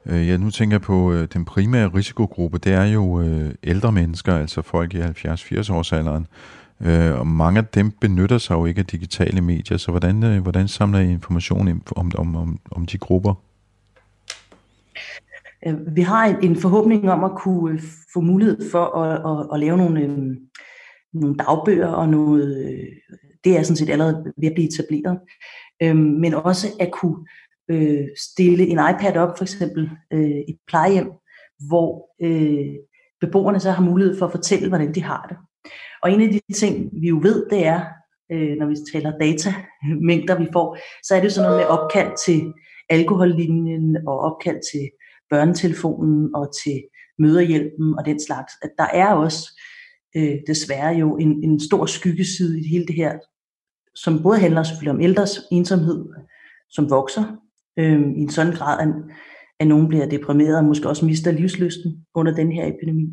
Øh, 0.05 0.27
ja, 0.27 0.37
nu 0.37 0.51
tænker 0.51 0.73
jeg 0.73 0.81
på 0.81 1.13
øh, 1.13 1.27
den 1.33 1.45
primære 1.45 1.87
risikogruppe, 1.95 2.57
det 2.57 2.73
er 2.73 2.85
jo 2.85 3.21
øh, 3.21 3.51
ældre 3.63 3.91
mennesker, 3.91 4.35
altså 4.35 4.61
folk 4.61 4.93
i 4.93 4.99
70-80 4.99 5.73
års 5.73 5.93
alderen. 5.93 6.27
Øh, 6.81 7.19
og 7.19 7.27
mange 7.27 7.59
af 7.59 7.65
dem 7.65 7.91
benytter 7.91 8.37
sig 8.37 8.55
jo 8.55 8.65
ikke 8.65 8.79
af 8.79 8.85
digitale 8.85 9.41
medier, 9.41 9.77
så 9.77 9.91
hvordan, 9.91 10.23
øh, 10.23 10.41
hvordan 10.41 10.67
samler 10.67 10.99
I 10.99 11.11
information 11.11 11.81
om, 11.95 12.11
om, 12.15 12.35
om, 12.35 12.59
om 12.71 12.85
de 12.85 12.97
grupper? 12.97 13.33
Øh, 15.67 15.95
vi 15.95 16.01
har 16.01 16.25
en, 16.25 16.55
forhåbning 16.55 17.11
om 17.11 17.23
at 17.23 17.31
kunne 17.37 17.81
få 18.13 18.21
mulighed 18.21 18.71
for 18.71 18.85
at, 18.85 19.39
at, 19.39 19.47
at 19.53 19.59
lave 19.59 19.77
nogle, 19.77 20.01
øh, 20.01 20.37
nogle 21.13 21.35
dagbøger 21.35 21.87
og 21.87 22.09
noget, 22.09 22.65
øh, 22.65 23.19
det 23.43 23.57
er 23.57 23.63
sådan 23.63 23.75
set 23.75 23.89
allerede 23.89 24.33
ved 24.37 24.47
at 24.47 24.53
blive 24.53 24.67
etableret, 24.67 25.19
men 26.21 26.33
også 26.33 26.67
at 26.79 26.91
kunne 26.91 27.15
stille 28.17 28.67
en 28.67 28.79
iPad 28.91 29.17
op 29.17 29.37
for 29.37 29.43
eksempel 29.43 29.89
øh, 30.13 30.39
i 30.47 30.57
plejehjem, 30.67 31.11
hvor 31.67 32.09
beboerne 33.21 33.59
så 33.59 33.71
har 33.71 33.83
mulighed 33.83 34.17
for 34.17 34.25
at 34.25 34.31
fortælle, 34.31 34.67
hvordan 34.67 34.95
de 34.95 35.03
har 35.03 35.25
det. 35.29 35.37
Og 36.03 36.11
en 36.11 36.21
af 36.21 36.29
de 36.29 36.53
ting, 36.53 36.89
vi 37.01 37.07
jo 37.07 37.19
ved, 37.23 37.49
det 37.49 37.65
er, 37.65 37.81
øh, 38.31 38.57
når 38.57 38.67
vi 38.67 38.75
taler 38.93 39.17
datamængder, 39.17 40.39
vi 40.39 40.47
får, 40.53 40.77
så 41.03 41.15
er 41.15 41.21
det 41.21 41.31
sådan 41.31 41.49
noget 41.49 41.61
med 41.61 41.67
opkald 41.67 42.11
til 42.25 42.53
alkohollinjen 42.89 43.97
og 44.07 44.19
opkald 44.19 44.59
til 44.71 44.89
børnetelefonen 45.29 46.35
og 46.35 46.49
til 46.63 46.83
møderhjælpen 47.19 47.95
og 47.97 48.05
den 48.05 48.19
slags. 48.19 48.53
At 48.61 48.71
der 48.77 48.87
er 48.93 49.13
også 49.13 49.61
øh, 50.17 50.35
desværre 50.47 50.95
jo 50.95 51.17
en, 51.17 51.43
en 51.43 51.59
stor 51.59 51.85
skyggeside 51.85 52.59
i 52.59 52.67
hele 52.67 52.85
det 52.85 52.95
her, 52.95 53.19
som 53.95 54.23
både 54.23 54.39
handler 54.39 54.63
selvfølgelig 54.63 54.91
om 54.91 55.01
ældres 55.01 55.39
ensomhed, 55.51 56.05
som 56.69 56.89
vokser 56.89 57.23
øh, 57.79 58.01
i 58.01 58.21
en 58.21 58.29
sådan 58.29 58.53
grad, 58.53 58.87
at, 58.87 58.93
at 59.59 59.67
nogen 59.67 59.87
bliver 59.87 60.05
deprimeret 60.05 60.57
og 60.57 60.65
måske 60.65 60.89
også 60.89 61.05
mister 61.05 61.31
livsløsten 61.31 62.05
under 62.15 62.35
den 62.35 62.51
her 62.51 62.65
epidemi, 62.67 63.07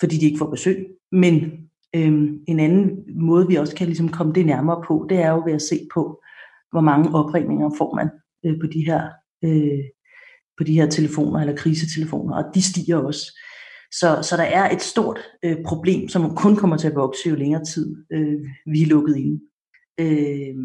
fordi 0.00 0.16
de 0.16 0.26
ikke 0.26 0.38
får 0.38 0.50
besøg. 0.50 0.86
Men 1.12 1.68
Øhm, 1.96 2.44
en 2.48 2.60
anden 2.60 3.04
måde, 3.20 3.46
vi 3.48 3.54
også 3.54 3.76
kan 3.76 3.86
ligesom 3.86 4.08
komme 4.08 4.32
det 4.32 4.46
nærmere 4.46 4.82
på, 4.88 5.06
det 5.08 5.18
er 5.18 5.30
jo 5.30 5.42
ved 5.46 5.52
at 5.52 5.62
se 5.62 5.88
på, 5.94 6.22
hvor 6.70 6.80
mange 6.80 7.14
opringninger 7.14 7.70
får 7.78 7.94
man 7.94 8.08
øh, 8.44 8.60
på 8.60 8.66
de 8.66 8.86
her 8.86 9.02
øh, 9.44 9.84
på 10.58 10.64
de 10.64 10.72
her 10.72 10.86
telefoner 10.90 11.40
eller 11.40 11.56
krisetelefoner, 11.56 12.36
og 12.36 12.44
de 12.54 12.62
stiger 12.62 12.96
også. 12.96 13.40
Så, 13.92 14.18
så 14.22 14.36
der 14.36 14.42
er 14.42 14.70
et 14.70 14.82
stort 14.82 15.20
øh, 15.42 15.56
problem, 15.66 16.08
som 16.08 16.36
kun 16.36 16.56
kommer 16.56 16.76
til 16.76 16.88
at 16.88 16.94
vokse 16.94 17.28
jo 17.28 17.34
længere 17.34 17.64
tid 17.64 17.96
øh, 18.12 18.38
vi 18.66 18.82
er 18.82 18.86
lukket 18.86 19.16
inde. 19.16 19.40
Øh, 20.00 20.56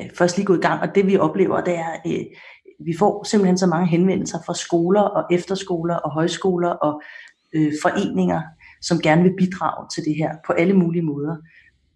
øh 0.00 0.10
først 0.14 0.36
lige 0.36 0.46
gå 0.46 0.54
i 0.54 0.60
gang, 0.60 0.80
og 0.82 0.94
det 0.94 1.06
vi 1.06 1.16
oplever, 1.16 1.60
det 1.60 1.74
er, 1.74 1.92
øh, 2.06 2.24
vi 2.84 2.96
får 2.98 3.24
simpelthen 3.24 3.58
så 3.58 3.66
mange 3.66 3.88
henvendelser 3.88 4.38
fra 4.46 4.54
skoler 4.54 5.00
og 5.00 5.24
efterskoler 5.32 5.94
og 5.94 6.10
højskoler 6.10 6.68
og 6.68 7.02
øh, 7.54 7.72
foreninger, 7.82 8.42
som 8.82 8.98
gerne 8.98 9.22
vil 9.22 9.36
bidrage 9.38 9.88
til 9.94 10.04
det 10.04 10.14
her 10.16 10.36
på 10.46 10.52
alle 10.52 10.74
mulige 10.74 11.02
måder. 11.02 11.36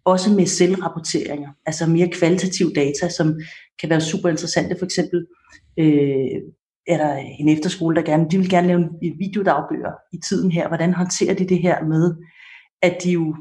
Også 0.05 0.31
med 0.31 0.47
selvrapporteringer, 0.47 1.51
altså 1.67 1.87
mere 1.87 2.09
kvalitativ 2.09 2.75
data, 2.75 3.09
som 3.09 3.41
kan 3.81 3.91
være 3.91 4.01
super 4.01 4.29
interessante. 4.29 4.77
For 4.79 4.85
eksempel 4.85 5.27
øh, 5.79 6.41
er 6.87 6.97
der 6.97 7.15
en 7.15 7.49
efterskole, 7.49 7.97
der 7.97 8.03
gerne, 8.03 8.31
de 8.31 8.39
vil 8.39 8.51
gerne 8.51 8.67
lave 8.67 8.81
en 8.81 9.19
videodagbøger 9.19 9.93
i 10.13 10.19
tiden 10.29 10.53
her. 10.53 10.69
Hvordan 10.69 10.95
håndterer 10.95 11.35
de 11.35 11.49
det 11.49 11.59
her 11.59 11.85
med, 11.85 12.17
at 12.83 12.99
de 13.05 13.11
jo 13.11 13.37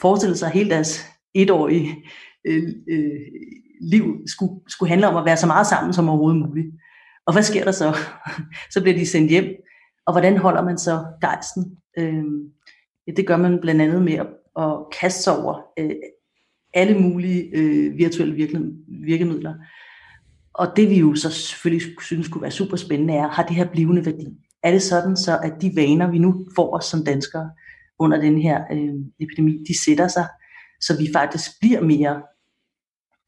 forestiller 0.00 0.36
sig 0.36 0.50
hele 0.50 0.70
deres 0.70 1.06
etårige 1.34 2.04
øh, 2.44 2.68
øh, 2.88 3.20
liv 3.80 4.04
skulle, 4.26 4.52
skulle 4.68 4.90
handle 4.90 5.08
om 5.08 5.16
at 5.16 5.24
være 5.24 5.36
så 5.36 5.46
meget 5.46 5.66
sammen 5.66 5.92
som 5.92 6.08
overhovedet 6.08 6.48
muligt. 6.48 6.66
Og 7.26 7.32
hvad 7.32 7.42
sker 7.42 7.64
der 7.64 7.72
så? 7.72 7.96
så 8.72 8.82
bliver 8.82 8.96
de 8.96 9.06
sendt 9.06 9.30
hjem, 9.30 9.44
og 10.06 10.12
hvordan 10.12 10.36
holder 10.36 10.62
man 10.62 10.78
så 10.78 11.04
gejsten? 11.20 11.64
Øh, 11.98 12.24
ja, 13.06 13.12
det 13.12 13.26
gør 13.26 13.36
man 13.36 13.60
blandt 13.60 13.82
andet 13.82 14.02
med 14.02 14.12
at, 14.12 14.26
at 14.58 14.72
kaste 15.00 15.22
sig 15.22 15.42
over 15.42 15.60
øh, 15.78 15.90
alle 16.74 16.98
mulige 16.98 17.50
øh, 17.56 17.98
virtuelle 17.98 18.34
virkemidler. 19.06 19.54
Og 20.54 20.76
det 20.76 20.90
vi 20.90 20.98
jo 20.98 21.14
så 21.14 21.30
selvfølgelig 21.30 22.02
synes 22.02 22.28
kunne 22.28 22.42
være 22.42 22.50
super 22.50 22.76
spændende 22.76 23.14
er, 23.14 23.28
har 23.28 23.42
det 23.42 23.56
her 23.56 23.70
blivende 23.70 24.06
værdi? 24.06 24.26
Er 24.62 24.70
det 24.70 24.82
sådan 24.82 25.16
så, 25.16 25.38
at 25.42 25.52
de 25.60 25.72
vaner, 25.76 26.10
vi 26.10 26.18
nu 26.18 26.46
får 26.56 26.76
os 26.76 26.84
som 26.84 27.04
danskere 27.04 27.50
under 27.98 28.20
den 28.20 28.42
her 28.42 28.64
øh, 28.72 28.94
epidemi, 29.20 29.64
de 29.68 29.84
sætter 29.84 30.08
sig, 30.08 30.26
så 30.80 30.98
vi 30.98 31.08
faktisk 31.12 31.50
bliver 31.60 31.80
mere 31.80 32.22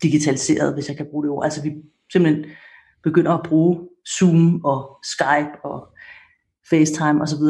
digitaliseret, 0.03 0.75
hvis 0.75 0.89
jeg 0.89 0.97
kan 0.97 1.07
bruge 1.11 1.25
det 1.25 1.31
ord. 1.31 1.45
Altså 1.45 1.63
vi 1.63 1.73
simpelthen 2.13 2.45
begynder 3.03 3.33
at 3.33 3.47
bruge 3.49 3.89
Zoom 4.09 4.65
og 4.65 4.99
Skype 5.05 5.65
og 5.65 5.89
FaceTime 6.71 7.23
osv. 7.23 7.43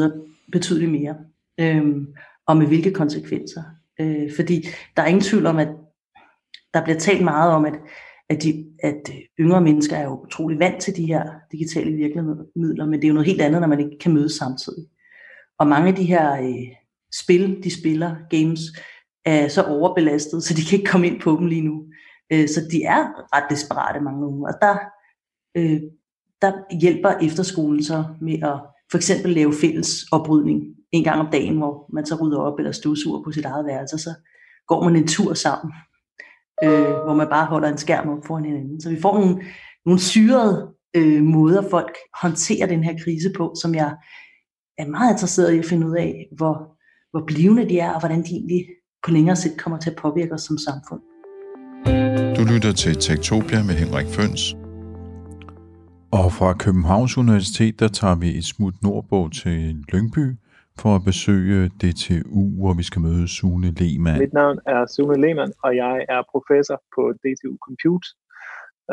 betydeligt 0.51 0.91
mere. 0.91 1.15
Øhm, 1.57 2.07
og 2.47 2.57
med 2.57 2.67
hvilke 2.67 2.93
konsekvenser. 2.93 3.63
Øh, 3.99 4.31
fordi 4.35 4.67
der 4.97 5.03
er 5.03 5.07
ingen 5.07 5.23
tvivl 5.23 5.45
om, 5.45 5.57
at 5.57 5.69
der 6.73 6.83
bliver 6.83 6.99
talt 6.99 7.23
meget 7.23 7.51
om, 7.51 7.65
at, 7.65 7.73
at, 8.29 8.43
de, 8.43 8.65
at 8.83 9.01
øh, 9.09 9.21
yngre 9.39 9.61
mennesker 9.61 9.95
er 9.95 10.03
jo 10.03 10.21
utrolig 10.25 10.59
vant 10.59 10.81
til 10.81 10.95
de 10.95 11.05
her 11.05 11.23
digitale 11.51 11.91
virkemidler, 11.91 12.85
men 12.85 12.93
det 12.93 13.03
er 13.03 13.07
jo 13.07 13.13
noget 13.13 13.27
helt 13.27 13.41
andet, 13.41 13.61
når 13.61 13.67
man 13.67 13.79
ikke 13.79 13.97
kan 14.01 14.13
mødes 14.13 14.31
samtidig. 14.31 14.85
Og 15.59 15.67
mange 15.67 15.87
af 15.87 15.95
de 15.95 16.03
her 16.03 16.41
øh, 16.41 16.67
spil, 17.13 17.63
de 17.63 17.79
spiller, 17.79 18.15
games, 18.29 18.59
er 19.25 19.47
så 19.47 19.63
overbelastet, 19.63 20.43
så 20.43 20.53
de 20.53 20.61
kan 20.69 20.79
ikke 20.79 20.91
komme 20.91 21.07
ind 21.07 21.21
på 21.21 21.31
dem 21.39 21.45
lige 21.45 21.61
nu. 21.61 21.83
Øh, 22.33 22.47
så 22.47 22.61
de 22.71 22.83
er 22.83 23.03
ret 23.35 23.49
desperate, 23.49 23.99
mange 23.99 24.27
unge. 24.27 24.47
Og 24.47 24.53
der, 24.61 24.75
øh, 25.57 25.81
der 26.41 26.79
hjælper 26.81 27.09
efterskolen 27.09 27.83
så 27.83 28.05
med 28.21 28.33
at 28.33 28.59
for 28.91 28.97
eksempel 28.97 29.31
lave 29.31 29.53
fælles 29.53 29.89
oprydning 30.11 30.63
en 30.91 31.03
gang 31.03 31.19
om 31.19 31.31
dagen, 31.31 31.57
hvor 31.57 31.89
man 31.93 32.05
så 32.05 32.15
rydder 32.15 32.39
op 32.39 32.59
eller 32.59 32.71
støvsuger 32.71 33.23
på 33.23 33.31
sit 33.31 33.45
eget 33.45 33.65
værelse, 33.65 33.97
så 33.97 34.13
går 34.67 34.83
man 34.83 34.95
en 34.95 35.07
tur 35.07 35.33
sammen, 35.33 35.73
øh, 36.63 37.03
hvor 37.05 37.13
man 37.13 37.27
bare 37.27 37.45
holder 37.45 37.69
en 37.69 37.77
skærm 37.77 38.09
op 38.09 38.25
foran 38.25 38.45
hinanden. 38.45 38.81
Så 38.81 38.89
vi 38.89 39.01
får 39.01 39.19
nogle, 39.19 39.43
nogle 39.85 39.99
syrede 39.99 40.67
øh, 40.95 41.23
måder, 41.23 41.69
folk 41.69 41.95
håndterer 42.21 42.67
den 42.67 42.83
her 42.83 42.97
krise 43.03 43.29
på, 43.37 43.55
som 43.61 43.75
jeg 43.75 43.95
er 44.77 44.87
meget 44.87 45.11
interesseret 45.11 45.53
i 45.53 45.59
at 45.59 45.65
finde 45.65 45.87
ud 45.87 45.95
af, 45.95 46.27
hvor, 46.37 46.77
hvor 47.11 47.23
blivende 47.27 47.69
de 47.69 47.79
er, 47.79 47.91
og 47.91 47.99
hvordan 47.99 48.23
de 48.23 48.29
egentlig 48.29 48.65
på 49.05 49.11
længere 49.11 49.35
sigt 49.35 49.57
kommer 49.57 49.79
til 49.79 49.89
at 49.89 49.95
påvirke 49.95 50.33
os 50.33 50.41
som 50.41 50.57
samfund. 50.57 51.01
Du 52.37 52.53
lytter 52.53 52.73
til 52.73 52.95
Tektopia 52.95 53.63
med 53.63 53.75
Henrik 53.75 54.07
Føns. 54.07 54.55
Og 56.11 56.33
fra 56.33 56.53
Københavns 56.53 57.17
Universitet, 57.17 57.79
der 57.79 57.87
tager 57.87 58.15
vi 58.15 58.37
et 58.37 58.45
smut 58.45 58.73
nordbog 58.83 59.31
til 59.31 59.75
Lyngby, 59.93 60.35
for 60.81 60.91
at 60.95 61.05
besøge 61.11 61.59
DTU, 61.81 62.41
hvor 62.59 62.73
vi 62.79 62.83
skal 62.89 63.01
møde 63.07 63.27
Sune 63.35 63.69
Lehmann. 63.79 64.19
Mit 64.19 64.33
navn 64.33 64.57
er 64.65 64.85
Sune 64.85 65.17
Lehmann, 65.23 65.53
og 65.63 65.71
jeg 65.75 66.05
er 66.15 66.21
professor 66.33 66.77
på 66.95 67.01
DTU 67.21 67.53
Compute. 67.65 68.07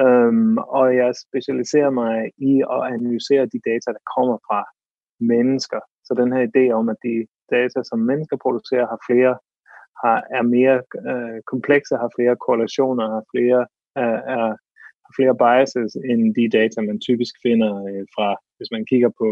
Um, 0.05 0.59
og 0.79 0.87
jeg 1.01 1.11
specialiserer 1.27 1.91
mig 1.91 2.17
i 2.51 2.55
at 2.75 2.81
analysere 2.95 3.45
de 3.55 3.61
data, 3.71 3.89
der 3.97 4.05
kommer 4.17 4.37
fra 4.49 4.61
mennesker. 5.33 5.81
Så 6.07 6.13
den 6.21 6.33
her 6.35 6.43
idé 6.51 6.65
om, 6.79 6.89
at 6.89 6.97
de 7.09 7.27
data, 7.57 7.79
som 7.91 7.99
mennesker 8.11 8.37
producerer, 8.45 8.87
har 8.93 9.01
flere 9.09 9.35
har, 10.03 10.19
er 10.39 10.45
mere 10.57 10.77
øh, 11.11 11.39
komplekse, 11.53 11.95
har 12.03 12.11
flere 12.17 12.37
korrelationer, 12.45 13.05
har 13.15 13.25
flere, 13.35 13.61
øh, 14.01 14.21
er, 14.35 14.49
har 15.05 15.13
flere 15.19 15.35
biases 15.45 15.93
end 16.11 16.23
de 16.39 16.45
data, 16.59 16.79
man 16.81 17.01
typisk 17.09 17.35
finder 17.45 17.73
øh, 17.89 18.05
fra, 18.15 18.29
hvis 18.57 18.71
man 18.75 18.85
kigger 18.91 19.11
på 19.21 19.29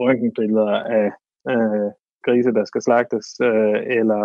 røntgenbilleder 0.00 0.76
af 0.98 1.06
øh, 1.50 1.90
grise, 2.26 2.50
der 2.58 2.64
skal 2.64 2.82
slagtes, 2.82 3.26
øh, 3.40 3.78
eller 3.98 4.22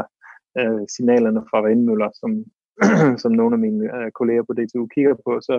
øh, 0.60 0.82
signalerne 0.96 1.42
fra 1.50 1.62
vindmøller, 1.68 2.10
som, 2.22 2.32
som 3.24 3.32
nogle 3.32 3.56
af 3.56 3.60
mine 3.60 3.84
øh, 3.98 4.12
kolleger 4.12 4.44
på 4.44 4.54
DTU 4.54 4.88
kigger 4.88 5.16
på. 5.26 5.32
Så 5.48 5.56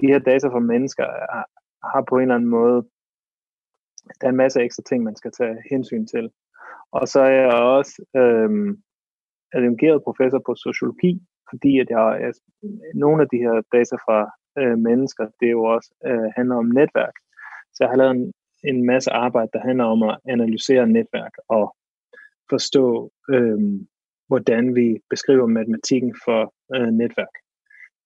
de 0.00 0.06
her 0.06 0.18
data 0.18 0.46
fra 0.48 0.68
mennesker 0.72 1.06
har, 1.34 1.46
har 1.92 2.02
på 2.08 2.14
en 2.16 2.22
eller 2.22 2.34
anden 2.34 2.50
måde, 2.50 2.78
der 4.20 4.26
er 4.26 4.30
en 4.30 4.42
masse 4.44 4.60
ekstra 4.60 4.82
ting, 4.82 5.04
man 5.04 5.16
skal 5.16 5.32
tage 5.32 5.56
hensyn 5.70 6.06
til. 6.06 6.30
Og 6.92 7.08
så 7.08 7.20
er 7.20 7.34
jeg 7.40 7.52
også 7.52 7.94
øh, 8.16 8.50
adjungeret 9.54 10.04
professor 10.04 10.40
på 10.46 10.54
sociologi, 10.54 11.12
fordi 11.50 11.72
at 11.82 11.88
jeg, 11.90 12.18
jeg, 12.20 12.32
nogle 12.94 13.22
af 13.22 13.28
de 13.32 13.38
her 13.44 13.56
data 13.76 13.96
fra 14.04 14.18
øh, 14.60 14.78
mennesker, 14.78 15.24
det 15.40 15.46
er 15.46 15.56
jo 15.58 15.64
også 15.64 15.90
øh, 16.06 16.28
handler 16.36 16.56
om 16.56 16.72
netværk. 16.80 17.16
Så 17.74 17.78
jeg 17.80 17.88
har 17.90 17.96
lavet 17.96 18.14
en, 18.16 18.32
en 18.64 18.86
masse 18.86 19.10
arbejde, 19.10 19.50
der 19.52 19.60
handler 19.60 19.84
om 19.84 20.02
at 20.02 20.18
analysere 20.28 20.86
netværk 20.86 21.32
og 21.48 21.76
forstå, 22.50 23.12
øh, 23.30 23.58
hvordan 24.28 24.74
vi 24.74 24.98
beskriver 25.10 25.46
matematikken 25.46 26.14
for 26.24 26.54
øh, 26.74 26.88
netværk. 26.88 27.34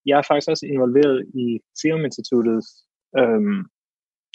Jeg 0.05 0.17
er 0.17 0.21
faktisk 0.27 0.49
også 0.49 0.65
involveret 0.65 1.25
i 1.33 1.59
Serum 1.75 2.05
Instituttets 2.05 2.67
øh, 3.17 3.41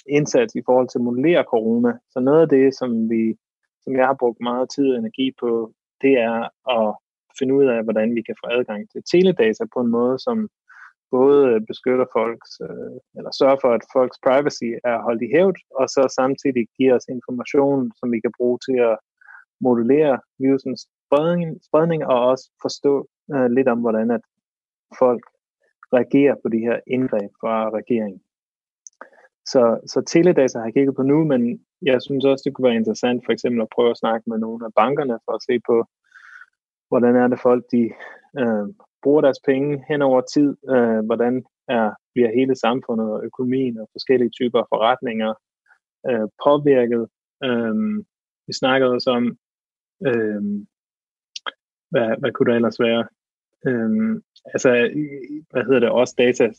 indsats 0.07 0.55
i 0.55 0.63
forhold 0.67 0.89
til 0.89 0.99
at 0.99 1.05
modellere 1.05 1.45
corona. 1.45 1.93
Så 2.11 2.21
noget 2.21 2.43
af 2.43 2.49
det, 2.49 2.75
som 2.75 3.11
vi 3.11 3.37
som 3.85 3.97
jeg 3.97 4.07
har 4.07 4.17
brugt 4.23 4.41
meget 4.41 4.71
tid 4.75 4.93
og 4.93 4.99
energi 4.99 5.33
på, 5.41 5.73
det 6.03 6.13
er 6.31 6.39
at 6.79 6.89
finde 7.39 7.55
ud 7.55 7.67
af, 7.75 7.83
hvordan 7.85 8.15
vi 8.15 8.23
kan 8.23 8.37
få 8.41 8.47
adgang 8.57 8.91
til 8.91 9.03
teledata 9.13 9.65
på 9.75 9.81
en 9.81 9.91
måde, 9.99 10.19
som 10.19 10.49
både 11.11 11.61
beskytter 11.71 12.07
folks, 12.17 12.51
øh, 12.67 12.97
eller 13.17 13.31
sørger 13.39 13.59
for, 13.61 13.71
at 13.75 13.85
folks 13.95 14.19
privacy 14.27 14.71
er 14.91 15.03
holdt 15.07 15.23
i 15.23 15.33
hævd, 15.35 15.59
og 15.79 15.87
så 15.95 16.03
samtidig 16.21 16.65
giver 16.77 16.95
os 16.99 17.07
information, 17.17 17.93
som 17.99 18.13
vi 18.13 18.21
kan 18.21 18.33
bruge 18.39 18.59
til 18.67 18.79
at 18.91 18.97
modellere 19.61 20.19
virusens 20.39 20.81
spredning, 21.07 21.51
spredning 21.69 22.01
og 22.07 22.19
også 22.31 22.47
forstå 22.63 23.09
øh, 23.35 23.51
lidt 23.57 23.69
om, 23.69 23.81
hvordan 23.81 24.11
at 24.11 24.25
folk 24.99 25.23
reagerer 25.97 26.35
på 26.43 26.49
de 26.49 26.59
her 26.59 26.81
indgreb 26.87 27.31
fra 27.41 27.71
regeringen. 27.79 28.23
Så, 29.47 29.63
så 29.87 30.03
teledata 30.07 30.59
har 30.59 30.67
jeg 30.67 30.75
kigget 30.75 30.97
på 30.97 31.03
nu, 31.03 31.25
men 31.25 31.61
jeg 31.83 32.03
synes 32.03 32.25
også, 32.25 32.43
det 32.47 32.55
kunne 32.55 32.69
være 32.69 32.81
interessant 32.83 33.25
for 33.25 33.33
eksempel 33.33 33.61
at 33.63 33.73
prøve 33.75 33.91
at 33.91 33.99
snakke 34.03 34.31
med 34.31 34.39
nogle 34.39 34.67
af 34.67 34.73
bankerne 34.75 35.19
for 35.25 35.33
at 35.33 35.43
se 35.43 35.61
på, 35.69 35.77
hvordan 36.89 37.17
er 37.17 37.29
det 37.29 37.41
folk, 37.41 37.65
de 37.73 37.83
øh, 38.41 38.67
bruger 39.03 39.21
deres 39.21 39.41
penge 39.47 39.85
hen 39.89 40.03
over 40.03 40.21
tid, 40.21 40.57
øh, 40.71 41.05
hvordan 41.07 41.45
er, 41.69 41.91
bliver 42.15 42.31
hele 42.39 42.57
samfundet 42.57 43.13
og 43.13 43.25
økonomien 43.25 43.79
og 43.79 43.89
forskellige 43.93 44.31
typer 44.31 44.63
forretninger 44.69 45.35
øh, 46.09 46.29
påvirket. 46.45 47.09
Øh, 47.45 47.75
vi 48.47 48.53
snakkede 48.53 48.91
også 48.91 49.11
om, 49.11 49.25
øh, 50.07 50.43
hvad, 51.91 52.21
hvad 52.21 52.33
kunne 52.33 52.51
der 52.51 52.57
ellers 52.57 52.81
være? 52.81 53.05
Øh, 53.67 54.23
altså, 54.45 54.71
hvad 55.51 55.63
hedder 55.65 55.81
det, 55.81 55.91
også 55.91 56.15
data, 56.19 56.51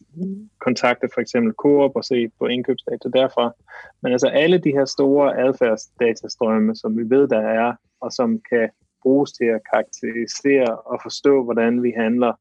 kontakte 0.59 1.07
for 1.13 1.21
eksempel 1.21 1.53
Coop 1.53 1.91
og 1.95 2.03
se 2.03 2.29
på 2.39 2.45
indkøbsdata 2.45 3.09
derfra. 3.09 3.53
Men 4.01 4.11
altså 4.11 4.27
alle 4.27 4.57
de 4.57 4.71
her 4.71 4.85
store 4.85 5.39
adfærdsdatastrømme, 5.45 6.75
som 6.75 6.97
vi 6.97 7.09
ved, 7.15 7.27
der 7.27 7.39
er, 7.39 7.75
og 8.01 8.11
som 8.11 8.41
kan 8.49 8.69
bruges 9.03 9.31
til 9.31 9.45
at 9.45 9.61
karakterisere 9.73 10.75
og 10.75 10.99
forstå, 11.03 11.43
hvordan 11.43 11.83
vi 11.83 11.93
handler 11.97 12.33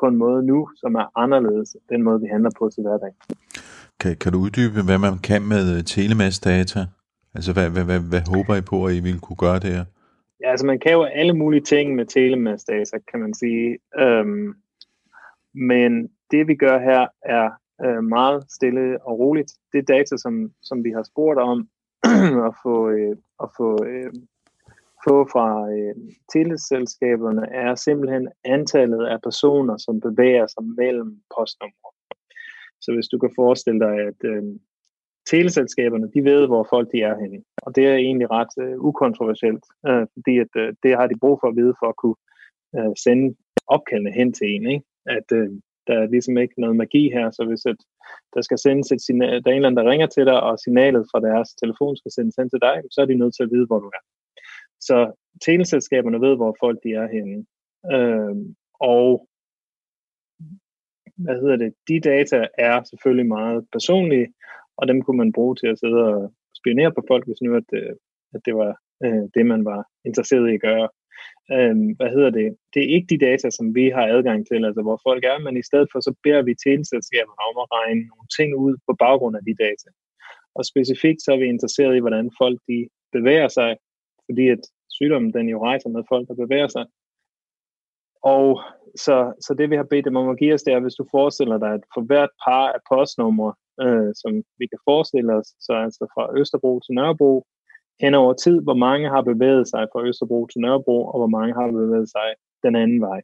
på 0.00 0.06
en 0.06 0.16
måde 0.16 0.42
nu, 0.42 0.68
som 0.76 0.94
er 0.94 1.18
anderledes 1.18 1.76
den 1.88 2.02
måde, 2.02 2.20
vi 2.20 2.26
handler 2.26 2.50
på 2.58 2.70
til 2.70 2.82
hverdag. 2.82 3.12
Kan, 4.00 4.16
kan 4.16 4.32
du 4.32 4.38
uddybe, 4.38 4.82
hvad 4.82 4.98
man 4.98 5.18
kan 5.18 5.42
med 5.42 5.82
telemastdata? 5.82 6.80
Altså, 7.34 7.52
hvad, 7.52 7.70
hvad, 7.70 7.84
hvad, 7.84 8.00
hvad 8.00 8.22
håber 8.34 8.54
I 8.56 8.60
på, 8.60 8.86
at 8.86 8.94
I 8.94 9.00
vil 9.00 9.20
kunne 9.20 9.36
gøre 9.36 9.58
det 9.58 9.70
her? 9.76 9.84
Ja, 10.40 10.50
altså 10.50 10.66
man 10.66 10.78
kan 10.78 10.92
jo 10.92 11.02
alle 11.02 11.32
mulige 11.32 11.60
ting 11.60 11.94
med 11.94 12.06
telemastdata, 12.06 12.98
kan 13.10 13.20
man 13.20 13.34
sige. 13.34 13.78
Øhm, 13.98 14.54
men 15.54 16.08
det 16.30 16.48
vi 16.48 16.54
gør 16.54 16.78
her 16.78 17.06
er 17.22 17.50
øh, 17.84 18.04
meget 18.04 18.44
stille 18.50 19.06
og 19.06 19.18
roligt. 19.18 19.52
Det 19.72 19.88
data, 19.88 20.16
som, 20.16 20.52
som 20.62 20.84
vi 20.84 20.90
har 20.90 21.02
spurgt 21.02 21.38
om 21.38 21.68
at 22.48 22.54
få, 22.62 22.90
øh, 22.90 23.16
at 23.42 23.48
få, 23.56 23.84
øh, 23.84 24.12
på 25.08 25.16
fra 25.32 25.48
øh, 25.76 25.94
teleselskaberne, 26.34 27.44
er 27.64 27.74
simpelthen 27.74 28.28
antallet 28.44 29.02
af 29.12 29.18
personer, 29.22 29.76
som 29.76 30.00
bevæger 30.00 30.46
sig 30.46 30.64
mellem 30.80 31.10
postnumre. 31.36 31.90
Så 32.80 32.88
hvis 32.94 33.08
du 33.12 33.18
kan 33.18 33.32
forestille 33.40 33.80
dig, 33.86 33.94
at 34.10 34.20
øh, 34.32 34.42
teleselskaberne, 35.30 36.10
de 36.14 36.24
ved, 36.30 36.46
hvor 36.46 36.66
folk 36.72 36.88
de 36.92 36.98
er 37.10 37.16
henne. 37.22 37.40
Og 37.66 37.76
det 37.76 37.84
er 37.86 37.96
egentlig 37.96 38.30
ret 38.30 38.54
øh, 38.64 38.76
ukontroversielt, 38.88 39.64
øh, 39.88 40.04
fordi 40.14 40.34
at, 40.44 40.52
øh, 40.62 40.74
det 40.82 40.92
har 40.98 41.06
de 41.06 41.20
brug 41.22 41.38
for 41.40 41.48
at 41.48 41.56
vide 41.56 41.74
for 41.80 41.88
at 41.92 41.96
kunne 42.02 42.20
øh, 42.76 42.92
sende 43.04 43.26
opkaldene 43.66 44.12
hen 44.18 44.32
til 44.32 44.46
en. 44.54 44.66
Ikke? 44.74 44.84
At 45.06 45.28
øh, 45.38 45.48
der 45.86 45.94
er 46.02 46.06
ligesom 46.14 46.38
ikke 46.38 46.60
noget 46.60 46.76
magi 46.76 47.04
her, 47.16 47.30
så 47.30 47.42
hvis 47.48 47.64
at 47.72 47.80
der 48.34 48.42
skal 48.42 48.58
sendes 48.58 48.92
et 48.92 49.02
signal, 49.02 49.42
der 49.42 49.50
er 49.50 49.54
en 49.54 49.56
eller 49.56 49.68
anden, 49.68 49.84
der 49.84 49.90
ringer 49.90 50.06
til 50.06 50.24
dig, 50.26 50.38
og 50.42 50.58
signalet 50.58 51.04
fra 51.10 51.20
deres 51.20 51.48
telefon 51.62 51.96
skal 51.96 52.12
sendes 52.12 52.36
hen 52.38 52.50
til 52.50 52.60
dig, 52.66 52.76
så 52.90 52.98
er 53.00 53.06
de 53.06 53.20
nødt 53.22 53.34
til 53.34 53.42
at 53.42 53.50
vide, 53.54 53.66
hvor 53.66 53.78
du 53.84 53.88
er. 53.98 54.02
Så 54.80 55.12
teleselskaberne 55.44 56.20
ved, 56.20 56.36
hvor 56.36 56.56
folk 56.60 56.78
de 56.84 56.90
er 56.92 57.08
henne. 57.16 57.46
Øh, 57.94 58.36
og 58.80 59.28
hvad 61.16 61.36
hedder 61.40 61.56
det, 61.56 61.74
de 61.88 62.00
data 62.00 62.46
er 62.58 62.82
selvfølgelig 62.82 63.26
meget 63.26 63.66
personlige, 63.72 64.28
og 64.76 64.88
dem 64.88 65.02
kunne 65.02 65.18
man 65.18 65.32
bruge 65.32 65.56
til 65.56 65.66
at 65.66 65.78
sidde 65.78 66.00
og 66.14 66.32
spionere 66.60 66.92
på 66.92 67.02
folk, 67.08 67.26
hvis 67.26 67.42
nu 67.42 67.56
at, 67.56 67.68
øh, 67.72 67.92
at 68.34 68.40
det 68.44 68.54
var 68.54 68.72
øh, 69.04 69.24
det, 69.34 69.46
man 69.46 69.64
var 69.64 69.80
interesseret 70.04 70.50
i 70.50 70.54
at 70.54 70.60
gøre. 70.68 70.88
Øh, 71.54 71.76
hvad 71.98 72.10
hedder 72.16 72.30
det? 72.30 72.48
Det 72.74 72.80
er 72.82 72.94
ikke 72.94 73.12
de 73.14 73.24
data, 73.28 73.50
som 73.50 73.74
vi 73.74 73.84
har 73.96 74.06
adgang 74.16 74.40
til, 74.46 74.64
altså 74.68 74.82
hvor 74.82 75.00
folk 75.08 75.22
er, 75.24 75.38
men 75.38 75.56
i 75.56 75.68
stedet 75.68 75.88
for 75.92 76.00
så 76.00 76.12
beder 76.24 76.42
vi 76.42 76.62
teleselskaberne 76.66 77.42
om 77.48 77.54
at 77.62 77.70
regne 77.78 78.02
nogle 78.10 78.28
ting 78.38 78.48
ud 78.66 78.74
på 78.86 78.92
baggrund 79.04 79.36
af 79.36 79.44
de 79.48 79.54
data. 79.66 79.88
Og 80.58 80.62
specifikt 80.72 81.20
så 81.22 81.28
er 81.32 81.38
vi 81.42 81.46
interesseret 81.54 81.96
i, 81.96 82.04
hvordan 82.04 82.30
folk 82.42 82.58
de 82.68 82.78
bevæger 83.16 83.48
sig, 83.48 83.70
fordi 84.28 84.48
at 84.48 84.62
sygdommen 84.88 85.32
den 85.32 85.48
jo 85.48 85.64
rejser 85.64 85.88
med 85.88 86.02
folk, 86.08 86.28
der 86.28 86.34
bevæger 86.34 86.68
sig. 86.68 86.86
Og 88.22 88.60
så, 89.04 89.16
så 89.40 89.54
det 89.54 89.70
vi 89.70 89.76
har 89.76 89.88
bedt 89.90 90.04
dem 90.04 90.16
om 90.16 90.28
at 90.28 90.38
give 90.38 90.54
os, 90.54 90.62
det 90.62 90.72
er, 90.72 90.80
hvis 90.80 90.94
du 91.00 91.06
forestiller 91.10 91.58
dig, 91.58 91.72
at 91.74 91.84
for 91.94 92.00
hvert 92.00 92.30
par 92.44 92.66
af 92.76 92.80
postnumre, 92.90 93.54
øh, 93.84 94.10
som 94.14 94.32
vi 94.58 94.66
kan 94.66 94.78
forestille 94.84 95.32
os, 95.38 95.48
så 95.60 95.72
altså 95.72 96.04
fra 96.14 96.38
Østerbro 96.40 96.80
til 96.80 96.94
Nørrebro, 96.94 97.46
hen 98.00 98.14
over 98.14 98.32
tid, 98.32 98.62
hvor 98.62 98.74
mange 98.74 99.08
har 99.08 99.22
bevæget 99.22 99.68
sig 99.68 99.88
fra 99.92 100.04
Østerbro 100.08 100.46
til 100.46 100.60
Nørrebro, 100.60 101.06
og 101.06 101.18
hvor 101.20 101.32
mange 101.36 101.54
har 101.54 101.66
bevæget 101.70 102.08
sig 102.10 102.28
den 102.62 102.76
anden 102.76 103.00
vej. 103.00 103.20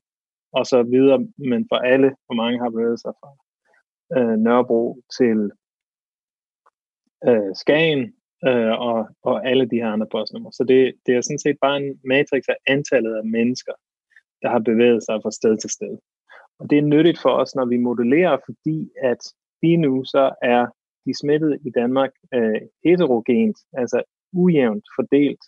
Og 0.53 0.67
så 0.67 0.83
videre, 0.83 1.19
men 1.39 1.67
for 1.71 1.77
alle, 1.77 2.09
hvor 2.27 2.35
mange 2.35 2.59
har 2.59 2.71
bevæget 2.71 3.01
sig 3.01 3.13
fra 3.21 3.31
øh, 4.17 4.37
Nørrebro 4.39 5.01
til 5.19 5.39
øh, 7.29 7.55
Skagen, 7.55 8.15
øh, 8.49 8.73
og, 8.89 9.09
og 9.23 9.49
alle 9.49 9.67
de 9.67 9.77
her 9.77 9.89
andre 9.89 10.07
postnumre. 10.07 10.53
Så 10.53 10.65
det, 10.65 10.95
det 11.07 11.15
er 11.15 11.21
sådan 11.21 11.39
set 11.39 11.57
bare 11.61 11.77
en 11.77 12.01
matrix 12.05 12.43
af 12.49 12.57
antallet 12.67 13.15
af 13.17 13.25
mennesker, 13.25 13.73
der 14.43 14.49
har 14.49 14.59
bevæget 14.59 15.03
sig 15.03 15.21
fra 15.23 15.31
sted 15.31 15.59
til 15.59 15.71
sted. 15.71 15.99
Og 16.59 16.71
det 16.71 16.79
er 16.79 16.83
nyttigt 16.83 17.19
for 17.23 17.31
os, 17.31 17.55
når 17.55 17.65
vi 17.65 17.77
modellerer, 17.77 18.37
fordi 18.47 18.91
at 19.03 19.23
lige 19.63 19.77
nu 19.77 20.05
så 20.05 20.35
er 20.43 20.67
de 21.07 21.19
smittede 21.21 21.59
i 21.67 21.71
Danmark 21.71 22.11
øh, 22.35 22.61
heterogent, 22.85 23.59
altså 23.73 24.03
ujævnt 24.33 24.87
fordelt. 24.97 25.43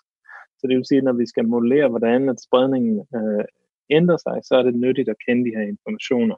Så 0.58 0.66
det 0.68 0.76
vil 0.76 0.86
sige, 0.86 0.98
at 0.98 1.04
når 1.04 1.12
vi 1.12 1.26
skal 1.26 1.48
modellere, 1.48 1.88
hvordan 1.88 2.28
at 2.28 2.40
spredningen 2.46 3.06
øh, 3.16 3.44
ændrer 3.90 4.16
sig, 4.16 4.36
så 4.44 4.54
er 4.56 4.62
det 4.62 4.74
nyttigt 4.74 5.08
at 5.08 5.22
kende 5.26 5.44
de 5.50 5.56
her 5.56 5.66
informationer. 5.74 6.36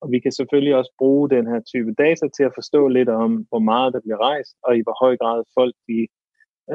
Og 0.00 0.10
vi 0.10 0.18
kan 0.20 0.32
selvfølgelig 0.32 0.74
også 0.76 0.92
bruge 0.98 1.30
den 1.30 1.46
her 1.46 1.60
type 1.60 1.94
data 1.98 2.28
til 2.36 2.44
at 2.44 2.54
forstå 2.54 2.88
lidt 2.88 3.08
om, 3.08 3.46
hvor 3.48 3.58
meget 3.58 3.92
der 3.92 4.00
bliver 4.00 4.20
rejst, 4.20 4.56
og 4.62 4.76
i 4.76 4.80
hvor 4.82 4.96
høj 5.04 5.16
grad 5.16 5.44
folk 5.54 5.74
de 5.88 6.06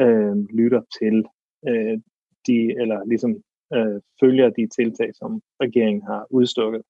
øh, 0.02 0.36
lytter 0.60 0.82
til 1.00 1.16
øh, 1.68 1.98
de, 2.48 2.58
eller 2.82 3.06
ligesom 3.06 3.32
øh, 3.74 4.02
følger 4.20 4.50
de 4.50 4.68
tiltag, 4.68 5.10
som 5.16 5.42
regeringen 5.62 6.04
har 6.04 6.28
udstukket. 6.30 6.82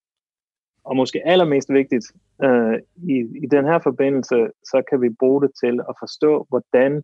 Og 0.84 0.96
måske 0.96 1.26
allermest 1.26 1.72
vigtigt, 1.72 2.06
øh, 2.44 2.78
i, 2.96 3.16
i 3.44 3.46
den 3.50 3.64
her 3.64 3.78
forbindelse, 3.82 4.36
så 4.64 4.82
kan 4.90 5.02
vi 5.02 5.08
bruge 5.08 5.42
det 5.42 5.52
til 5.62 5.80
at 5.88 5.94
forstå, 6.02 6.46
hvordan 6.48 7.02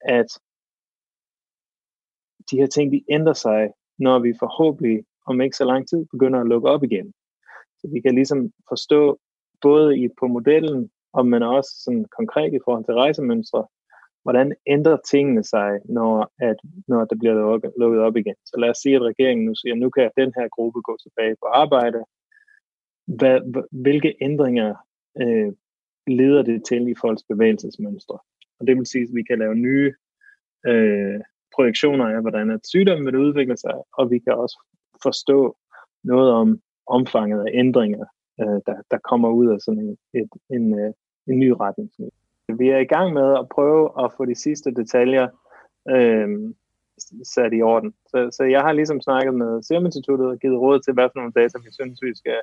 at 0.00 0.26
de 2.50 2.56
her 2.56 2.66
ting, 2.66 2.92
de 2.92 3.04
ændrer 3.08 3.32
sig, 3.32 3.70
når 3.98 4.18
vi 4.18 4.32
forhåbentlig 4.38 5.04
om 5.26 5.40
ikke 5.40 5.56
så 5.56 5.64
lang 5.64 5.88
tid 5.88 6.06
begynder 6.12 6.40
at 6.40 6.46
lukke 6.46 6.68
op 6.68 6.82
igen. 6.84 7.12
Vi 7.92 8.00
kan 8.00 8.14
ligesom 8.14 8.52
forstå 8.68 9.18
både 9.62 9.98
i, 9.98 10.08
på 10.20 10.26
modellen, 10.26 10.90
og 11.12 11.26
men 11.26 11.42
også 11.42 11.70
sådan 11.84 12.06
konkret 12.18 12.54
i 12.54 12.64
forhold 12.64 12.84
til 12.84 12.94
rejsemønstre, 12.94 13.66
hvordan 14.22 14.54
ændrer 14.66 14.96
tingene 15.10 15.44
sig, 15.44 15.70
når, 15.84 16.32
at, 16.38 16.56
når 16.88 17.04
det 17.04 17.18
bliver 17.18 17.34
lukket 17.78 18.00
op 18.00 18.16
igen. 18.16 18.34
Så 18.44 18.54
lad 18.58 18.70
os 18.70 18.78
sige, 18.78 18.96
at 18.96 19.02
regeringen 19.02 19.46
nu 19.46 19.54
siger, 19.54 19.74
at 19.74 19.78
nu 19.78 19.90
kan 19.90 20.10
den 20.16 20.32
her 20.36 20.48
gruppe 20.48 20.80
gå 20.80 20.96
tilbage 21.02 21.36
på 21.42 21.46
arbejde, 21.46 22.04
hvad, 23.06 23.64
hvilke 23.70 24.14
ændringer 24.20 24.74
øh, 25.20 25.52
leder 26.06 26.42
det 26.42 26.64
til 26.64 26.88
i 26.88 26.94
folks 27.00 27.22
bevægelsesmønstre. 27.28 28.18
Og 28.60 28.66
det 28.66 28.76
vil 28.76 28.86
sige, 28.86 29.02
at 29.02 29.14
vi 29.14 29.22
kan 29.22 29.38
lave 29.38 29.54
nye 29.54 29.94
øh, 30.66 31.20
projektioner 31.54 32.06
af, 32.06 32.20
hvordan 32.20 32.50
at 32.50 32.66
sygdommen 32.66 33.06
vil 33.06 33.16
udvikle 33.16 33.56
sig, 33.56 33.74
og 33.98 34.10
vi 34.10 34.18
kan 34.18 34.34
også 34.34 34.58
forstå 35.02 35.56
noget 36.04 36.32
om 36.32 36.60
omfanget 36.86 37.40
af 37.46 37.50
ændringer, 37.54 38.04
øh, 38.40 38.60
der, 38.66 38.76
der 38.90 38.98
kommer 38.98 39.28
ud 39.28 39.48
af 39.48 39.60
sådan 39.60 39.80
en, 39.80 39.98
et, 40.14 40.30
en, 40.50 40.78
øh, 40.80 40.92
en 41.26 41.38
ny 41.38 41.50
retningslinje. 41.60 42.10
Vi 42.58 42.68
er 42.68 42.78
i 42.78 42.84
gang 42.84 43.12
med 43.12 43.38
at 43.38 43.48
prøve 43.48 44.04
at 44.04 44.12
få 44.16 44.24
de 44.24 44.34
sidste 44.34 44.70
detaljer 44.74 45.28
øh, 45.90 46.28
sat 47.24 47.52
i 47.52 47.62
orden. 47.62 47.94
Så, 48.06 48.28
så 48.36 48.44
jeg 48.44 48.60
har 48.60 48.72
ligesom 48.72 49.00
snakket 49.00 49.34
med 49.34 49.62
Serum 49.62 49.86
Instituttet 49.86 50.26
og 50.26 50.38
givet 50.38 50.60
råd 50.60 50.80
til, 50.80 50.92
hvad 50.92 51.08
for 51.08 51.18
nogle 51.18 51.32
data 51.32 51.58
vi 51.64 51.70
synes, 51.72 52.02
vi 52.02 52.14
skal 52.14 52.40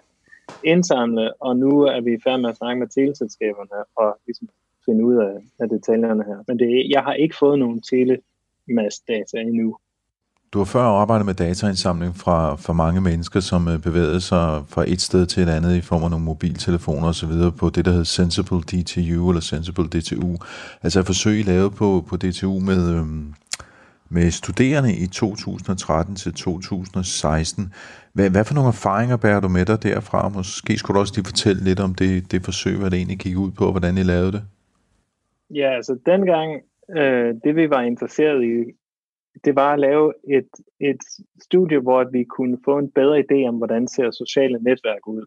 indsamle, 0.63 1.41
og 1.41 1.57
nu 1.57 1.81
er 1.81 2.01
vi 2.01 2.13
i 2.13 2.21
færd 2.23 2.39
med 2.39 2.49
at 2.49 2.57
snakke 2.57 2.79
med 2.79 2.87
teleselskaberne 2.87 3.85
og 3.95 4.17
ligesom 4.25 4.49
finde 4.85 5.05
ud 5.05 5.15
af, 5.15 5.35
af 5.59 5.69
detaljerne 5.69 6.23
her. 6.23 6.43
Men 6.47 6.59
det, 6.59 6.89
jeg 6.89 7.03
har 7.03 7.13
ikke 7.13 7.35
fået 7.39 7.59
nogen 7.59 7.81
telemast-data 7.81 9.37
endnu. 9.37 9.77
Du 10.53 10.57
har 10.57 10.65
før 10.65 10.81
arbejdet 10.81 11.25
med 11.25 11.33
dataindsamling 11.33 12.15
fra, 12.15 12.55
fra 12.55 12.73
mange 12.73 13.01
mennesker, 13.01 13.39
som 13.39 13.67
øh, 13.67 13.79
bevægede 13.81 14.21
sig 14.21 14.63
fra 14.67 14.83
et 14.87 15.01
sted 15.01 15.25
til 15.25 15.43
et 15.43 15.49
andet 15.49 15.75
i 15.75 15.81
form 15.81 16.03
af 16.03 16.09
nogle 16.09 16.25
mobiltelefoner 16.25 17.07
osv. 17.07 17.33
på 17.59 17.69
det, 17.69 17.85
der 17.85 17.91
hedder 17.91 18.03
Sensible 18.03 18.61
DTU 18.61 19.29
eller 19.29 19.41
Sensible 19.41 19.87
DTU. 19.87 20.31
Altså 20.83 20.99
et 20.99 21.05
forsøg 21.05 21.45
lavet 21.45 21.75
på, 21.75 22.05
på 22.09 22.17
DTU 22.17 22.59
med, 22.59 22.95
øhm, 22.95 23.33
med 24.09 24.31
studerende 24.31 24.95
i 24.95 25.07
2013 25.07 26.15
til 26.15 26.33
2016. 26.33 27.73
Hvad, 28.13 28.29
hvad 28.29 28.45
for 28.45 28.53
nogle 28.53 28.67
erfaringer 28.67 29.17
bærer 29.17 29.39
du 29.39 29.47
med 29.47 29.65
dig 29.65 29.83
derfra? 29.83 30.29
Måske 30.29 30.77
skulle 30.77 30.95
du 30.95 30.99
også 30.99 31.13
lige 31.15 31.25
fortælle 31.25 31.63
lidt 31.63 31.79
om 31.79 31.95
det, 31.95 32.31
det 32.31 32.45
forsøg, 32.45 32.77
hvad 32.77 32.89
det 32.89 32.97
egentlig 32.97 33.19
gik 33.19 33.37
ud 33.37 33.51
på, 33.51 33.65
og 33.65 33.71
hvordan 33.71 33.97
I 33.97 34.03
lavede 34.03 34.31
det. 34.31 34.43
Ja, 35.49 35.75
altså 35.75 35.97
dengang, 36.05 36.61
øh, 36.97 37.35
det 37.43 37.55
vi 37.55 37.69
var 37.69 37.81
interesseret 37.81 38.43
i, 38.43 38.82
det 39.45 39.55
var 39.55 39.73
at 39.73 39.79
lave 39.79 40.13
et, 40.37 40.49
et 40.79 41.01
studie, 41.41 41.79
hvor 41.79 42.03
vi 42.11 42.23
kunne 42.23 42.57
få 42.65 42.77
en 42.77 42.91
bedre 42.91 43.23
idé 43.25 43.47
om, 43.47 43.57
hvordan 43.57 43.87
ser 43.87 44.11
sociale 44.11 44.59
netværk 44.59 45.07
ud, 45.07 45.25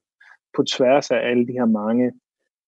på 0.57 0.63
tværs 0.63 1.11
af 1.11 1.21
alle 1.31 1.47
de 1.47 1.53
her 1.53 1.67
mange 1.67 2.13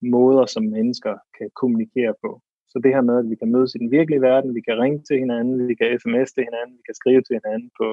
måder, 0.03 0.47
som 0.47 0.65
mennesker 0.65 1.15
kan 1.39 1.51
kommunikere 1.61 2.15
på. 2.25 2.41
Så 2.71 2.81
det 2.85 2.95
her 2.95 3.01
med, 3.01 3.19
at 3.19 3.31
vi 3.31 3.37
kan 3.37 3.53
mødes 3.53 3.75
i 3.75 3.79
den 3.79 3.91
virkelige 3.91 4.23
verden, 4.23 4.55
vi 4.55 4.61
kan 4.61 4.79
ringe 4.83 5.03
til 5.09 5.19
hinanden, 5.19 5.69
vi 5.69 5.75
kan 5.75 5.99
sms 6.01 6.33
til 6.33 6.45
hinanden, 6.49 6.75
vi 6.79 6.83
kan 6.89 6.99
skrive 7.01 7.23
til 7.23 7.35
hinanden 7.39 7.71
på 7.81 7.89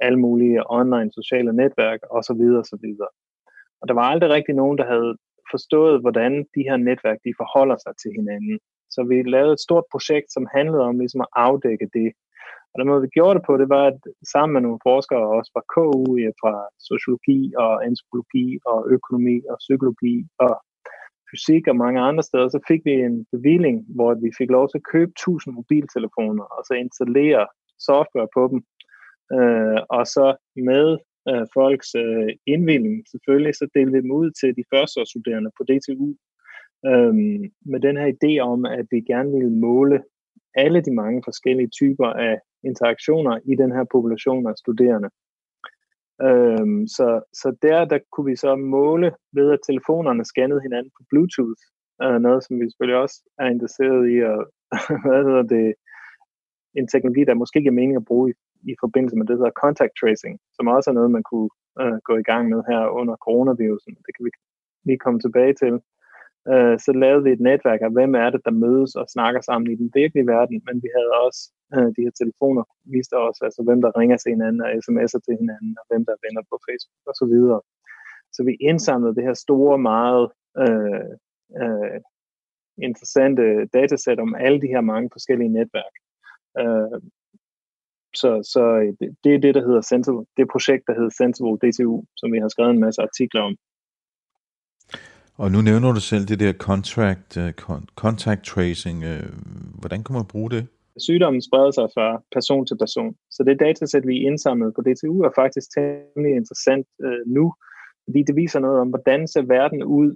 alle 0.00 0.18
mulige 0.18 0.70
online 0.78 1.10
sociale 1.12 1.52
netværk 1.52 2.00
osv. 2.10 2.42
osv. 2.62 2.86
Og 3.80 3.84
der 3.88 3.94
var 3.94 4.06
aldrig 4.12 4.30
rigtig 4.30 4.54
nogen, 4.54 4.78
der 4.78 4.86
havde 4.94 5.16
forstået, 5.50 6.00
hvordan 6.00 6.32
de 6.54 6.62
her 6.68 6.76
netværk 6.76 7.18
de 7.26 7.32
forholder 7.40 7.76
sig 7.84 7.94
til 8.02 8.10
hinanden. 8.18 8.58
Så 8.94 9.00
vi 9.10 9.22
lavede 9.22 9.52
et 9.52 9.66
stort 9.66 9.84
projekt, 9.92 10.28
som 10.32 10.46
handlede 10.56 10.84
om 10.90 10.98
ligesom 10.98 11.20
at 11.20 11.32
afdække 11.46 11.88
det. 11.98 12.12
Og 12.70 12.76
den 12.78 12.88
måde, 12.88 13.02
vi 13.06 13.16
gjorde 13.16 13.36
det 13.38 13.44
på, 13.46 13.52
det 13.62 13.68
var, 13.76 13.84
at 13.92 14.00
sammen 14.32 14.52
med 14.54 14.62
nogle 14.66 14.84
forskere, 14.88 15.32
også 15.38 15.50
fra 15.54 15.64
KU, 15.74 16.04
fra 16.42 16.54
sociologi 16.90 17.40
og 17.64 17.72
antropologi 17.88 18.46
og 18.72 18.78
økonomi 18.96 19.36
og 19.50 19.56
psykologi 19.64 20.16
og 20.44 20.52
fysik 21.30 21.64
og 21.68 21.76
mange 21.76 22.00
andre 22.08 22.22
steder, 22.22 22.48
så 22.48 22.60
fik 22.68 22.80
vi 22.84 22.92
en 22.92 23.26
bevilling, 23.32 23.76
hvor 23.96 24.10
vi 24.24 24.30
fik 24.38 24.50
lov 24.50 24.64
til 24.68 24.78
at 24.78 24.90
købe 24.92 25.10
1000 25.10 25.54
mobiltelefoner 25.54 26.44
og 26.56 26.60
så 26.68 26.74
installere 26.74 27.46
software 27.88 28.28
på 28.36 28.42
dem. 28.50 28.60
Øh, 29.36 29.80
og 29.96 30.04
så 30.14 30.26
med 30.70 30.86
øh, 31.30 31.44
folks 31.56 31.90
øh, 31.94 32.30
indvilling 32.54 32.96
selvfølgelig, 33.12 33.54
så 33.54 33.64
delte 33.74 33.92
vi 33.92 34.00
dem 34.04 34.12
ud 34.20 34.30
til 34.40 34.50
de 34.58 34.64
første 34.72 34.98
studerende 35.12 35.50
på 35.56 35.62
DTU, 35.68 36.08
øh, 36.90 37.14
med 37.72 37.80
den 37.86 37.96
her 38.00 38.08
idé 38.16 38.32
om, 38.52 38.60
at 38.78 38.86
vi 38.90 39.00
gerne 39.12 39.30
ville 39.36 39.56
måle 39.68 39.98
alle 40.54 40.80
de 40.80 40.94
mange 40.94 41.22
forskellige 41.24 41.68
typer 41.68 42.06
af 42.06 42.38
interaktioner 42.64 43.38
i 43.44 43.54
den 43.54 43.72
her 43.72 43.84
population 43.92 44.46
af 44.46 44.54
studerende. 44.56 45.10
Øhm, 46.28 46.86
så, 46.86 47.08
så 47.32 47.56
der, 47.62 47.84
der 47.84 47.98
kunne 48.12 48.30
vi 48.30 48.36
så 48.36 48.56
måle 48.56 49.12
ved, 49.32 49.52
at 49.52 49.64
telefonerne 49.66 50.24
scannede 50.24 50.60
hinanden 50.60 50.92
på 50.96 51.02
Bluetooth, 51.10 51.62
øh, 52.02 52.18
noget 52.26 52.44
som 52.44 52.60
vi 52.60 52.70
selvfølgelig 52.70 53.00
også 53.04 53.18
er 53.38 53.46
interesseret 53.46 54.00
i, 54.14 54.16
og 54.30 54.38
hvad 55.04 55.20
hedder 55.28 55.42
det, 55.42 55.74
en 56.78 56.88
teknologi, 56.88 57.24
der 57.24 57.34
måske 57.34 57.58
ikke 57.58 57.72
er 57.74 57.80
mening 57.80 57.96
at 57.96 58.08
bruge 58.10 58.30
i, 58.30 58.34
i 58.72 58.74
forbindelse 58.80 59.16
med 59.16 59.26
det, 59.26 59.34
der 59.34 59.42
hedder 59.42 59.60
contact 59.64 59.92
tracing, 60.00 60.34
som 60.56 60.66
også 60.76 60.90
er 60.90 60.94
noget, 60.94 61.10
man 61.10 61.26
kunne 61.30 61.50
øh, 61.82 61.98
gå 62.08 62.14
i 62.22 62.28
gang 62.30 62.44
med 62.52 62.60
her 62.70 62.82
under 63.00 63.16
coronavirusen. 63.26 63.94
Det 64.06 64.12
kan 64.14 64.24
vi 64.26 64.30
lige 64.88 65.02
komme 65.04 65.20
tilbage 65.20 65.54
til. 65.62 65.74
Øh, 66.48 66.78
så 66.84 66.92
lavede 66.92 67.24
vi 67.24 67.30
et 67.32 67.40
netværk 67.40 67.80
af, 67.82 67.92
hvem 67.92 68.14
er 68.14 68.30
det, 68.30 68.40
der 68.44 68.60
mødes 68.64 68.92
og 69.00 69.06
snakker 69.08 69.40
sammen 69.40 69.72
i 69.72 69.76
den 69.82 69.90
virkelige 69.94 70.26
verden, 70.26 70.62
men 70.66 70.76
vi 70.84 70.88
havde 70.96 71.12
også 71.26 71.40
øh, 71.74 71.88
de 71.96 72.04
her 72.06 72.14
telefoner, 72.20 72.64
viste 72.94 73.14
os, 73.26 73.38
altså 73.46 73.60
hvem 73.66 73.80
der 73.82 73.98
ringer 74.00 74.16
til 74.16 74.30
hinanden 74.34 74.60
og 74.64 74.70
sms'er 74.84 75.20
til 75.26 75.34
hinanden, 75.40 75.72
og 75.80 75.84
hvem 75.90 76.02
der 76.08 76.16
vender 76.24 76.42
på 76.50 76.56
Facebook 76.66 77.02
og 77.10 77.14
så 77.20 77.26
videre. 77.34 77.60
Så 78.32 78.40
vi 78.48 78.54
indsamlede 78.68 79.14
det 79.16 79.24
her 79.28 79.34
store, 79.34 79.78
meget 79.78 80.24
øh, 80.64 81.10
øh, 81.62 82.00
interessante 82.88 83.44
datasæt 83.74 84.20
om 84.20 84.34
alle 84.34 84.60
de 84.60 84.72
her 84.74 84.80
mange 84.80 85.08
forskellige 85.12 85.54
netværk. 85.58 85.94
Øh, 86.62 87.00
så, 88.14 88.30
så 88.52 88.62
øh, 88.82 89.08
det 89.24 89.34
er 89.34 89.38
det, 89.38 89.54
der 89.54 89.66
hedder 89.66 89.80
Sensible. 89.80 90.24
Det 90.36 90.52
projekt, 90.54 90.84
der 90.86 90.94
hedder 90.94 91.14
Sensible 91.20 91.58
DTU, 91.62 92.04
som 92.16 92.32
vi 92.32 92.38
har 92.38 92.48
skrevet 92.48 92.70
en 92.70 92.84
masse 92.86 93.02
artikler 93.02 93.42
om. 93.42 93.56
Og 95.42 95.48
nu 95.54 95.58
nævner 95.68 95.92
du 95.92 96.00
selv 96.00 96.24
det 96.30 96.38
der 96.44 96.52
contract, 96.68 97.30
øh, 97.42 97.52
contact 98.02 98.42
tracing. 98.52 98.98
Øh, 99.10 99.28
hvordan 99.80 100.00
kan 100.04 100.14
man 100.18 100.26
bruge 100.32 100.50
det? 100.50 100.62
Sygdommen 101.06 101.42
spreder 101.48 101.70
sig 101.78 101.88
fra 101.94 102.08
person 102.36 102.66
til 102.66 102.76
person. 102.84 103.12
Så 103.34 103.40
det 103.46 103.60
datasæt, 103.60 104.06
vi 104.06 104.16
indsamlede 104.28 104.72
på 104.76 104.80
DTU, 104.86 105.14
er 105.28 105.32
faktisk 105.42 105.66
temmelig 105.76 106.32
interessant 106.40 106.86
øh, 107.06 107.22
nu, 107.36 107.44
fordi 108.06 108.20
det 108.28 108.34
viser 108.42 108.60
noget 108.66 108.78
om, 108.80 108.88
hvordan 108.88 109.20
ser 109.28 109.44
verden 109.56 109.82
ud. 110.00 110.10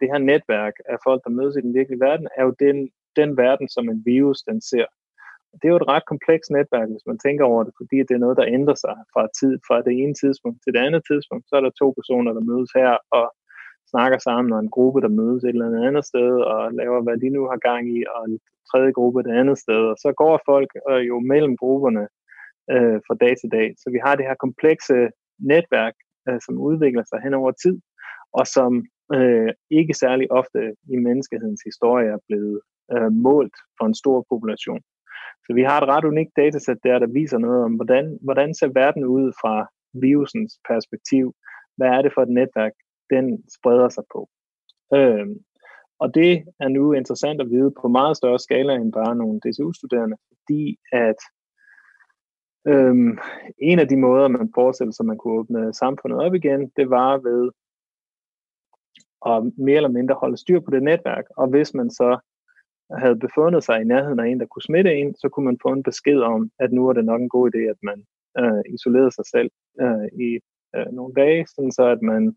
Det 0.00 0.08
her 0.12 0.20
netværk 0.32 0.74
af 0.92 0.98
folk, 1.06 1.20
der 1.24 1.36
mødes 1.38 1.56
i 1.56 1.64
den 1.66 1.74
virkelige 1.78 2.04
verden, 2.08 2.26
er 2.38 2.42
jo 2.48 2.52
den, 2.64 2.76
den 3.20 3.30
verden, 3.44 3.66
som 3.74 3.84
en 3.92 4.00
virus 4.12 4.38
den 4.50 4.58
ser. 4.70 4.88
Det 5.58 5.64
er 5.66 5.74
jo 5.74 5.82
et 5.82 5.90
ret 5.94 6.06
komplekst 6.12 6.50
netværk, 6.58 6.88
hvis 6.94 7.08
man 7.10 7.18
tænker 7.26 7.44
over 7.52 7.62
det, 7.66 7.72
fordi 7.80 7.96
det 8.08 8.14
er 8.14 8.24
noget, 8.24 8.40
der 8.40 8.52
ændrer 8.58 8.78
sig 8.84 8.96
fra, 9.12 9.22
tid, 9.38 9.52
fra 9.66 9.76
det 9.86 9.94
ene 10.02 10.14
tidspunkt 10.22 10.58
til 10.64 10.72
det 10.74 10.82
andet 10.86 11.02
tidspunkt. 11.10 11.44
Så 11.48 11.54
er 11.58 11.62
der 11.64 11.78
to 11.82 11.88
personer, 11.98 12.32
der 12.36 12.48
mødes 12.50 12.70
her, 12.80 12.90
og 13.18 13.24
snakker 13.92 14.18
sammen, 14.18 14.52
og 14.52 14.60
en 14.60 14.74
gruppe, 14.76 15.00
der 15.00 15.16
mødes 15.20 15.44
et 15.44 15.48
eller 15.48 15.86
andet 15.88 16.04
sted, 16.04 16.32
og 16.52 16.72
laver, 16.80 17.02
hvad 17.02 17.16
de 17.22 17.28
nu 17.36 17.42
har 17.50 17.66
gang 17.70 17.82
i, 17.96 18.04
og 18.14 18.20
en 18.28 18.38
tredje 18.70 18.92
gruppe 18.92 19.20
et 19.20 19.30
andet 19.40 19.58
sted. 19.58 19.82
Og 19.92 19.96
så 20.04 20.12
går 20.12 20.40
folk 20.50 20.70
øh, 20.90 21.02
jo 21.10 21.16
mellem 21.20 21.56
grupperne 21.56 22.04
øh, 22.72 22.98
fra 23.06 23.14
dag 23.22 23.34
til 23.40 23.50
dag. 23.56 23.68
Så 23.82 23.86
vi 23.94 23.98
har 24.04 24.14
det 24.16 24.26
her 24.28 24.34
komplekse 24.44 24.96
netværk, 25.52 25.94
øh, 26.28 26.40
som 26.46 26.54
udvikler 26.68 27.04
sig 27.06 27.18
hen 27.24 27.34
over 27.34 27.52
tid, 27.64 27.76
og 28.32 28.46
som 28.46 28.72
øh, 29.16 29.50
ikke 29.70 29.94
særlig 29.94 30.26
ofte 30.32 30.60
i 30.94 30.96
menneskehedens 31.06 31.62
historie 31.68 32.08
er 32.08 32.20
blevet 32.28 32.60
øh, 32.94 33.12
målt 33.12 33.56
for 33.78 33.84
en 33.86 34.00
stor 34.02 34.18
population. 34.30 34.82
Så 35.44 35.50
vi 35.54 35.62
har 35.62 35.80
et 35.80 35.88
ret 35.88 36.04
unikt 36.04 36.32
datasæt 36.36 36.78
der, 36.84 36.98
der 36.98 37.06
viser 37.20 37.38
noget 37.38 37.64
om, 37.64 37.72
hvordan, 37.74 38.18
hvordan 38.22 38.54
ser 38.54 38.70
verden 38.82 39.04
ud 39.04 39.32
fra 39.40 39.54
virusens 40.06 40.52
perspektiv. 40.70 41.34
Hvad 41.76 41.88
er 41.88 42.02
det 42.02 42.12
for 42.14 42.22
et 42.22 42.36
netværk, 42.40 42.72
den 43.10 43.44
spreder 43.56 43.88
sig 43.88 44.04
på. 44.12 44.28
Øhm, 44.94 45.34
og 45.98 46.14
det 46.14 46.44
er 46.60 46.68
nu 46.68 46.92
interessant 46.92 47.40
at 47.40 47.50
vide 47.50 47.72
på 47.80 47.88
meget 47.88 48.16
større 48.16 48.38
skala 48.38 48.74
end 48.74 48.92
bare 48.92 49.16
nogle 49.16 49.40
DCU-studerende, 49.40 50.16
fordi 50.30 50.78
at 50.92 51.20
øhm, 52.66 53.18
en 53.58 53.78
af 53.78 53.88
de 53.88 53.96
måder, 53.96 54.28
man 54.28 54.50
forestiller 54.54 54.92
sig, 54.92 55.06
man 55.06 55.18
kunne 55.18 55.38
åbne 55.38 55.74
samfundet 55.74 56.20
op 56.20 56.34
igen, 56.34 56.72
det 56.76 56.90
var 56.90 57.18
ved 57.18 57.50
at 59.26 59.52
mere 59.58 59.76
eller 59.76 59.96
mindre 59.98 60.14
holde 60.14 60.36
styr 60.36 60.60
på 60.60 60.70
det 60.70 60.82
netværk. 60.82 61.24
Og 61.36 61.48
hvis 61.48 61.74
man 61.74 61.90
så 61.90 62.18
havde 62.90 63.16
befundet 63.16 63.64
sig 63.64 63.80
i 63.80 63.84
nærheden 63.84 64.20
af 64.20 64.26
en, 64.26 64.40
der 64.40 64.46
kunne 64.46 64.62
smitte 64.62 64.94
en, 64.94 65.14
så 65.14 65.28
kunne 65.28 65.44
man 65.44 65.58
få 65.62 65.68
en 65.68 65.82
besked 65.82 66.20
om, 66.20 66.50
at 66.58 66.72
nu 66.72 66.88
er 66.88 66.92
det 66.92 67.04
nok 67.04 67.20
en 67.20 67.28
god 67.28 67.50
idé, 67.54 67.58
at 67.58 67.76
man 67.82 68.04
øh, 68.38 68.74
isolerede 68.74 69.10
sig 69.10 69.26
selv 69.26 69.50
øh, 69.80 70.06
i 70.26 70.40
øh, 70.76 70.86
nogle 70.92 71.14
dage, 71.14 71.46
sådan 71.46 71.72
så 71.72 71.84
at 71.86 72.02
man 72.02 72.36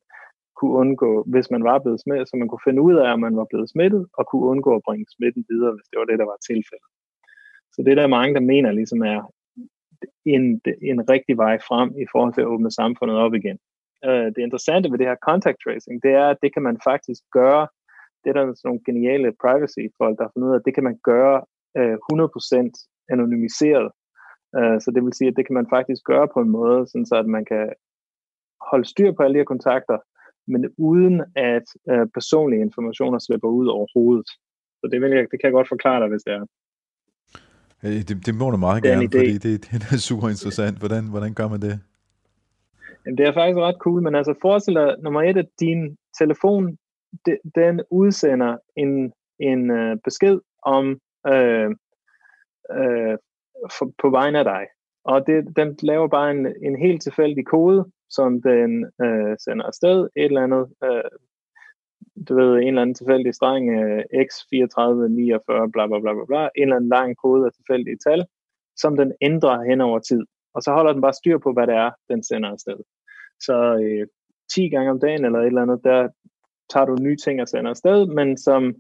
kunne 0.62 0.80
undgå, 0.84 1.12
hvis 1.34 1.48
man 1.54 1.64
var 1.70 1.78
blevet 1.84 2.00
smittet, 2.02 2.28
så 2.28 2.36
man 2.38 2.48
kunne 2.48 2.66
finde 2.68 2.82
ud 2.88 2.96
af, 3.04 3.08
at 3.14 3.20
man 3.26 3.36
var 3.42 3.48
blevet 3.52 3.70
smittet, 3.70 4.04
og 4.18 4.24
kunne 4.30 4.46
undgå 4.52 4.72
at 4.76 4.86
bringe 4.88 5.06
smitten 5.16 5.44
videre, 5.52 5.74
hvis 5.76 5.90
det 5.90 6.00
var 6.00 6.08
det, 6.10 6.20
der 6.22 6.32
var 6.34 6.40
tilfældet. 6.50 6.90
Så 7.74 7.80
det 7.86 7.98
der 7.98 8.04
er 8.04 8.18
mange, 8.18 8.34
der 8.38 8.44
mener 8.54 8.72
ligesom 8.72 9.02
er 9.14 9.20
en, 10.36 10.44
en 10.92 11.00
rigtig 11.14 11.36
vej 11.44 11.56
frem 11.70 11.90
i 12.04 12.06
forhold 12.12 12.34
til 12.34 12.46
at 12.46 12.52
åbne 12.54 12.72
samfundet 12.72 13.18
op 13.26 13.34
igen. 13.42 13.58
Øh, 14.08 14.28
det 14.34 14.42
interessante 14.48 14.92
ved 14.92 14.98
det 15.00 15.10
her 15.12 15.26
contact 15.30 15.58
tracing, 15.64 15.96
det 16.06 16.12
er, 16.22 16.28
at 16.30 16.42
det 16.44 16.54
kan 16.54 16.64
man 16.68 16.78
faktisk 16.90 17.22
gøre, 17.40 17.64
det 18.22 18.30
er 18.30 18.36
der 18.36 18.46
sådan 18.46 18.68
nogle 18.70 18.86
geniale 18.88 19.30
privacy-folk, 19.44 20.16
der 20.18 20.24
har 20.24 20.32
fundet 20.34 20.48
ud 20.48 20.56
af, 20.56 20.60
at 20.60 20.68
det 20.68 20.74
kan 20.76 20.88
man 20.90 20.98
gøre 21.12 21.38
øh, 21.80 21.98
100% 22.14 23.14
anonymiseret. 23.14 23.90
Øh, 24.58 24.78
så 24.84 24.88
det 24.96 25.02
vil 25.04 25.18
sige, 25.18 25.30
at 25.32 25.38
det 25.38 25.46
kan 25.48 25.58
man 25.60 25.68
faktisk 25.76 26.02
gøre 26.12 26.28
på 26.34 26.40
en 26.46 26.52
måde, 26.60 26.80
sådan 26.88 27.10
så 27.12 27.16
at 27.24 27.30
man 27.38 27.46
kan 27.52 27.64
holde 28.70 28.88
styr 28.94 29.12
på 29.12 29.24
alle 29.24 29.34
de 29.36 29.44
her 29.44 29.54
kontakter, 29.54 29.98
men 30.48 30.74
uden 30.78 31.24
at 31.36 31.64
øh, 31.90 32.08
personlige 32.14 32.62
informationer 32.62 33.20
slipper 33.20 33.48
ud 33.48 33.68
overhovedet. 33.68 34.28
Så 34.80 34.90
det, 34.92 35.02
vil 35.02 35.12
jeg, 35.12 35.28
det 35.32 35.40
kan 35.40 35.48
jeg 35.48 35.52
godt 35.52 35.68
forklare 35.68 36.00
dig, 36.02 36.10
hvis 36.10 36.24
det 36.24 36.34
er. 36.34 36.46
Det, 37.82 38.26
det 38.26 38.36
må 38.36 38.50
du 38.50 38.58
meget 38.58 38.84
gerne, 38.84 39.02
fordi 39.02 39.38
det, 39.38 39.72
det 39.72 39.92
er 39.92 39.98
super 39.98 40.30
interessant. 40.30 40.80
Hvordan, 40.80 41.10
hvordan 41.10 41.34
gør 41.34 41.48
man 41.48 41.62
det? 41.62 41.80
Jamen, 43.06 43.18
det 43.18 43.28
er 43.28 43.34
faktisk 43.34 43.58
ret 43.58 43.76
cool, 43.80 44.02
men 44.02 44.16
altså 44.16 44.34
forestil 44.42 44.74
dig, 44.74 44.96
nummer 45.04 45.22
et, 45.22 45.38
at 45.38 45.50
din 45.60 45.98
telefon, 46.20 46.78
de, 47.26 47.38
den 47.56 47.82
udsender 47.92 48.58
en, 48.76 49.14
en 49.40 49.72
uh, 49.72 49.98
besked 50.04 50.40
om 50.64 50.86
uh, 51.30 51.70
uh, 52.78 53.16
for, 53.78 53.94
på 54.02 54.10
vegne 54.10 54.40
af 54.40 54.46
dig. 54.46 54.66
Og 55.04 55.28
det, 55.28 55.56
den 55.56 55.78
laver 55.84 56.08
bare 56.08 56.32
en, 56.32 56.48
en 56.62 56.76
helt 56.76 57.02
tilfældig 57.02 57.46
kode, 57.46 57.92
som 58.18 58.42
den 58.42 58.72
øh, 59.04 59.36
sender 59.46 59.66
afsted. 59.66 59.98
Et 60.16 60.26
eller 60.26 60.44
andet, 60.44 60.66
øh, 60.84 61.12
du 62.28 62.36
ved, 62.36 62.52
en 62.54 62.68
eller 62.68 62.82
anden 62.82 62.96
tilfældig 62.96 63.34
streng, 63.34 63.64
øh, 63.80 64.04
x3449, 64.26 65.72
bla 65.74 65.86
bla 65.88 66.00
bla 66.00 66.14
bla 66.14 66.26
bla, 66.28 66.44
en 66.56 66.64
eller 66.64 66.76
anden 66.76 66.90
lang 66.90 67.18
kode 67.24 67.46
af 67.46 67.52
tilfældige 67.52 67.98
tal, 68.08 68.26
som 68.76 68.98
den 68.98 69.12
ændrer 69.22 69.64
hen 69.70 69.82
over 69.82 70.00
tid. 70.00 70.24
Og 70.56 70.62
så 70.62 70.72
holder 70.72 70.94
den 70.94 71.02
bare 71.02 71.14
styr 71.14 71.38
på, 71.38 71.54
hvad 71.54 71.68
det 71.68 71.76
er, 71.76 71.92
den 72.10 72.24
sender 72.24 72.50
afsted. 72.50 72.80
Så 73.40 73.56
øh, 73.84 74.08
10 74.56 74.70
gange 74.70 74.92
om 74.92 75.00
dagen 75.00 75.26
eller 75.26 75.40
et 75.40 75.46
eller 75.46 75.62
andet, 75.62 75.82
der 75.84 76.10
tager 76.70 76.86
du 76.86 76.96
nye 76.96 77.18
ting 77.18 77.42
og 77.42 77.48
sender 77.48 77.70
afsted, 77.70 78.06
men 78.06 78.38
som 78.38 78.76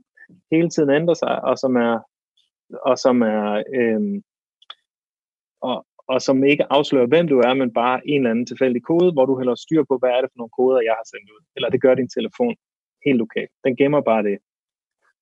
hele 0.51 0.69
tiden 0.69 0.89
ændrer 0.89 1.13
sig, 1.13 1.43
og 1.43 1.57
som 1.57 1.75
er, 1.75 1.99
og 2.85 2.97
som 2.97 3.21
er 3.21 3.63
øh, 3.75 4.21
og, 5.61 5.85
og 6.07 6.21
som 6.21 6.43
ikke 6.43 6.71
afslører, 6.71 7.05
hvem 7.05 7.27
du 7.27 7.39
er, 7.39 7.53
men 7.53 7.73
bare 7.73 8.07
en 8.07 8.15
eller 8.21 8.29
anden 8.29 8.45
tilfældig 8.45 8.83
kode, 8.83 9.11
hvor 9.11 9.25
du 9.25 9.37
heller 9.37 9.55
styr 9.55 9.83
på, 9.83 9.97
hvad 9.97 10.09
er 10.09 10.21
det 10.21 10.29
for 10.31 10.37
nogle 10.37 10.55
koder, 10.59 10.81
jeg 10.81 10.95
har 10.99 11.07
sendt 11.11 11.29
ud. 11.35 11.41
Eller 11.55 11.69
det 11.69 11.81
gør 11.81 11.95
din 11.95 12.09
telefon 12.09 12.55
helt 13.05 13.17
lokalt. 13.17 13.51
Den 13.63 13.75
gemmer 13.75 14.01
bare 14.01 14.23
det. 14.23 14.37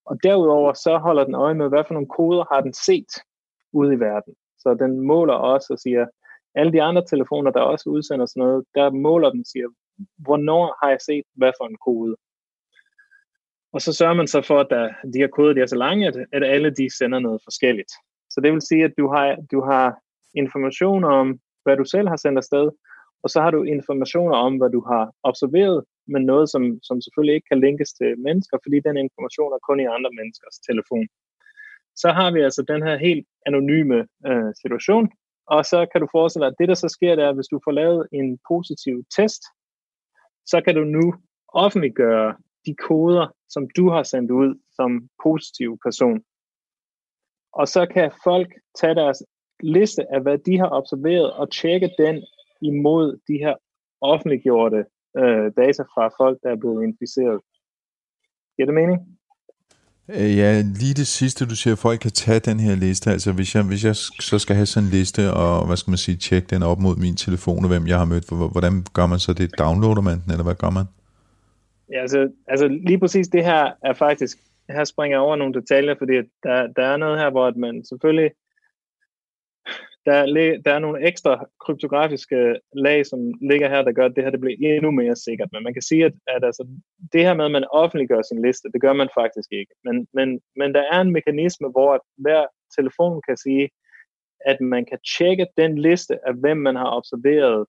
Og 0.06 0.24
derudover 0.24 0.74
så 0.74 0.98
holder 0.98 1.24
den 1.24 1.36
øje 1.36 1.54
med, 1.54 1.70
hvad 1.70 1.84
for 1.88 1.94
nogle 1.94 2.14
koder 2.18 2.44
har 2.54 2.62
den 2.62 2.74
set 2.74 3.14
ude 3.74 3.94
i 3.94 4.00
verden. 4.00 4.34
Så 4.58 4.74
den 4.74 5.02
måler 5.02 5.34
også 5.34 5.74
og 5.74 5.80
siger, 5.80 6.06
alle 6.56 6.72
de 6.72 6.82
andre 6.82 7.06
telefoner, 7.06 7.52
der 7.52 7.62
også 7.62 7.90
udsender 7.90 8.26
sådan 8.26 8.42
noget, 8.42 8.66
der 8.76 8.90
måler 8.90 9.30
den 9.30 9.40
og 9.40 9.46
siger, 9.46 9.68
hvornår 10.18 10.78
har 10.84 10.90
jeg 10.90 11.02
set 11.02 11.24
hvad 11.34 11.52
for 11.60 11.68
en 11.68 11.78
kode. 11.86 12.16
Og 13.74 13.82
så 13.82 13.94
sørger 13.94 14.14
man 14.14 14.28
så 14.28 14.42
for, 14.42 14.60
at 14.60 14.68
der, 14.70 14.88
de 15.14 15.20
her 15.20 15.28
koder 15.28 15.54
de 15.54 15.62
er 15.62 15.66
så 15.66 15.76
lange, 15.76 16.08
at, 16.08 16.16
at 16.34 16.44
alle 16.44 16.70
de 16.70 16.98
sender 16.98 17.20
noget 17.20 17.42
forskelligt. 17.44 17.92
Så 18.30 18.42
det 18.42 18.54
vil 18.54 18.62
sige, 18.62 18.84
at 18.84 18.94
du 18.98 19.08
har, 19.08 19.38
du 19.52 19.62
har 19.62 20.00
information 20.36 21.04
om, 21.04 21.40
hvad 21.64 21.78
du 21.78 21.86
selv 21.86 22.08
har 22.08 22.18
sendt 22.18 22.38
afsted, 22.38 22.70
og 23.24 23.30
så 23.30 23.42
har 23.42 23.52
du 23.52 23.64
informationer 23.64 24.36
om, 24.36 24.58
hvad 24.58 24.70
du 24.70 24.82
har 24.92 25.14
observeret, 25.24 25.84
men 26.08 26.26
noget, 26.26 26.50
som, 26.50 26.64
som 26.84 27.02
selvfølgelig 27.02 27.36
ikke 27.36 27.50
kan 27.52 27.60
linkes 27.60 27.94
til 27.94 28.20
mennesker, 28.20 28.58
fordi 28.64 28.78
den 28.80 28.98
information 28.98 29.54
er 29.54 29.66
kun 29.68 29.80
i 29.80 29.92
andre 29.96 30.12
menneskers 30.20 30.58
telefon. 30.70 31.08
Så 31.96 32.10
har 32.18 32.32
vi 32.32 32.40
altså 32.42 32.62
den 32.68 32.82
her 32.88 32.98
helt 32.98 33.28
anonyme 33.46 34.08
øh, 34.28 34.52
situation, 34.62 35.10
og 35.48 35.66
så 35.66 35.80
kan 35.92 36.02
du 36.02 36.08
forestille 36.12 36.46
dig, 36.46 36.52
at 36.52 36.60
det, 36.60 36.68
der 36.68 36.74
så 36.74 36.90
sker, 36.90 37.16
det 37.16 37.24
er, 37.24 37.30
at 37.30 37.36
hvis 37.36 37.54
du 37.54 37.60
får 37.64 37.72
lavet 37.72 38.08
en 38.12 38.40
positiv 38.52 38.96
test, 39.18 39.44
så 40.46 40.62
kan 40.66 40.76
du 40.76 40.84
nu 40.84 41.14
offentliggøre 41.48 42.36
de 42.66 42.76
koder, 42.88 43.28
som 43.50 43.68
du 43.78 43.90
har 43.90 44.04
sendt 44.04 44.32
ud 44.32 44.60
som 44.78 45.10
positiv 45.24 45.78
person. 45.86 46.20
Og 47.54 47.68
så 47.68 47.86
kan 47.94 48.12
folk 48.24 48.50
tage 48.80 48.96
deres 48.96 49.24
liste 49.64 50.14
af, 50.14 50.22
hvad 50.22 50.38
de 50.38 50.58
har 50.58 50.70
observeret, 50.70 51.32
og 51.34 51.52
tjekke 51.52 51.90
den 51.98 52.24
imod 52.62 53.20
de 53.28 53.38
her 53.38 53.56
offentliggjorte 54.02 54.86
øh, 55.18 55.52
data 55.58 55.84
fra 55.84 56.10
folk, 56.18 56.40
der 56.44 56.50
er 56.50 56.56
blevet 56.56 56.84
inficeret. 56.84 57.42
Giver 58.56 58.66
det 58.66 58.76
mening? 58.76 59.00
Øh, 60.10 60.38
ja, 60.38 60.62
lige 60.82 60.94
det 60.94 61.08
sidste, 61.08 61.46
du 61.46 61.56
siger, 61.56 61.74
at 61.74 61.80
folk 61.80 62.00
kan 62.00 62.12
tage 62.12 62.40
den 62.40 62.60
her 62.60 62.76
liste. 62.76 63.12
Altså 63.12 63.32
hvis 63.32 63.56
jeg, 63.56 63.64
hvis 63.64 63.86
jeg 63.86 63.96
så 64.30 64.40
skal 64.40 64.56
have 64.56 64.66
sådan 64.66 64.88
en 64.88 64.92
liste, 64.92 65.34
og 65.34 65.68
hvad 65.68 65.78
skal 65.78 65.92
man 65.92 65.98
sige, 65.98 66.18
tjekke 66.18 66.48
den 66.48 66.64
op 66.64 66.80
mod 66.80 66.96
min 66.96 67.16
telefon, 67.16 67.64
og 67.64 67.70
hvem 67.70 67.88
jeg 67.88 67.98
har 67.98 68.06
mødt, 68.06 68.52
hvordan 68.52 68.74
gør 68.94 69.06
man 69.06 69.20
så 69.20 69.34
det? 69.34 69.60
Downloader 69.60 70.02
man 70.02 70.18
den, 70.24 70.32
eller 70.32 70.44
hvad 70.44 70.56
gør 70.56 70.70
man? 70.70 70.86
Ja, 71.92 72.02
altså, 72.02 72.30
altså 72.48 72.68
lige 72.68 73.00
præcis 73.00 73.28
det 73.28 73.44
her 73.46 73.72
er 73.84 73.94
faktisk, 73.94 74.38
her 74.70 74.84
springer 74.84 75.18
jeg 75.18 75.22
over 75.22 75.36
nogle 75.36 75.54
detaljer, 75.54 75.96
fordi 75.98 76.14
der, 76.44 76.68
der 76.76 76.84
er 76.84 76.98
noget 76.98 77.20
her, 77.20 77.30
hvor 77.30 77.54
man 77.58 77.86
selvfølgelig 77.86 78.32
der, 80.10 80.62
der 80.66 80.74
er 80.74 80.80
nogle 80.80 81.08
ekstra 81.08 81.46
kryptografiske 81.60 82.60
lag, 82.74 83.06
som 83.06 83.20
ligger 83.50 83.70
her, 83.70 83.82
der 83.82 83.92
gør, 83.92 84.06
at 84.06 84.16
det 84.16 84.24
her 84.24 84.32
det 84.32 84.40
bliver 84.42 84.76
endnu 84.76 84.92
mere 84.92 85.16
sikkert. 85.16 85.50
Men 85.52 85.64
man 85.64 85.74
kan 85.74 85.82
sige, 85.82 86.06
at, 86.06 86.14
at 86.28 86.44
altså, 86.44 86.64
det 87.14 87.22
her 87.22 87.34
med, 87.34 87.46
at 87.46 87.52
man 87.52 87.72
offentliggør 87.72 88.22
sin 88.22 88.42
liste, 88.46 88.72
det 88.74 88.82
gør 88.82 88.94
man 88.94 89.10
faktisk 89.20 89.50
ikke. 89.52 89.74
Men, 89.84 90.08
men, 90.14 90.42
men 90.56 90.74
der 90.76 90.84
er 90.92 91.02
en 91.02 91.12
mekanisme, 91.12 91.68
hvor 91.70 92.06
hver 92.18 92.46
telefon 92.78 93.22
kan 93.28 93.38
sige, 93.38 93.70
at 94.46 94.62
man 94.62 94.86
kan 94.86 95.00
tjekke 95.18 95.48
den 95.58 95.78
liste 95.78 96.28
af, 96.28 96.34
hvem 96.34 96.58
man 96.58 96.76
har 96.76 96.90
observeret 96.98 97.66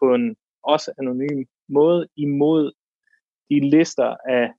på 0.00 0.14
en 0.14 0.36
også 0.62 0.92
anonym 0.98 1.44
måde 1.68 2.08
imod 2.16 2.72
de 3.50 3.70
lister 3.70 4.16
af 4.28 4.52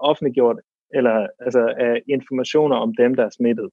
offentliggjort 0.00 0.56
eller 0.94 1.26
altså 1.40 1.74
af 1.78 2.02
informationer 2.08 2.76
om 2.76 2.94
dem, 2.94 3.14
der 3.14 3.24
er 3.24 3.30
smittet. 3.30 3.70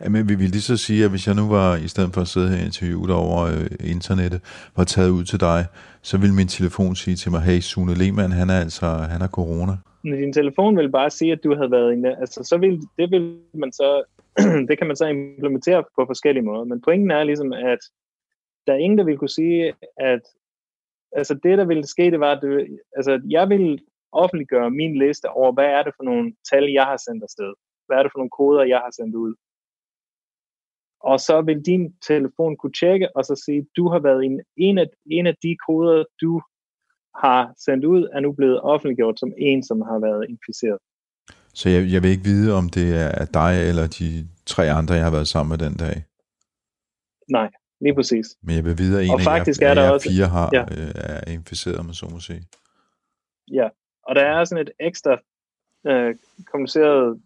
Jamen, 0.00 0.28
vi 0.28 0.34
vil 0.34 0.50
lige 0.50 0.68
så 0.72 0.76
sige, 0.76 1.04
at 1.04 1.10
hvis 1.10 1.26
jeg 1.26 1.34
nu 1.34 1.48
var, 1.48 1.76
i 1.76 1.88
stedet 1.88 2.14
for 2.14 2.20
at 2.20 2.28
sidde 2.28 2.48
her 2.48 2.58
og 2.60 2.64
interviewe 2.64 3.06
dig 3.06 3.14
over 3.14 3.40
øh, 3.54 3.90
internettet, 3.96 4.40
var 4.76 4.84
taget 4.84 5.10
ud 5.10 5.24
til 5.24 5.40
dig, 5.40 5.60
så 6.02 6.18
ville 6.18 6.34
min 6.34 6.48
telefon 6.48 6.96
sige 6.96 7.16
til 7.16 7.30
mig, 7.30 7.40
hey, 7.40 7.60
Sune 7.60 7.94
Lehmann, 7.94 8.32
han 8.32 8.50
er 8.50 8.60
altså, 8.60 8.86
han 8.86 9.20
har 9.20 9.28
corona. 9.28 9.74
Men 10.04 10.18
din 10.18 10.32
telefon 10.32 10.76
vil 10.76 10.90
bare 10.90 11.10
sige, 11.10 11.32
at 11.32 11.44
du 11.44 11.54
havde 11.54 11.70
været 11.70 11.92
inde. 11.92 12.16
Altså, 12.22 12.44
så 12.44 12.56
vil, 12.58 12.80
det 12.98 13.10
vil 13.10 13.38
man 13.54 13.72
så, 13.72 14.04
det 14.68 14.78
kan 14.78 14.86
man 14.86 14.96
så 14.96 15.06
implementere 15.06 15.84
på 15.96 16.04
forskellige 16.06 16.44
måder. 16.44 16.64
Men 16.64 16.80
pointen 16.80 17.10
er 17.10 17.24
ligesom, 17.24 17.52
at 17.52 17.78
der 18.66 18.72
er 18.72 18.76
ingen, 18.76 18.98
der 18.98 19.04
vil 19.04 19.18
kunne 19.18 19.38
sige, 19.40 19.72
at 19.96 20.22
altså 21.12 21.34
det, 21.42 21.58
der 21.58 21.64
ville 21.64 21.86
ske, 21.86 22.10
det 22.10 22.20
var, 22.20 22.32
at 22.32 22.42
du, 22.42 22.48
altså, 22.96 23.20
jeg 23.30 23.48
vil 23.48 23.80
offentliggøre 24.12 24.70
min 24.70 24.98
liste 24.98 25.26
over, 25.30 25.52
hvad 25.52 25.64
er 25.64 25.82
det 25.82 25.92
for 25.96 26.04
nogle 26.04 26.34
tal, 26.50 26.64
jeg 26.78 26.84
har 26.84 26.96
sendt 26.96 27.22
afsted. 27.22 27.52
Hvad 27.86 27.96
er 27.96 28.02
det 28.02 28.12
for 28.12 28.18
nogle 28.18 28.36
koder, 28.38 28.64
jeg 28.64 28.78
har 28.78 28.92
sendt 28.98 29.14
ud. 29.14 29.34
Og 31.10 31.20
så 31.20 31.36
vil 31.46 31.60
din 31.70 31.84
telefon 32.10 32.56
kunne 32.56 32.76
tjekke 32.80 33.16
og 33.16 33.24
så 33.24 33.34
sige, 33.44 33.66
du 33.76 33.84
har 33.92 34.00
været 34.08 34.24
en, 34.24 34.40
en, 34.56 34.78
af, 34.78 34.86
en 35.10 35.26
af 35.26 35.36
de 35.42 35.56
koder, 35.66 36.04
du 36.22 36.32
har 37.22 37.40
sendt 37.64 37.84
ud, 37.84 38.02
er 38.14 38.20
nu 38.20 38.32
blevet 38.32 38.60
offentliggjort 38.60 39.20
som 39.20 39.32
en, 39.38 39.62
som 39.62 39.80
har 39.80 39.98
været 40.06 40.24
inficeret. 40.28 40.78
Så 41.58 41.68
jeg, 41.68 41.92
jeg 41.92 42.02
vil 42.02 42.10
ikke 42.10 42.28
vide, 42.32 42.54
om 42.60 42.68
det 42.76 42.88
er 43.20 43.24
dig 43.40 43.52
eller 43.68 43.86
de 43.98 44.28
tre 44.46 44.64
andre, 44.78 44.94
jeg 44.94 45.04
har 45.04 45.10
været 45.10 45.28
sammen 45.28 45.50
med 45.54 45.60
den 45.66 45.76
dag? 45.84 45.96
Nej, 47.30 47.50
lige 47.80 47.94
præcis. 47.94 48.26
Men 48.42 48.56
jeg 48.56 48.64
vil 48.64 48.78
vide, 48.78 48.98
at 48.98 49.04
en 49.04 49.10
og 49.10 49.20
af 49.20 49.24
faktisk 49.24 49.60
jer, 49.60 49.68
er 49.68 49.74
der 49.74 49.90
også, 49.90 50.08
fire 50.10 50.26
har, 50.26 50.48
ja. 50.52 50.62
øh, 50.62 50.92
er 50.94 51.30
inficeret, 51.32 51.86
med 51.86 51.94
så 51.94 52.06
må 52.12 52.20
sige. 52.20 52.42
Ja, 53.58 53.68
og 54.06 54.14
der 54.14 54.24
er 54.34 54.44
sådan 54.44 54.66
et 54.66 54.72
ekstra 54.80 55.14
øh, 55.86 56.14
kompliceret 56.52 57.20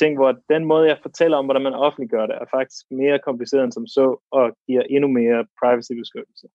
ting, 0.00 0.12
hvor 0.16 0.30
den 0.52 0.64
måde, 0.64 0.88
jeg 0.88 0.98
fortæller 1.02 1.36
om, 1.36 1.44
hvordan 1.44 1.66
man 1.68 1.80
offentliggør 1.86 2.26
det, 2.26 2.36
er 2.42 2.52
faktisk 2.56 2.82
mere 2.90 3.18
kompliceret 3.28 3.64
end 3.64 3.72
som 3.72 3.86
så, 3.86 4.06
og 4.38 4.44
giver 4.66 4.82
endnu 4.94 5.08
mere 5.20 5.46
privacy-beskyttelse. 5.60 6.46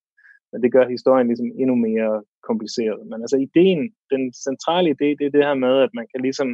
Men 0.52 0.62
det 0.62 0.72
gør 0.72 0.94
historien 0.94 1.26
ligesom 1.26 1.50
endnu 1.62 1.74
mere 1.88 2.22
kompliceret. 2.48 3.00
Men 3.10 3.18
altså 3.24 3.36
ideen, 3.46 3.80
den 4.14 4.22
centrale 4.48 4.88
idé, 4.94 5.08
det 5.18 5.24
er 5.26 5.34
det 5.36 5.44
her 5.48 5.58
med, 5.66 5.74
at 5.86 5.92
man 5.98 6.06
kan 6.12 6.20
ligesom 6.26 6.50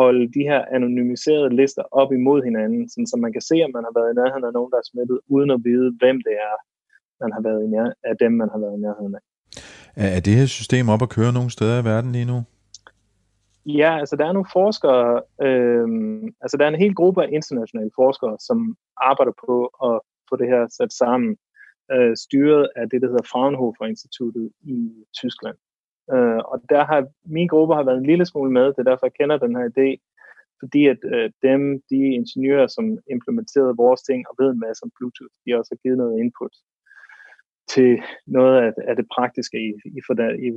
holde 0.00 0.24
de 0.36 0.42
her 0.50 0.60
anonymiserede 0.76 1.56
lister 1.60 1.84
op 2.00 2.10
imod 2.12 2.40
hinanden, 2.48 2.82
sådan, 2.90 3.06
så 3.06 3.16
man 3.24 3.32
kan 3.32 3.44
se, 3.50 3.56
om 3.66 3.72
man 3.76 3.84
har 3.88 3.94
været 3.98 4.10
i 4.12 4.18
nærheden 4.20 4.44
af 4.48 4.52
nogen, 4.52 4.72
der 4.72 4.78
er 4.78 4.88
smittet, 4.90 5.18
uden 5.34 5.50
at 5.56 5.60
vide, 5.68 5.88
hvem 6.00 6.16
det 6.26 6.34
er, 6.50 6.56
man 7.22 7.32
har 7.36 7.42
været 7.48 7.60
i 7.66 7.68
nær- 7.74 7.96
af 8.10 8.14
dem, 8.22 8.32
man 8.32 8.48
har 8.52 8.60
været 8.64 8.76
i 8.78 8.80
nærheden 8.86 9.14
af. 9.18 9.22
Er 10.16 10.20
det 10.26 10.34
her 10.40 10.46
system 10.46 10.88
op 10.94 11.02
at 11.02 11.10
køre 11.16 11.32
nogle 11.32 11.50
steder 11.50 11.76
i 11.82 11.84
verden 11.84 12.12
lige 12.12 12.28
nu? 12.32 12.38
Ja, 13.66 13.98
altså 13.98 14.16
der 14.16 14.26
er 14.26 14.32
nogle 14.32 14.52
forskere, 14.52 15.22
øh, 15.42 15.88
altså 16.40 16.56
der 16.56 16.64
er 16.64 16.68
en 16.68 16.84
hel 16.84 16.94
gruppe 16.94 17.22
af 17.24 17.28
internationale 17.32 17.90
forskere, 17.94 18.36
som 18.40 18.76
arbejder 18.96 19.32
på 19.46 19.66
at 19.66 20.00
få 20.28 20.36
det 20.36 20.48
her 20.48 20.66
sat 20.68 20.92
sammen, 20.92 21.36
øh, 21.92 22.16
styret 22.16 22.68
af 22.76 22.90
det, 22.90 23.02
der 23.02 23.08
hedder 23.08 23.30
Fraunhofer-instituttet 23.32 24.50
i 24.62 25.04
Tyskland. 25.20 25.56
Øh, 26.14 26.40
og 26.50 26.56
der 26.68 26.84
har 26.84 27.06
min 27.24 27.48
gruppe 27.48 27.74
har 27.74 27.82
været 27.82 27.98
en 27.98 28.10
lille 28.12 28.26
smule 28.26 28.52
med, 28.52 28.66
det 28.66 28.78
er 28.78 28.90
derfor, 28.90 29.06
jeg 29.06 29.18
kender 29.20 29.36
den 29.38 29.56
her 29.56 29.66
idé, 29.72 29.88
fordi 30.60 30.86
at 30.86 31.00
øh, 31.14 31.30
dem, 31.42 31.60
de 31.90 32.00
ingeniører, 32.20 32.66
som 32.66 32.84
implementerede 33.10 33.76
vores 33.76 34.02
ting 34.02 34.20
og 34.28 34.34
ved 34.40 34.48
en 34.50 34.62
masse 34.66 34.82
om 34.84 34.90
Bluetooth, 34.96 35.34
de 35.42 35.50
har 35.50 35.58
også 35.58 35.76
givet 35.82 35.98
noget 35.98 36.18
input 36.22 36.54
til 37.74 38.02
noget 38.26 38.56
af, 38.64 38.72
af 38.88 38.96
det 38.96 39.06
praktiske 39.16 39.58
i, 39.68 39.70
i, 39.98 40.00
for 40.06 40.14
der, 40.14 40.30
i 40.46 40.48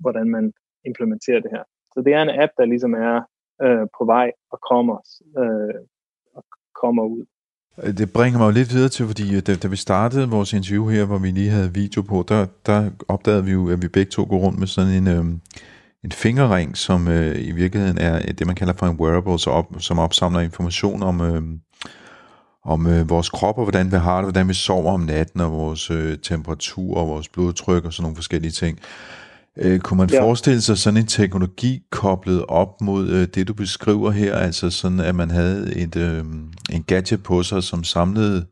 hvordan 0.00 0.28
man 0.36 0.52
implementerer 0.84 1.40
det 1.40 1.50
her. 1.50 1.64
Så 1.94 2.02
det 2.04 2.12
er 2.14 2.22
en 2.22 2.40
app, 2.42 2.52
der 2.58 2.64
ligesom 2.64 2.94
er 2.94 3.16
øh, 3.64 3.86
på 3.98 4.04
vej 4.04 4.28
og 4.52 4.58
kommer, 4.70 4.96
øh, 5.38 5.80
og 6.36 6.44
kommer 6.82 7.02
ud. 7.02 7.24
Det 7.98 8.12
bringer 8.12 8.38
mig 8.38 8.46
jo 8.46 8.50
lidt 8.50 8.74
videre 8.74 8.88
til, 8.88 9.06
fordi 9.06 9.36
øh, 9.36 9.42
da, 9.46 9.54
da 9.54 9.68
vi 9.68 9.76
startede 9.76 10.30
vores 10.30 10.52
interview 10.52 10.88
her, 10.88 11.04
hvor 11.04 11.18
vi 11.18 11.30
lige 11.30 11.50
havde 11.50 11.74
video 11.74 12.02
på, 12.02 12.24
der, 12.28 12.46
der 12.66 12.90
opdagede 13.08 13.44
vi 13.44 13.52
jo, 13.52 13.70
at 13.70 13.82
vi 13.82 13.88
begge 13.88 14.10
to 14.10 14.26
går 14.30 14.38
rundt 14.38 14.58
med 14.58 14.66
sådan 14.66 14.92
en, 14.92 15.08
øh, 15.08 15.24
en 16.04 16.12
fingerring, 16.12 16.76
som 16.76 17.08
øh, 17.08 17.48
i 17.48 17.52
virkeligheden 17.52 17.98
er 17.98 18.16
øh, 18.16 18.34
det, 18.38 18.46
man 18.46 18.56
kalder 18.56 18.72
for 18.72 18.86
en 18.86 19.00
wearable, 19.00 19.38
så 19.38 19.50
op, 19.50 19.66
som 19.78 19.98
opsamler 19.98 20.40
information 20.40 21.02
om, 21.02 21.20
øh, 21.20 21.42
om 22.64 22.86
øh, 22.86 23.10
vores 23.10 23.30
krop 23.30 23.58
og 23.58 23.64
hvordan 23.64 23.92
vi 23.92 23.96
har 23.96 24.16
det, 24.16 24.24
hvordan 24.24 24.48
vi 24.48 24.54
sover 24.54 24.92
om 24.92 25.00
natten, 25.00 25.40
og 25.40 25.52
vores 25.52 25.90
øh, 25.90 26.18
temperatur 26.18 26.96
og 26.96 27.08
vores 27.08 27.28
blodtryk 27.28 27.84
og 27.84 27.92
sådan 27.92 28.02
nogle 28.02 28.16
forskellige 28.16 28.52
ting. 28.52 28.78
Øh, 29.56 29.80
kunne 29.80 29.98
man 29.98 30.08
ja. 30.12 30.22
forestille 30.22 30.60
sig 30.60 30.78
sådan 30.78 31.00
en 31.00 31.06
teknologi 31.06 31.82
koblet 31.90 32.44
op 32.48 32.80
mod 32.80 33.08
øh, 33.08 33.26
det, 33.34 33.48
du 33.48 33.54
beskriver 33.54 34.10
her, 34.10 34.34
altså 34.34 34.70
sådan, 34.70 35.00
at 35.00 35.14
man 35.14 35.30
havde 35.30 35.76
et, 35.82 35.96
øh, 35.96 36.24
en 36.72 36.82
gadget 36.86 37.22
på 37.22 37.42
sig, 37.42 37.62
som 37.62 37.84
samlede 37.84 38.46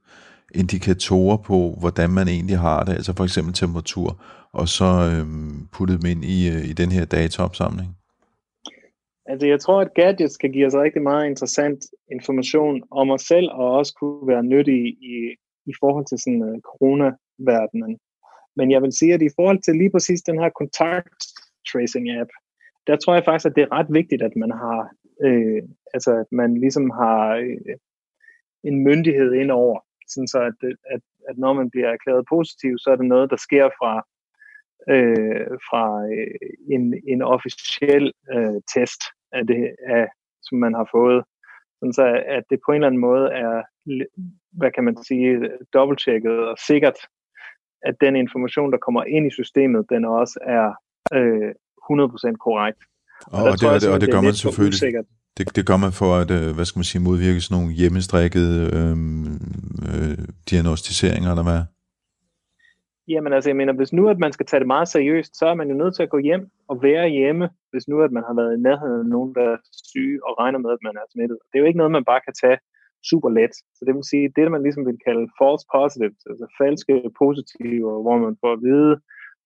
indikatorer 0.54 1.36
på, 1.36 1.76
hvordan 1.80 2.10
man 2.10 2.28
egentlig 2.28 2.58
har 2.58 2.84
det, 2.84 2.92
altså 2.92 3.12
for 3.16 3.24
eksempel 3.24 3.54
temperatur, 3.54 4.22
og 4.52 4.68
så 4.68 4.90
øhm, 5.12 5.68
puttet 5.72 6.02
dem 6.02 6.10
ind 6.10 6.24
i, 6.24 6.48
øh, 6.48 6.64
i 6.70 6.72
den 6.72 6.92
her 6.92 7.04
dataopsamling? 7.04 7.96
Altså 9.26 9.46
jeg 9.46 9.60
tror, 9.60 9.80
at 9.80 9.94
gadgets 9.94 10.36
kan 10.36 10.52
give 10.52 10.66
os 10.66 10.74
rigtig 10.74 11.02
meget 11.02 11.26
interessant 11.26 11.80
information 12.12 12.82
om 12.90 13.10
os 13.10 13.22
selv, 13.22 13.48
og 13.50 13.70
også 13.78 13.92
kunne 14.00 14.28
være 14.28 14.42
nyttige 14.42 14.88
i, 14.88 15.14
i 15.66 15.72
forhold 15.80 16.06
til 16.06 16.18
sådan 16.18 16.42
uh, 16.42 16.60
corona-verdenen. 16.70 17.98
Men 18.56 18.70
jeg 18.70 18.82
vil 18.82 18.92
sige, 18.92 19.14
at 19.14 19.22
i 19.22 19.34
forhold 19.36 19.62
til 19.62 19.74
lige 19.76 19.90
præcis 19.90 20.22
den 20.22 20.38
her 20.38 20.50
kontakt 20.50 21.24
tracing 21.72 22.10
app, 22.20 22.30
der 22.86 22.96
tror 22.96 23.14
jeg 23.14 23.24
faktisk, 23.24 23.46
at 23.46 23.56
det 23.56 23.62
er 23.62 23.72
ret 23.72 23.86
vigtigt, 23.90 24.22
at 24.22 24.36
man 24.36 24.50
har, 24.50 24.90
øh, 25.24 25.62
altså 25.94 26.10
at 26.16 26.26
man 26.32 26.54
ligesom 26.54 26.90
har 26.90 27.34
øh, 27.34 27.76
en 28.64 28.84
myndighed 28.84 29.32
ind 29.32 29.50
over, 29.50 29.80
sådan 30.08 30.28
så 30.28 30.40
at, 30.40 30.70
at, 30.90 31.00
at 31.28 31.38
når 31.38 31.52
man 31.52 31.70
bliver 31.70 31.88
erklæret 31.88 32.24
positiv, 32.28 32.78
så 32.78 32.90
er 32.90 32.96
det 32.96 33.06
noget, 33.06 33.30
der 33.30 33.36
sker 33.36 33.68
fra, 33.78 33.92
øh, 34.94 35.46
fra 35.68 35.84
øh, 36.14 36.50
en, 36.74 36.94
en 37.08 37.22
officiel 37.22 38.12
øh, 38.34 38.60
test 38.74 39.02
af 39.32 39.46
det, 39.46 39.76
af, 39.86 40.06
som 40.42 40.58
man 40.58 40.74
har 40.74 40.88
fået. 40.92 41.24
Sådan 41.78 41.92
så 41.92 42.22
at 42.26 42.44
det 42.50 42.60
på 42.66 42.72
en 42.72 42.74
eller 42.74 42.86
anden 42.86 43.00
måde 43.00 43.26
er, 43.32 43.62
hvad 44.52 44.70
kan 44.70 44.84
man 44.84 44.96
sige, 45.04 45.50
dobbelttjekket 45.74 46.38
og 46.48 46.58
sikkert, 46.58 46.98
at 47.82 47.94
den 48.00 48.16
information, 48.16 48.72
der 48.72 48.78
kommer 48.78 49.04
ind 49.04 49.26
i 49.26 49.30
systemet, 49.30 49.86
den 49.90 50.04
også 50.04 50.38
er 50.58 50.66
øh, 51.18 51.50
100% 51.90 52.36
korrekt. 52.46 52.80
Og, 53.26 53.42
og, 53.42 53.60
det, 53.60 53.68
og, 53.68 53.80
det, 53.80 53.88
og 53.94 54.00
det 54.00 54.08
gør 54.12 54.20
man 54.20 54.34
selvfølgelig. 54.34 55.04
Det, 55.38 55.56
det 55.56 55.66
gør 55.66 55.76
man 55.76 55.92
for 55.92 56.10
at, 56.20 56.30
øh, 56.30 56.54
hvad 56.54 56.64
skal 56.64 56.78
man 56.78 56.90
sige, 56.90 57.02
modvirke 57.02 57.40
sådan 57.40 57.54
nogle 57.58 57.72
hjemmestrikkede 57.80 58.54
øh, 58.78 58.96
øh, 59.90 60.18
diagnostiseringer, 60.50 61.30
eller 61.30 61.46
hvad? 61.50 61.62
Jamen 63.12 63.32
altså, 63.32 63.50
jeg 63.50 63.56
mener, 63.56 63.72
hvis 63.72 63.92
nu 63.92 64.08
at 64.08 64.18
man 64.18 64.32
skal 64.32 64.46
tage 64.46 64.60
det 64.60 64.66
meget 64.66 64.88
seriøst, 64.88 65.32
så 65.38 65.46
er 65.46 65.54
man 65.54 65.68
jo 65.68 65.74
nødt 65.74 65.94
til 65.96 66.02
at 66.02 66.10
gå 66.14 66.18
hjem 66.18 66.44
og 66.68 66.82
være 66.82 67.08
hjemme, 67.08 67.48
hvis 67.70 67.88
nu 67.88 67.96
at 68.06 68.12
man 68.12 68.24
har 68.28 68.34
været 68.40 68.52
i 68.56 68.60
nærheden 68.60 69.00
af 69.00 69.06
nogen, 69.06 69.34
der 69.34 69.44
er 69.52 69.56
syge 69.90 70.18
og 70.26 70.32
regner 70.40 70.58
med, 70.58 70.70
at 70.76 70.82
man 70.82 70.96
er 70.96 71.06
smittet. 71.12 71.38
Det 71.48 71.54
er 71.56 71.62
jo 71.62 71.66
ikke 71.66 71.80
noget, 71.82 71.96
man 71.98 72.04
bare 72.04 72.20
kan 72.26 72.34
tage 72.42 72.58
super 73.10 73.30
let. 73.38 73.54
Så 73.76 73.82
det 73.86 73.94
vil 73.94 74.10
sige, 74.12 74.32
det 74.36 74.50
man 74.50 74.62
ligesom 74.62 74.86
vil 74.86 74.98
kalde 75.06 75.24
false 75.40 75.66
positives, 75.74 76.20
altså 76.30 76.46
falske 76.60 76.94
positive, 77.22 77.88
hvor 78.04 78.16
man 78.26 78.36
får 78.42 78.52
at 78.52 78.62
vide, 78.68 78.92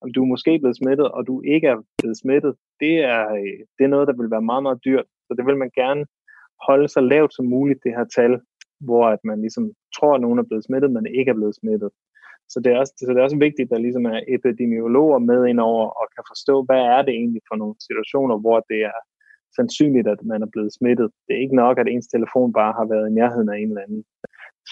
om 0.03 0.13
du 0.13 0.21
er 0.23 0.33
måske 0.35 0.59
blevet 0.59 0.77
smittet, 0.77 1.09
og 1.17 1.27
du 1.27 1.35
ikke 1.55 1.67
er 1.75 1.79
blevet 1.99 2.19
smittet, 2.23 2.55
det 2.81 2.95
er, 3.15 3.23
øh, 3.41 3.59
det 3.77 3.83
er 3.85 3.93
noget, 3.95 4.09
der 4.09 4.17
vil 4.21 4.31
være 4.35 4.49
meget, 4.51 4.63
meget 4.67 4.85
dyrt. 4.85 5.09
Så 5.27 5.35
det 5.37 5.47
vil 5.47 5.57
man 5.63 5.71
gerne 5.83 6.03
holde 6.69 6.89
så 6.89 7.01
lavt 7.01 7.35
som 7.35 7.47
muligt, 7.55 7.85
det 7.85 7.97
her 7.97 8.07
tal, 8.19 8.33
hvor 8.87 9.05
at 9.15 9.23
man 9.25 9.41
ligesom 9.41 9.65
tror, 9.97 10.15
at 10.15 10.21
nogen 10.21 10.39
er 10.39 10.49
blevet 10.49 10.65
smittet, 10.65 10.91
men 10.93 11.07
ikke 11.07 11.31
er 11.31 11.41
blevet 11.41 11.59
smittet. 11.61 11.91
Så 12.53 12.61
det 12.61 12.73
er 12.73 12.79
også, 12.79 12.95
så 12.97 13.07
det 13.11 13.19
er 13.19 13.29
også 13.29 13.45
vigtigt, 13.47 13.67
at 13.67 13.75
der 13.75 13.85
ligesom 13.87 14.07
er 14.07 14.21
epidemiologer 14.37 15.19
med 15.19 15.41
ind 15.51 15.61
over 15.61 15.85
og 16.01 16.07
kan 16.15 16.25
forstå, 16.33 16.55
hvad 16.69 16.83
er 16.95 17.03
det 17.03 17.15
egentlig 17.15 17.43
for 17.49 17.57
nogle 17.57 17.75
situationer, 17.87 18.37
hvor 18.45 18.59
det 18.71 18.81
er 18.93 18.99
sandsynligt, 19.57 20.09
at 20.09 20.21
man 20.25 20.43
er 20.43 20.51
blevet 20.53 20.73
smittet. 20.79 21.09
Det 21.27 21.33
er 21.35 21.41
ikke 21.45 21.61
nok, 21.65 21.79
at 21.79 21.89
ens 21.89 22.07
telefon 22.07 22.53
bare 22.53 22.73
har 22.79 22.87
været 22.93 23.07
i 23.09 23.17
nærheden 23.21 23.49
af 23.49 23.57
en 23.59 23.69
eller 23.69 23.83
anden, 23.87 24.05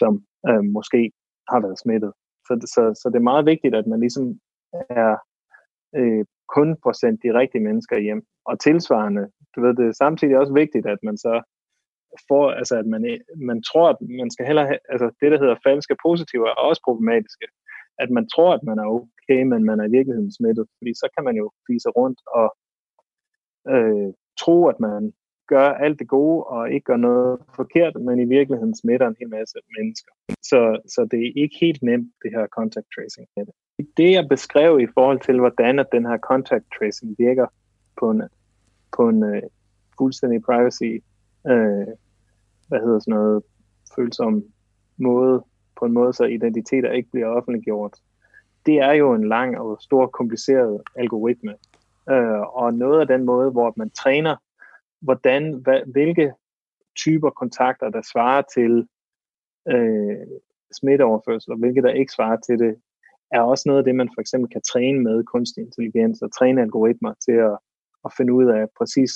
som 0.01 0.13
øh, 0.49 0.65
måske 0.77 1.13
har 1.51 1.61
været 1.61 1.79
smittet. 1.85 2.13
Så, 2.47 2.53
så, 2.75 2.83
så 3.01 3.07
det 3.09 3.19
er 3.19 3.31
meget 3.33 3.47
vigtigt, 3.47 3.75
at 3.75 3.87
man 3.87 4.01
ligesom 4.01 4.25
er 5.03 5.13
øh, 5.99 6.25
kun 6.57 6.69
får 6.83 6.93
sendt 6.93 7.23
de 7.25 7.39
rigtige 7.41 7.67
mennesker 7.69 7.99
hjem. 8.07 8.23
Og 8.51 8.61
tilsvarende, 8.61 9.25
du 9.55 9.59
ved, 9.63 9.73
det 9.79 9.87
er 9.87 10.03
samtidig 10.05 10.35
også 10.39 10.55
vigtigt, 10.63 10.87
at 10.87 11.01
man 11.09 11.17
så 11.27 11.35
får, 12.29 12.45
altså 12.61 12.75
at 12.83 12.87
man, 12.87 13.03
man 13.51 13.63
tror, 13.69 13.87
at 13.93 13.99
man 14.23 14.31
skal 14.31 14.47
heller 14.47 14.65
have, 14.71 14.81
altså 14.93 15.07
det, 15.21 15.29
der 15.33 15.39
hedder 15.43 15.65
falske 15.69 15.97
positive, 16.07 16.45
er 16.49 16.55
også 16.69 16.83
problematiske. 16.89 17.47
At 18.03 18.11
man 18.17 18.29
tror, 18.35 18.51
at 18.55 18.63
man 18.69 18.79
er 18.79 18.87
okay, 18.97 19.43
men 19.53 19.61
man 19.65 19.81
er 19.81 19.87
i 19.87 19.95
virkeligheden 19.97 20.33
smittet. 20.39 20.67
Fordi 20.79 20.93
så 21.03 21.07
kan 21.15 21.25
man 21.25 21.37
jo 21.41 21.47
fise 21.67 21.89
rundt 21.99 22.21
og 22.39 22.49
øh, 23.73 24.11
tro, 24.37 24.67
at 24.67 24.81
man 24.81 25.13
gør 25.47 25.69
alt 25.69 25.99
det 25.99 26.09
gode 26.09 26.45
og 26.45 26.71
ikke 26.71 26.85
gør 26.85 26.97
noget 26.97 27.39
forkert, 27.57 27.95
men 28.01 28.21
i 28.21 28.25
virkeligheden 28.25 28.77
smitter 28.77 29.07
en 29.07 29.17
hel 29.19 29.29
masse 29.29 29.59
mennesker. 29.79 30.13
Så, 30.43 30.81
så 30.89 31.09
det 31.11 31.21
er 31.27 31.33
ikke 31.37 31.57
helt 31.61 31.83
nemt, 31.83 32.13
det 32.23 32.31
her 32.31 32.47
contact 32.47 32.87
tracing. 32.95 33.29
Det 33.97 34.13
jeg 34.13 34.29
beskrev 34.29 34.81
i 34.81 34.87
forhold 34.95 35.21
til, 35.21 35.39
hvordan 35.39 35.79
at 35.79 35.87
den 35.93 36.07
her 36.07 36.19
contact 36.19 36.65
tracing 36.79 37.15
virker 37.19 37.47
på 38.01 38.11
en, 38.11 38.23
på 38.97 39.09
en 39.09 39.23
uh, 39.23 39.43
fuldstændig 39.99 40.43
privacy, 40.43 40.93
uh, 41.45 41.89
hvad 42.69 42.81
hedder 42.85 42.99
sådan 42.99 43.15
noget, 43.15 43.43
følsom 43.97 44.45
måde, 44.97 45.45
på 45.79 45.85
en 45.85 45.93
måde, 45.93 46.13
så 46.13 46.25
identiteter 46.25 46.91
ikke 46.91 47.11
bliver 47.11 47.27
offentliggjort. 47.27 47.95
Det 48.67 48.77
er 48.79 48.93
jo 48.93 49.15
en 49.15 49.29
lang 49.29 49.59
og 49.59 49.79
stor 49.81 50.07
kompliceret 50.07 50.83
algoritme. 50.97 51.55
Øh, 52.11 52.41
og 52.41 52.75
noget 52.75 53.01
af 53.01 53.07
den 53.07 53.25
måde, 53.25 53.51
hvor 53.51 53.73
man 53.77 53.91
træner, 53.91 54.37
hvordan, 55.01 55.55
hvad, 55.55 55.81
hvilke 55.93 56.33
typer 56.97 57.31
kontakter, 57.31 57.91
der 57.91 58.03
svarer 58.13 58.43
til 58.55 58.89
øh, 59.69 60.27
smitteoverførsel, 60.73 61.53
og 61.53 61.59
hvilke 61.59 61.83
der 61.83 61.93
ikke 61.93 62.13
svarer 62.13 62.37
til 62.37 62.59
det, 62.59 62.77
er 63.33 63.41
også 63.41 63.65
noget 63.67 63.79
af 63.79 63.85
det, 63.85 63.95
man 63.95 64.11
for 64.15 64.21
eksempel 64.21 64.51
kan 64.51 64.63
træne 64.63 65.01
med 65.01 65.25
kunstig 65.25 65.61
intelligens 65.65 66.23
og 66.23 66.33
træne 66.33 66.63
algoritmer 66.63 67.15
til 67.27 67.33
at, 67.33 67.59
at 68.05 68.13
finde 68.17 68.33
ud 68.33 68.47
af 68.47 68.67
præcis, 68.79 69.13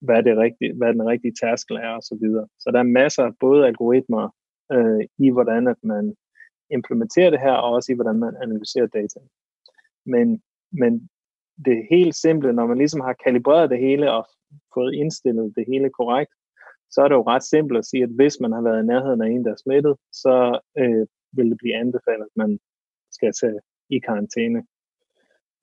hvad, 0.00 0.22
det 0.22 0.36
rigtige, 0.36 0.72
hvad 0.74 0.92
den 0.92 1.06
rigtige 1.06 1.34
tærskel 1.42 1.76
er 1.76 1.88
og 1.88 2.02
så 2.02 2.18
videre. 2.20 2.46
Så 2.58 2.70
der 2.70 2.78
er 2.78 2.94
masser 3.00 3.24
af 3.24 3.32
både 3.40 3.66
algoritmer 3.66 4.28
øh, 4.72 5.00
i, 5.18 5.30
hvordan 5.30 5.68
at 5.68 5.76
man 5.82 6.14
implementerer 6.70 7.30
det 7.30 7.40
her, 7.40 7.52
og 7.52 7.72
også 7.72 7.92
i, 7.92 7.94
hvordan 7.94 8.18
man 8.18 8.36
analyserer 8.42 8.86
data. 8.86 9.20
Men, 10.06 10.42
men 10.72 11.08
det 11.64 11.86
helt 11.90 12.16
simple, 12.16 12.52
når 12.52 12.66
man 12.66 12.78
ligesom 12.78 13.00
har 13.00 13.14
kalibreret 13.24 13.70
det 13.70 13.78
hele 13.78 14.12
og 14.12 14.28
fået 14.74 14.94
indstillet 14.94 15.52
det 15.56 15.64
hele 15.68 15.90
korrekt, 15.90 16.32
så 16.90 17.00
er 17.02 17.08
det 17.08 17.14
jo 17.14 17.28
ret 17.32 17.44
simpelt 17.44 17.78
at 17.78 17.86
sige, 17.86 18.02
at 18.02 18.16
hvis 18.18 18.36
man 18.40 18.52
har 18.52 18.62
været 18.62 18.82
i 18.82 18.86
nærheden 18.86 19.22
af 19.22 19.28
en, 19.28 19.44
der 19.44 19.52
er 19.52 19.62
smittet, 19.64 19.96
så 20.12 20.34
øh, 20.78 21.06
vil 21.36 21.50
det 21.50 21.58
blive 21.58 21.76
anbefalet, 21.76 22.26
at 22.30 22.36
man 22.36 22.58
skal 23.10 23.32
tage 23.40 23.60
i 23.90 23.98
karantæne. 23.98 24.60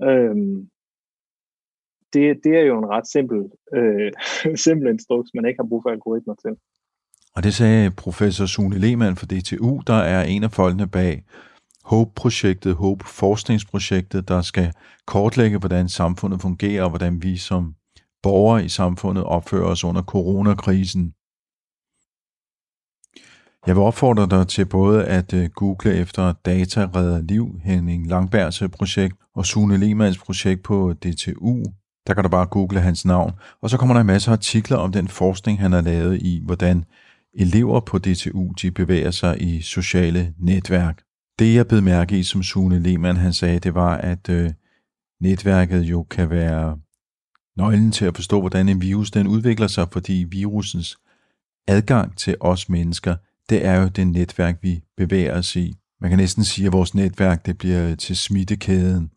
Øhm, 0.03 0.69
det, 2.13 2.39
det 2.43 2.53
er 2.59 2.65
jo 2.71 2.77
en 2.77 2.89
ret 2.95 3.07
simpel, 3.07 3.39
øh, 3.73 4.11
simpel 4.65 4.87
instruks, 4.89 5.29
man 5.33 5.45
ikke 5.45 5.59
har 5.61 5.69
brug 5.69 5.81
for 5.83 5.89
algoritmer 5.89 6.35
til. 6.35 6.53
Og 7.35 7.43
det 7.43 7.53
sagde 7.53 7.91
professor 7.91 8.45
Sune 8.45 8.77
Lehmann 8.77 9.15
fra 9.15 9.27
DTU, 9.31 9.81
der 9.87 9.99
er 10.15 10.23
en 10.23 10.43
af 10.43 10.51
folkene 10.51 10.87
bag 10.87 11.23
HOPE-projektet, 11.85 12.75
HOPE-forskningsprojektet, 12.75 14.27
der 14.27 14.41
skal 14.41 14.73
kortlægge, 15.05 15.57
hvordan 15.57 15.89
samfundet 15.89 16.41
fungerer, 16.41 16.83
og 16.83 16.89
hvordan 16.89 17.23
vi 17.23 17.37
som 17.37 17.75
borgere 18.23 18.65
i 18.65 18.69
samfundet 18.69 19.23
opfører 19.23 19.65
os 19.65 19.83
under 19.83 20.01
coronakrisen. 20.01 21.13
Jeg 23.67 23.75
vil 23.75 23.83
opfordre 23.83 24.27
dig 24.29 24.47
til 24.47 24.65
både 24.65 25.05
at 25.05 25.33
øh, 25.33 25.49
google 25.49 25.93
efter 25.93 26.33
Data 26.45 26.87
Redder 26.95 27.21
Liv, 27.21 27.59
Henning 27.63 28.07
Langbergs 28.07 28.61
øh, 28.61 28.69
projekt 28.69 29.15
og 29.35 29.45
Sune 29.45 29.77
Lehmanns 29.77 30.17
projekt 30.17 30.63
på 30.63 30.93
DTU. 30.93 31.63
Der 32.07 32.13
kan 32.13 32.23
du 32.23 32.29
bare 32.29 32.45
google 32.45 32.81
hans 32.81 33.05
navn, 33.05 33.31
og 33.61 33.69
så 33.69 33.77
kommer 33.77 33.95
der 33.95 34.01
en 34.01 34.07
masse 34.07 34.31
artikler 34.31 34.77
om 34.77 34.91
den 34.91 35.07
forskning, 35.07 35.59
han 35.59 35.71
har 35.71 35.81
lavet 35.81 36.21
i, 36.21 36.41
hvordan 36.45 36.85
elever 37.33 37.79
på 37.79 37.97
DTU 37.97 38.53
de 38.61 38.71
bevæger 38.71 39.11
sig 39.11 39.41
i 39.41 39.61
sociale 39.61 40.33
netværk. 40.39 41.04
Det 41.39 41.55
jeg 41.55 41.67
blev 41.67 41.81
mærke 41.83 42.19
i, 42.19 42.23
som 42.23 42.43
Sune 42.43 42.79
Lehmann 42.79 43.17
han 43.17 43.33
sagde, 43.33 43.59
det 43.59 43.73
var, 43.73 43.97
at 43.97 44.29
øh, 44.29 44.51
netværket 45.21 45.81
jo 45.81 46.03
kan 46.03 46.29
være 46.29 46.79
nøglen 47.57 47.91
til 47.91 48.05
at 48.05 48.15
forstå, 48.15 48.39
hvordan 48.39 48.69
en 48.69 48.81
virus 48.81 49.11
den 49.11 49.27
udvikler 49.27 49.67
sig, 49.67 49.87
fordi 49.91 50.25
virusens 50.29 50.97
adgang 51.67 52.17
til 52.17 52.35
os 52.39 52.69
mennesker 52.69 53.15
det 53.49 53.65
er 53.65 53.81
jo 53.81 53.87
det 53.87 54.07
netværk, 54.07 54.57
vi 54.61 54.83
bevæger 54.97 55.37
os 55.37 55.55
i. 55.55 55.73
Man 56.01 56.09
kan 56.09 56.19
næsten 56.19 56.43
sige, 56.43 56.67
at 56.67 56.73
vores 56.73 56.95
netværk 56.95 57.45
det 57.45 57.57
bliver 57.57 57.95
til 57.95 58.17
smittekæden. 58.17 59.11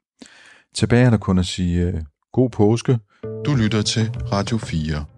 Tilbage 0.74 1.06
er 1.06 1.10
der 1.10 1.16
kun 1.16 1.38
at 1.38 1.46
sige 1.46 1.80
øh, 1.80 1.94
god 2.32 2.50
påske. 2.50 2.98
Du 3.46 3.54
lytter 3.54 3.82
til 3.82 4.10
Radio 4.32 4.58
4. 4.58 5.13